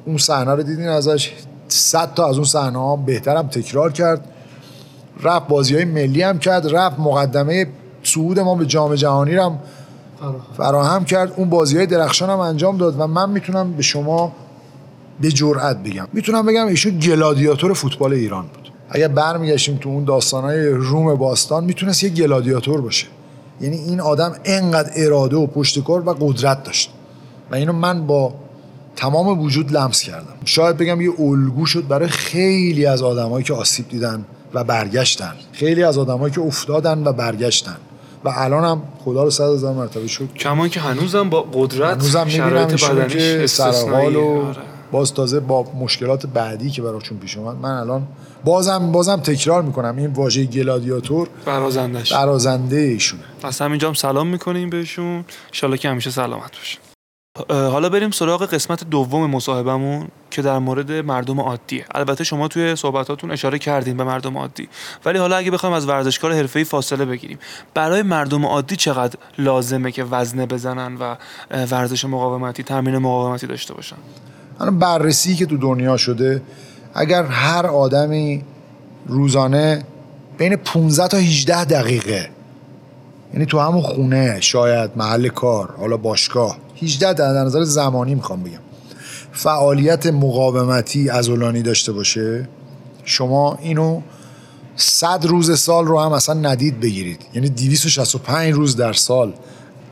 اون 0.05 0.19
صحنه 0.19 0.55
رو 0.55 0.63
دیدین 0.63 0.89
ازش؟ 0.89 1.33
صد 1.69 2.15
تا 2.15 2.29
از 2.29 2.37
اون 2.37 2.45
صحنه 2.45 2.79
ها 2.79 2.97
بهترم 2.97 3.49
تکرار 3.49 3.93
کرد. 3.93 4.25
رفت 5.23 5.49
بازی 5.49 5.75
های 5.75 5.85
ملی 5.85 6.23
هم 6.23 6.39
کرد 6.39 6.75
رفت 6.75 6.99
مقدمه 6.99 7.67
صعود 8.03 8.41
ما 8.41 8.55
به 8.55 8.67
جام 8.67 8.95
جهانی 8.95 9.35
رو 9.35 9.43
هم 9.43 9.59
فراهم. 10.57 11.05
کرد. 11.05 11.33
اون 11.37 11.51
بازی 11.51 11.77
های 11.77 11.87
درخشان 11.87 12.31
هم 12.31 12.39
انجام 12.39 12.77
داد 12.77 13.01
و 13.01 13.07
من 13.07 13.31
می‌تونم 13.31 13.73
به 13.73 13.83
شما 13.83 14.33
به 15.21 15.29
جرئت 15.29 15.77
بگم. 15.77 16.09
می‌تونم 16.13 16.47
بگم 16.47 16.67
ایشون 16.67 16.99
گلادیاتور 16.99 17.75
فوتبال 17.75 18.13
ایران 18.13 18.47
بود. 18.47 18.68
اگر 18.91 19.09
برمیگشتیم 19.09 19.77
تو 19.77 19.89
اون 19.89 20.05
داستانهای 20.05 20.69
روم 20.69 21.15
باستان 21.15 21.65
می‌تونست 21.65 22.03
یه 22.03 22.11
گلادیاتور 22.11 22.81
باشه. 22.81 23.07
یعنی 23.61 23.77
این 23.77 24.01
آدم 24.01 24.35
انقدر 24.45 24.91
اراده 24.97 25.37
و 25.37 25.47
پشتکار 25.47 26.09
و 26.09 26.17
قدرت 26.21 26.65
داشت. 26.65 26.91
و 27.51 27.55
اینو 27.55 27.73
من 27.73 28.07
با 28.07 28.35
تمام 28.97 29.41
وجود 29.41 29.73
لمس 29.73 30.03
کردم. 30.03 30.35
شاید 30.45 30.77
بگم 30.77 31.01
یه 31.01 31.21
الگو 31.21 31.67
شد 31.67 31.89
برای 31.89 32.09
خیلی 32.09 32.87
از 32.87 33.03
آدمایی 33.03 33.45
که 33.45 33.55
آسیب 33.55 33.89
دیدن 33.89 34.25
و 34.55 34.65
برگشتن. 34.65 35.33
خیلی 35.53 35.85
از 35.85 35.99
آدمایی 35.99 36.35
که 36.35 36.41
افتادن 36.41 37.05
و 37.05 37.13
برگشتن. 37.13 37.77
و 38.25 38.33
الان 38.35 38.65
هم 38.65 38.83
خدا 39.05 39.25
رو 39.25 39.31
صد 39.31 39.45
هزار 39.45 39.75
مرتبه 39.75 40.07
شد 40.07 40.29
کمان 40.39 40.69
که 40.69 40.81
هنوزم 40.81 41.31
با 41.31 41.43
قدرت 41.53 41.99
هنوزم 41.99 42.29
شرایط 42.29 42.85
بدنیش 42.85 43.23
استثنایی. 43.23 44.17
و 44.17 44.21
آره. 44.21 44.57
باز 44.93 45.15
تازه 45.15 45.41
با 45.41 45.63
مشکلات 45.63 46.27
بعدی 46.27 46.71
که 46.71 46.83
براشون 46.83 47.19
پیش 47.19 47.37
اومد 47.37 47.57
من 47.57 47.71
الان 47.71 48.07
بازم 48.45 48.93
بازم 48.93 49.17
تکرار 49.17 49.63
می‌کنم 49.63 49.97
این 49.97 50.13
واژه 50.13 50.45
گلادیاتور 50.45 51.29
برازندش. 51.45 52.13
برازنده 52.13 52.77
ایشونه. 52.77 53.23
از 53.43 53.61
همینجا 53.61 53.89
هم 53.89 53.95
سلام 53.95 54.27
می‌کنیم 54.27 54.71
بهشون. 54.71 55.25
انشالله 55.47 55.79
که 55.79 55.89
همیشه 55.89 56.11
سلامت 56.11 56.53
باشن 56.57 56.79
حالا 57.49 57.89
بریم 57.89 58.11
سراغ 58.11 58.47
قسمت 58.47 58.85
دوم 58.85 59.31
مصاحبمون 59.31 60.09
که 60.31 60.43
در 60.43 60.59
مورد 60.59 60.93
مردم 60.93 61.41
عادیه 61.41 61.85
البته 61.95 62.25
شما 62.25 62.49
توی 62.49 62.77
صحبتاتون 62.77 63.31
اشاره 63.31 63.59
کردین 63.59 63.97
به 63.97 64.05
مردم 64.05 64.39
عادی. 64.39 64.69
ولی 65.05 65.19
حالا 65.19 65.37
اگه 65.37 65.51
بخوایم 65.51 65.75
از 65.75 65.89
ورزشکار 65.89 66.33
حرفه‌ای 66.33 66.65
فاصله 66.65 67.05
بگیریم. 67.05 67.39
برای 67.75 68.03
مردم 68.03 68.47
عادی 68.47 68.77
چقدر 68.77 69.19
لازمه 69.39 69.93
که 69.93 70.05
وزنه 70.05 70.47
بزنن 70.47 70.97
و 70.97 71.17
ورزش 71.51 72.05
مقاومتی 72.05 72.63
تمرین 72.63 72.99
مقاومتی 72.99 73.47
داشته 73.47 73.75
باشن؟ 73.75 73.97
الان 74.61 74.79
بررسی 74.79 75.35
که 75.35 75.47
تو 75.47 75.57
دنیا 75.57 75.97
شده 75.97 76.43
اگر 76.95 77.25
هر 77.25 77.67
آدمی 77.67 78.45
روزانه 79.07 79.85
بین 80.39 80.57
15 80.57 81.09
تا 81.09 81.17
18 81.17 81.65
دقیقه 81.65 82.29
یعنی 83.33 83.47
تو 83.47 83.59
همون 83.59 83.83
خونه 83.83 84.41
شاید 84.41 84.91
محل 84.97 85.29
کار 85.29 85.75
حالا 85.79 85.97
باشگاه 85.97 86.59
18 86.83 87.13
در 87.13 87.35
در 87.35 87.45
نظر 87.45 87.63
زمانی 87.63 88.15
می‌خوام 88.15 88.43
بگم 88.43 88.59
فعالیت 89.33 90.07
مقاومتی 90.07 91.11
ازولانی 91.11 91.63
داشته 91.63 91.93
باشه 91.93 92.49
شما 93.05 93.59
اینو 93.63 94.01
100 94.77 95.25
روز 95.27 95.61
سال 95.61 95.87
رو 95.87 96.01
هم 96.01 96.13
اصلا 96.13 96.35
ندید 96.35 96.81
بگیرید. 96.81 97.23
یعنی 97.35 97.49
265 97.49 98.53
روز 98.53 98.77
در 98.77 98.93
سال 98.93 99.33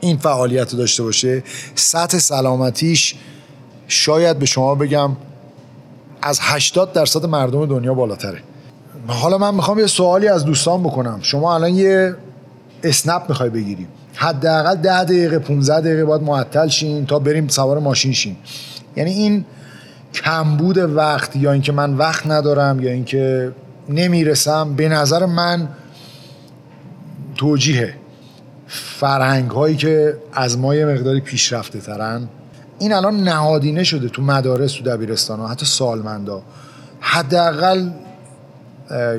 این 0.01 0.17
فعالیت 0.17 0.73
رو 0.73 0.79
داشته 0.79 1.03
باشه. 1.03 1.43
سطح 1.75 2.19
سلامتیش 2.19 3.15
شاید 3.89 4.39
به 4.39 4.47
شما 4.47 4.75
بگم 4.75 5.17
از 6.23 6.39
80 6.43 6.93
درصد 6.93 7.27
مردم 7.27 7.67
دنیا 7.67 7.95
بالاتره. 7.95 8.39
حالا 9.07 9.39
من 9.39 9.55
می‌خوام 9.55 9.79
یه 9.79 9.87
سوالی 9.87 10.29
از 10.29 10.45
دوستان 10.45 10.83
بکنم. 10.83 11.19
شما 11.23 11.55
الان 11.55 11.75
یه 11.75 12.15
اسنپ 12.83 13.23
می‌خوای 13.29 13.51
بگیری 13.51 13.87
حداقل 14.15 14.75
10 14.75 15.05
دقیقه 15.05 15.39
15 15.39 15.81
دقیقه 15.81 16.05
باید 16.05 16.23
معطل 16.23 16.69
شین 16.69 17.07
تا 17.07 17.19
بریم 17.19 17.49
سوار 17.49 17.79
ماشین 17.79 18.13
شین. 18.13 18.37
یعنی 18.97 19.11
این 19.11 19.45
کمبود 20.15 20.79
وقت 20.79 21.37
یا 21.37 21.53
اینکه 21.53 21.73
من 21.73 21.95
وقت 21.95 22.27
ندارم 22.27 22.81
یا 22.81 22.91
اینکه 22.91 23.53
نمی‌رسم 23.89 24.75
به 24.75 24.89
نظر 24.89 25.27
من 25.27 25.69
توجیهه. 27.37 27.95
فرهنگ 28.69 29.51
هایی 29.51 29.77
که 29.77 30.17
از 30.33 30.59
ما 30.59 30.75
یه 30.75 30.87
مقداری 30.87 31.21
پیشرفته 31.21 31.81
ترن 31.81 32.29
این 32.79 32.93
الان 32.93 33.21
نهادینه 33.21 33.85
شده 33.85 34.09
تو 34.09 34.23
مدارس 34.23 34.73
تو 34.73 34.85
دبیرستان 34.85 35.41
ها 35.41 35.49
حتی 35.49 35.67
سالمندا. 35.67 36.43
حداقل 37.01 37.91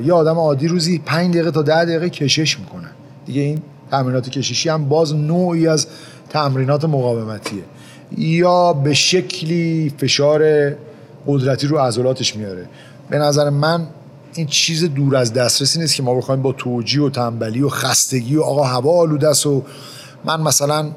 یه 0.04 0.12
آدم 0.12 0.38
عادی 0.38 0.68
روزی 0.68 0.98
5 0.98 1.34
دقیقه 1.34 1.50
تا 1.50 1.62
10 1.62 1.84
دقیقه 1.84 2.10
کشش 2.10 2.58
می‌کنه. 2.58 2.88
دیگه 3.26 3.42
این 3.42 3.62
تمرینات 3.90 4.28
کششی 4.28 4.68
هم 4.68 4.88
باز 4.88 5.14
نوعی 5.14 5.68
از 5.68 5.86
تمرینات 6.30 6.84
مقاومتیه. 6.84 7.62
یا 8.18 8.72
به 8.72 8.94
شکلی 8.94 9.92
فشار 9.98 10.72
قدرتی 11.26 11.66
رو 11.66 11.78
عضلاتش 11.78 12.36
میاره. 12.36 12.68
به 13.10 13.18
نظر 13.18 13.50
من 13.50 13.86
این 14.34 14.46
چیز 14.46 14.84
دور 14.84 15.16
از 15.16 15.32
دسترسی 15.32 15.80
نیست 15.80 15.94
که 15.94 16.02
ما 16.02 16.14
بخوایم 16.14 16.42
با 16.42 16.52
توجیه 16.52 17.02
و 17.02 17.10
تنبلی 17.10 17.62
و 17.62 17.68
خستگی 17.68 18.36
و 18.36 18.42
آقا 18.42 18.62
هوا 18.62 18.98
آلوده 19.00 19.28
است 19.28 19.46
و 19.46 19.62
من 20.24 20.40
مثلا 20.40 20.90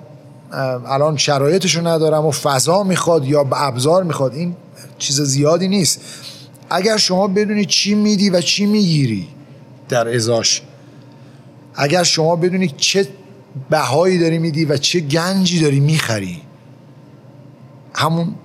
الان 0.54 1.18
شرایطشو 1.18 1.88
ندارم 1.88 2.26
و 2.26 2.32
فضا 2.32 2.84
می‌خواد 2.84 3.26
یا 3.26 3.48
ابزار 3.52 4.04
می‌خواد 4.04 4.34
این 4.34 4.56
چیز 4.98 5.22
زیادی 5.22 5.68
نیست. 5.68 6.02
اگر 6.70 6.98
شما 6.98 7.28
بدونی 7.28 7.66
چی 7.66 7.96
میدی 7.96 8.30
و 8.30 8.42
چی 8.42 8.66
می‌گیری 8.66 9.28
در 9.90 10.16
ازاش 10.16 10.62
اگر 11.76 12.04
شما 12.04 12.36
بدونی 12.36 12.68
چه 12.78 13.08
بهایی 13.70 14.20
داری 14.20 14.38
میدی 14.38 14.66
و 14.66 14.78
چه 14.78 15.00
گنجی 15.00 15.62
داری 15.62 15.80
می‌خری 15.80 16.42
همون 17.94 18.36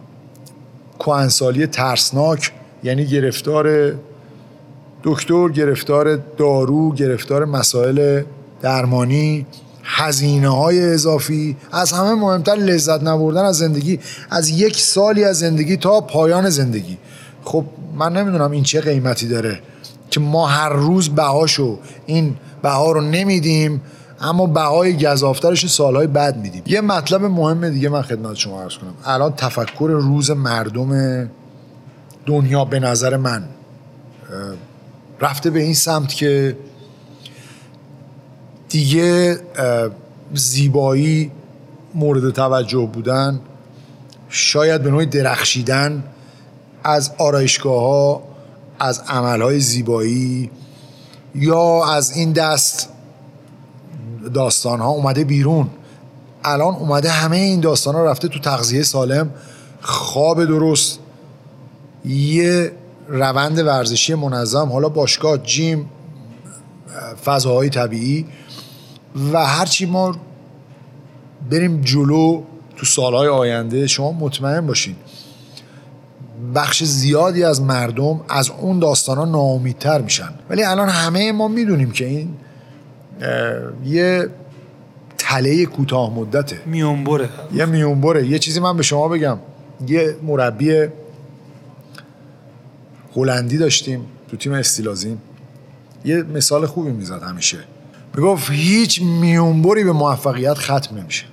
کوهنسالی 0.99 1.67
ترسناک 1.67 2.53
یعنی 2.85 3.07
گرفتار 3.07 3.95
دکتر 5.03 5.49
گرفتار 5.49 6.17
دارو 6.17 6.93
گرفتار 6.93 7.45
مسائل 7.45 8.23
درمانی 8.63 9.47
هزینه 9.87 10.49
های 10.49 10.93
اضافی 10.93 11.57
از 11.73 11.93
همه 11.93 12.15
مهمتر 12.15 12.55
لذت 12.55 13.03
نبردن 13.03 13.45
از 13.45 13.59
زندگی 13.59 13.99
از 14.31 14.49
یک 14.49 14.81
سالی 14.81 15.25
از 15.25 15.39
زندگی 15.39 15.77
تا 15.77 16.01
پایان 16.01 16.51
زندگی. 16.51 16.99
خب 17.45 17.65
من 17.95 18.13
نمی‌دونم 18.13 18.51
این 18.51 18.63
چه 18.63 18.81
قیمتی 18.81 19.29
داره 19.29 19.61
که 20.11 20.21
ما 20.21 20.47
هر 20.47 20.69
روز 20.69 21.09
بهاشو 21.09 21.79
این 22.07 22.37
بها 22.63 22.93
رو 22.93 23.01
نمیدیم 23.01 23.83
اما 24.21 24.47
بهای 24.47 25.07
گذافترش 25.07 25.67
سالهای 25.67 26.07
بعد 26.07 26.37
میدیم. 26.37 26.63
یه 26.67 26.81
مطلب 26.81 27.25
مهم 27.25 27.69
دیگه 27.69 27.89
من 27.89 28.03
خدمت 28.03 28.37
شما 28.37 28.63
عرض 28.63 28.75
کنم. 28.75 28.95
الان 29.05 29.33
تفکر 29.37 29.89
روز 30.01 30.31
مردم 30.31 31.31
دنیا 32.27 32.65
به 32.65 32.81
نظر 32.81 33.17
من 33.17 33.45
رفته 35.21 35.51
به 35.51 35.61
این 35.61 35.75
سمت 35.75 36.15
که 36.15 36.57
دیگه 38.77 39.41
زیبایی 40.35 41.31
مورد 41.95 42.31
توجه 42.31 42.91
بودن 42.93 43.41
شاید 44.29 44.83
به 44.83 44.91
نوعی 44.91 45.07
درخشیدن 45.07 46.05
از 46.85 47.11
آرایشگاه 47.19 47.81
ها 47.81 48.23
از 48.79 49.03
عملهای 49.09 49.61
زیبایی 49.61 50.51
یا 51.35 51.85
از 51.85 52.17
این 52.17 52.33
دست 52.33 52.89
داستان 54.35 54.81
ها 54.81 54.89
اومده 54.89 55.25
بیرون. 55.25 55.69
الان 56.45 56.75
اومده 56.75 57.11
همه 57.11 57.37
این 57.37 57.61
داستان 57.61 57.95
ها 57.95 58.05
رفته 58.05 58.29
تو 58.29 58.39
تغذیه 58.39 58.83
سالم. 58.83 59.31
خواب 59.81 60.45
درست 60.45 60.99
یه 62.05 62.73
روند 63.09 63.59
ورزشی 63.59 64.15
منظم 64.15 64.73
حالا 64.73 64.89
باشگاه 64.89 65.39
جیم 65.39 65.91
فضاهای 67.25 67.71
طبیعی. 67.71 68.27
و 69.33 69.47
هرچی 69.47 69.87
ما 69.87 70.17
بریم 71.51 71.81
جلو 71.81 72.43
تو 72.77 72.87
سالهای 72.87 73.29
آینده 73.29 73.87
شما 73.87 74.13
مطمئن 74.13 74.67
باشین. 74.67 74.97
بخش 76.55 76.85
زیادی 76.85 77.45
از 77.45 77.63
مردم 77.63 78.21
از 78.29 78.51
اون 78.51 78.79
داستان 78.79 79.17
ها 79.17 79.25
ناامیدتر 79.25 80.01
میشن. 80.01 80.31
ولی 80.51 80.65
الان 80.65 80.89
همه 80.89 81.33
ما 81.33 81.49
می‌دونیم 81.49 81.91
که 81.91 82.07
این 82.07 82.37
یه 83.85 84.29
تله 85.19 85.67
کوتاه 85.67 86.15
مدته. 86.15 86.61
میونبره 86.67 87.29
یه 87.55 87.65
میونبره 87.65 88.27
یه 88.27 88.39
چیزی 88.39 88.61
من 88.61 88.77
به 88.77 88.83
شما 88.83 89.09
بگم. 89.09 89.39
یه 89.87 90.17
مربی 90.23 90.87
هلندی 93.17 93.59
داشتیم 93.59 94.01
تو 94.31 94.37
تیم 94.37 94.53
استیل 94.53 94.79
آذین. 94.79 95.19
یه 96.05 96.23
مثال 96.23 96.67
خوبی 96.67 96.91
می‌زد 96.91 97.23
همیشه. 97.23 97.59
می‌گفت 98.17 98.51
هیچ 98.51 99.03
میونبری 99.03 99.85
به 99.85 99.93
موفقیت 99.93 100.55
ختم 100.55 100.97
نمیشه. 100.97 101.25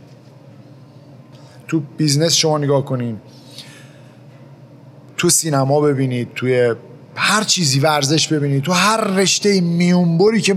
تو 1.67 1.81
business 1.97 2.33
شما 2.33 2.57
نگاه 2.57 2.85
کنین. 2.85 3.17
تو 5.17 5.29
سینما 5.29 5.81
ببینید 5.81 6.33
توی 6.35 6.75
هر 7.15 7.43
چیزی 7.43 7.79
ورزش 7.79 8.27
ببینید 8.27 8.63
تو 8.63 8.71
هر 8.71 9.01
رشته 9.01 9.61
میونبری 9.61 10.41
که 10.41 10.55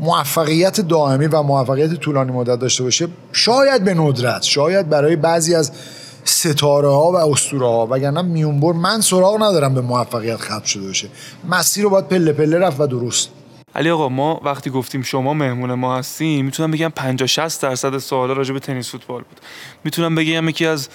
موفقیت 0.00 0.80
دائمی 0.80 1.26
و 1.26 1.42
موفقیت 1.42 1.94
طولانی 1.94 2.32
مدت 2.32 2.58
داشته 2.58 2.84
باشه 2.84 3.08
شاید 3.32 3.84
به 3.84 3.94
ندرت 3.94 4.42
شاید 4.42 4.88
برای 4.88 5.16
بعضی 5.16 5.54
از 5.54 5.72
ستاره 6.24 6.88
ها 6.88 7.12
و 7.12 7.16
اسطوره 7.16 7.66
ها 7.66 7.86
وگرنه 7.90 8.22
میونبر 8.22 8.72
من 8.72 9.00
سراغ 9.00 9.42
ندارم 9.42 9.74
به 9.74 9.80
موفقیت 9.80 10.36
ختم 10.36 10.64
شده 10.64 10.86
باشه. 10.86 11.08
مسیر 11.48 11.84
رو 11.84 11.90
باید 11.90 12.08
پله 12.08 12.32
پله 12.32 12.58
رفت 12.58 12.80
و 12.80 12.86
درست. 12.86 13.28
علی 13.74 13.90
آقا 13.90 14.08
ما 14.08 14.40
وقتی 14.44 14.70
گفتیم 14.70 15.02
شما 15.02 15.34
مهمون 15.34 15.74
ما 15.74 15.96
هستیم 15.96 16.44
می‌تونم 16.44 16.70
بگم 16.70 16.88
50 16.88 17.26
60 17.26 17.62
درصد 17.62 17.98
سوالا 17.98 18.32
راجع 18.32 18.52
به 18.52 18.60
تنیس 18.60 18.90
فوتبال 18.90 19.22
بود. 19.22 19.40
می‌تونم 19.84 20.14
بگم 20.14 20.48
یکی 20.48 20.66
از 20.66 20.88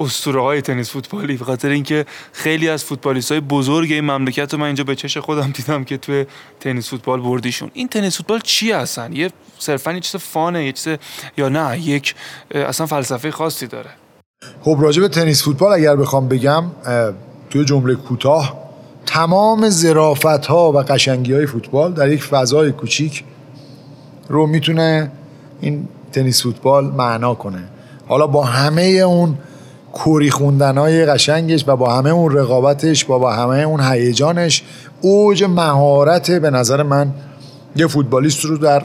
اسطوره 0.00 0.42
های 0.42 0.62
تنیس 0.62 0.90
فوتبالی 0.90 1.36
به 1.36 1.44
خاطر 1.44 1.68
اینکه 1.68 2.06
خیلی 2.32 2.68
از 2.68 2.84
فوتبالیست 2.84 3.32
های 3.32 3.40
بزرگ 3.40 3.92
این 3.92 4.04
مملکت 4.04 4.52
رو 4.52 4.60
من 4.60 4.66
اینجا 4.66 4.84
به 4.84 4.94
چش 4.94 5.18
خودم 5.18 5.50
دیدم 5.50 5.84
که 5.84 5.96
توی 5.96 6.26
تنیس 6.60 6.90
فوتبال 6.90 7.20
بردیشون. 7.20 7.70
این 7.74 7.88
تنیس 7.88 8.16
فوتبال 8.16 8.40
چی 8.40 8.72
هستن؟ 8.72 9.12
یه 9.12 9.30
صرفا 9.58 9.92
یه 9.92 10.00
چیز 10.00 10.20
فانه 10.20 10.64
یه 10.64 10.72
چیز 10.72 10.96
یا 11.38 11.48
نه 11.48 11.80
یک 11.80 12.14
اصلا 12.50 12.86
فلسفه 12.86 13.30
خاصی 13.30 13.66
داره. 13.66 13.90
خب 14.62 14.76
راجع 14.80 15.02
به 15.02 15.08
تنیس 15.08 15.44
فوتبال 15.44 15.72
اگر 15.72 15.96
بخوام 15.96 16.28
بگم 16.28 16.64
توی 17.50 17.64
جمله 17.64 17.94
کوتاه 17.94 18.69
تمام 19.06 19.68
زرافت 19.68 20.46
ها 20.46 20.72
و 20.72 20.76
قشنگی 20.76 21.32
های 21.32 21.46
فوتبال 21.46 21.92
در 21.92 22.08
یک 22.08 22.24
فضای 22.24 22.72
کوچیک 22.72 23.24
رو 24.28 24.46
می‌تونه 24.46 25.10
این 25.60 25.88
تنیس 26.12 26.42
فوتبال 26.42 26.84
معنا 26.84 27.34
کنه. 27.34 27.62
حالا 28.08 28.26
با 28.26 28.44
همه 28.44 28.82
اون 28.82 29.38
کوری 29.92 30.30
خوندن 30.30 30.78
های 30.78 31.06
قشنگش 31.06 31.64
و 31.66 31.76
با 31.76 31.94
همه 31.94 32.10
اون 32.10 32.32
رقابتش 32.32 33.10
و 33.10 33.18
با 33.18 33.32
همه 33.32 33.58
اون 33.58 33.80
هیجانش 33.80 34.62
اوج 35.00 35.44
مهارت 35.44 36.30
به 36.30 36.50
نظر 36.50 36.82
من 36.82 37.12
یه 37.76 37.86
فوتبالیست 37.86 38.44
رو 38.44 38.58
در 38.58 38.82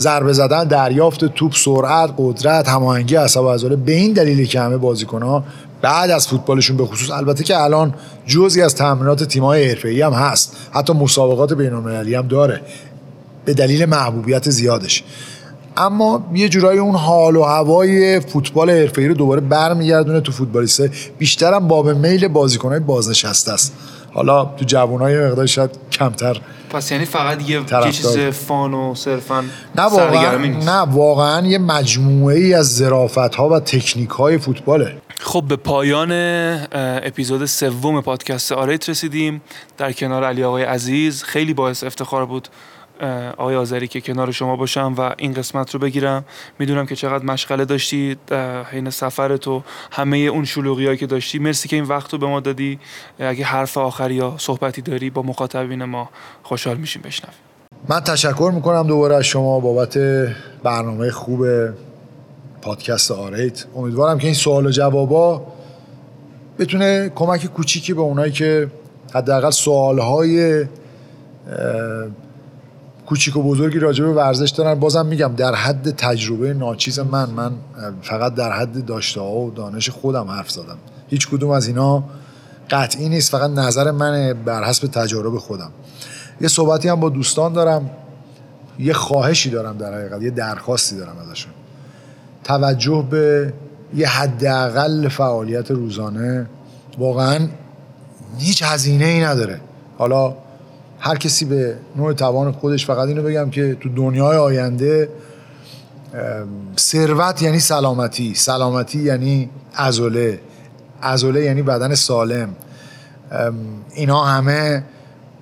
ضربه 0.00 0.32
زدن 0.32 0.64
دریافت 0.64 1.24
توپ 1.24 1.52
سرعت 1.54 2.10
قدرت 2.18 2.68
هماهنگی 2.68 3.14
عصب 3.14 3.48
عضله 3.48 3.76
به 3.76 3.92
این 3.92 4.12
دلیلی 4.12 4.46
که 4.46 4.60
همه 4.60 4.78
ها 5.22 5.44
بعد 5.82 6.10
از 6.10 6.28
فوتبالشون 6.28 6.76
به 6.76 6.86
خصوص 6.86 7.10
البته 7.10 7.44
که 7.44 7.60
الان 7.60 7.94
جزی 8.26 8.62
از 8.62 8.74
تمرینات 8.74 9.24
تیم‌های 9.24 9.68
حرفه‌ای 9.68 10.02
هم 10.02 10.12
هست. 10.12 10.56
حتی 10.70 10.92
مسابقات 10.92 11.52
بین‌المللی 11.52 12.14
هم 12.14 12.26
داره. 12.28 12.60
به 13.44 13.54
دلیل 13.54 13.84
محبوبیت 13.84 14.50
زیادش. 14.50 15.04
اما 15.76 16.30
یه 16.34 16.48
جورایی 16.48 16.78
اون 16.78 16.94
حال 16.94 17.36
و 17.36 17.42
هوای 17.42 18.20
فوتبال 18.20 18.70
حرفه‌ای 18.70 19.08
رو 19.08 19.14
دوباره 19.14 19.40
برمیگردونه 19.40 20.20
تو 20.20 20.32
فوتبالیسته 20.32 20.90
بیشترم 21.18 21.68
باب 21.68 21.88
میل 21.88 22.28
بازیکن‌های 22.28 22.80
بازنشسته 22.80 23.52
است. 23.52 23.72
حالا 24.12 24.44
تو 24.44 24.64
جوانای 24.64 25.26
مقدار 25.26 25.46
شاید 25.46 25.70
کمتر 25.92 26.40
پس 26.74 26.90
یعنی 26.90 27.04
فقط 27.04 27.50
یه, 27.50 27.64
چیز 27.92 28.18
فان 28.18 28.74
و 28.74 28.94
صرفا 28.94 29.44
نه 29.74 29.82
واقعا 29.82 30.36
نه 30.46 30.78
واقعا 30.78 31.46
یه 31.46 31.58
مجموعه 31.58 32.36
ای 32.36 32.54
از 32.54 32.76
ظرافت 32.76 33.34
ها 33.34 33.48
و 33.48 33.60
تکنیک 33.60 34.10
های 34.10 34.38
فوتباله. 34.38 34.96
خب 35.18 35.44
به 35.48 35.56
پایان 35.56 36.12
اپیزود 36.72 37.44
سوم 37.44 38.00
پادکست 38.00 38.52
آریت 38.52 38.88
رسیدیم. 38.88 39.42
در 39.76 39.92
کنار 39.92 40.24
علی 40.24 40.44
آقای 40.44 40.62
عزیز 40.62 41.22
خیلی 41.22 41.54
باعث 41.54 41.84
افتخار 41.84 42.26
بود 42.26 42.48
آقای 43.36 43.56
آذری 43.56 43.88
که 43.88 44.00
کنار 44.00 44.32
شما 44.32 44.56
باشم 44.56 44.94
و 44.98 45.14
این 45.18 45.32
قسمت 45.32 45.74
رو 45.74 45.80
بگیرم. 45.80 46.24
می‌دونم 46.58 46.86
که 46.86 46.96
چقدر 46.96 47.24
مشغله 47.24 47.64
داشتی 47.64 48.16
حین 48.70 48.90
سفر 48.90 49.36
تو 49.36 49.62
همه 49.92 50.16
اون 50.16 50.44
شلوغی 50.44 50.96
که 50.96 51.06
داشتی. 51.06 51.38
مرسی 51.38 51.68
که 51.68 51.76
این 51.76 51.84
وقت 51.84 52.12
رو 52.12 52.18
به 52.18 52.26
ما 52.26 52.40
دادی. 52.40 52.78
اگه 53.18 53.44
حرف 53.44 53.78
آخری 53.78 54.14
یا 54.14 54.34
صحبتی 54.38 54.82
داری 54.82 55.10
با 55.10 55.22
مخاطبین 55.22 55.84
ما 55.84 56.10
خوشحال 56.42 56.76
میشیم 56.76 57.02
بشنویم. 57.02 57.36
من 57.88 58.00
تشکر 58.00 58.52
می‌کنم 58.54 58.86
دوباره 58.86 59.16
از 59.16 59.24
شما 59.24 59.60
بابت 59.60 59.98
برنامه 60.62 61.10
خوب 61.10 61.46
پادکست 62.62 63.10
آریت 63.10 63.64
امیدوارم 63.76 64.18
که 64.18 64.26
این 64.26 64.34
سوال 64.34 64.66
و 64.66 64.70
جوابا 64.70 65.46
بتونه 66.58 67.12
کمک 67.14 67.46
کوچیکی 67.46 67.94
به 67.94 68.00
اونایی 68.00 68.32
که 68.32 68.70
حداقل 69.14 69.50
سوالهای 69.50 70.64
کوچیک 73.06 73.36
و 73.36 73.42
بزرگی 73.42 73.78
راجع 73.78 74.04
به 74.04 74.12
ورزش 74.12 74.50
دارن. 74.50 74.74
بازم 74.74 75.06
میگم 75.06 75.32
در 75.36 75.54
حد 75.54 75.90
تجربه 75.90 76.54
ناچیز 76.54 76.98
من 76.98 77.30
من 77.30 77.52
فقط 78.02 78.34
در 78.34 78.52
حد 78.52 78.84
داشته 78.84 79.20
ها 79.20 79.36
و 79.36 79.50
دانش 79.50 79.90
خودم 79.90 80.28
حرف 80.28 80.50
زدم. 80.50 80.76
هیچ 81.08 81.28
کدوم 81.28 81.50
از 81.50 81.66
اینا 81.66 82.04
قطعی 82.70 83.08
نیست 83.08 83.30
فقط 83.30 83.50
نظر 83.50 83.90
من 83.90 84.32
بر 84.44 84.64
حسب 84.64 84.86
تجارب 84.86 85.38
خودم. 85.38 85.70
یه 86.40 86.48
صحبتی 86.48 86.88
هم 86.88 87.00
با 87.00 87.08
دوستان 87.08 87.52
دارم. 87.52 87.90
یه 88.78 88.92
خواهشی 88.92 89.50
دارم 89.50 89.76
در 89.76 89.94
حقیقت 89.94 90.22
یه 90.22 90.30
درخواستی 90.30 90.96
دارم 90.96 91.16
ازشون. 91.18 91.52
توجه 92.44 93.06
به 93.10 93.52
یه 93.94 94.08
حداقل 94.08 95.08
فعالیت 95.08 95.70
روزانه 95.70 96.46
واقعا 96.98 97.48
هیچ 98.38 98.62
هزینه 98.62 99.04
ای 99.04 99.24
نداره. 99.24 99.60
حالا 99.98 100.34
هر 100.98 101.16
کسی 101.16 101.44
به 101.44 101.76
نوع 101.96 102.12
توان 102.12 102.52
خودش 102.52 102.86
فقط 102.86 103.08
اینو 103.08 103.22
بگم 103.22 103.50
که 103.50 103.74
تو 103.80 103.88
دنیای 103.88 104.36
آینده 104.36 105.08
ثروت 106.78 107.42
یعنی 107.42 107.60
سلامتی. 107.60 108.34
سلامتی 108.34 108.98
یعنی 108.98 109.50
ازوله 109.74 110.40
ازوله 111.02 111.44
یعنی 111.44 111.62
بدن 111.62 111.94
سالم. 111.94 112.56
اینا 113.94 114.24
همه 114.24 114.84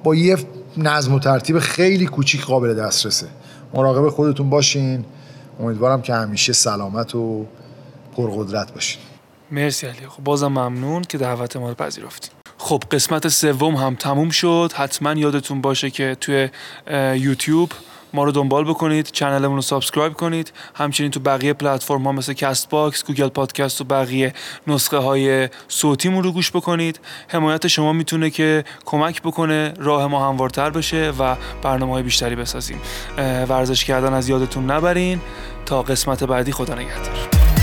با 0.05 0.14
یه 0.14 0.36
نظم 0.76 1.14
و 1.14 1.18
ترتیب 1.18 1.59
خیلی 1.59 2.07
کوچیک 2.07 2.44
قابل 2.44 2.74
دسترسه. 2.74 3.26
مراقب 3.74 4.09
خودتون 4.09 4.50
باشین. 4.50 5.05
امیدوارم 5.61 6.03
که 6.03 6.14
همیشه 6.14 6.53
سلامت 6.53 7.14
و 7.14 7.46
پرقدرت 8.16 8.72
باشین. 8.72 9.03
مرسی 9.50 9.86
علی. 9.86 10.07
خب 10.09 10.24
بازم 10.24 10.48
ممنون 10.48 11.03
که 11.03 11.18
دعوت 11.18 11.57
ما 11.57 11.68
رو 11.68 11.74
پذیرفتین. 11.74 12.30
خب 12.64 12.82
قسمت 12.90 13.28
سوم 13.28 13.74
هم 13.74 13.94
تموم 13.94 14.30
شد. 14.30 14.72
حتما 14.74 15.12
یادتون 15.12 15.60
باشه 15.60 15.90
که 15.90 16.16
توی 16.20 16.48
یوتیوب 17.14 17.72
ما 18.12 18.24
رو 18.24 18.32
دنبال 18.32 18.64
بکنید 18.64 19.08
channel 19.12 19.43
مون 19.43 19.57
رو 19.56 19.62
subscribe 19.62 20.12
کنید. 20.12 20.52
همچنین 20.74 21.10
تو 21.10 21.20
بقیه 21.20 21.52
پلتفرم 21.52 22.02
ها 22.02 22.12
مثل 22.12 22.32
Castbox 22.32 23.05
Google 23.05 23.28
Podcast 23.28 23.80
و 23.80 23.84
بقیه 23.84 24.34
نسخه 24.66 24.96
های 24.96 25.48
صوتیمون 25.68 26.24
رو 26.24 26.32
گوش 26.32 26.50
بکنید. 26.50 27.00
حمایت 27.28 27.66
شما 27.66 27.92
می‌تونه 27.92 28.30
که 28.30 28.64
کمک 28.84 29.22
بکنه 29.22 29.74
راه 29.78 30.06
ما 30.06 30.28
هموارتر 30.28 30.70
بشه 30.70 31.12
و 31.18 31.36
برنامه 31.62 31.92
های 31.92 32.02
بیشتری 32.02 32.36
بسازیم. 32.36 32.80
ورزش 33.48 33.84
کردن 33.84 34.14
از 34.14 34.28
یادتون 34.28 34.70
نبرین. 34.70 35.20
تا 35.66 35.82
قسمت 35.82 36.24
بعدی 36.24 36.52
خدا 36.52 36.74
نگهدار. 36.74 37.61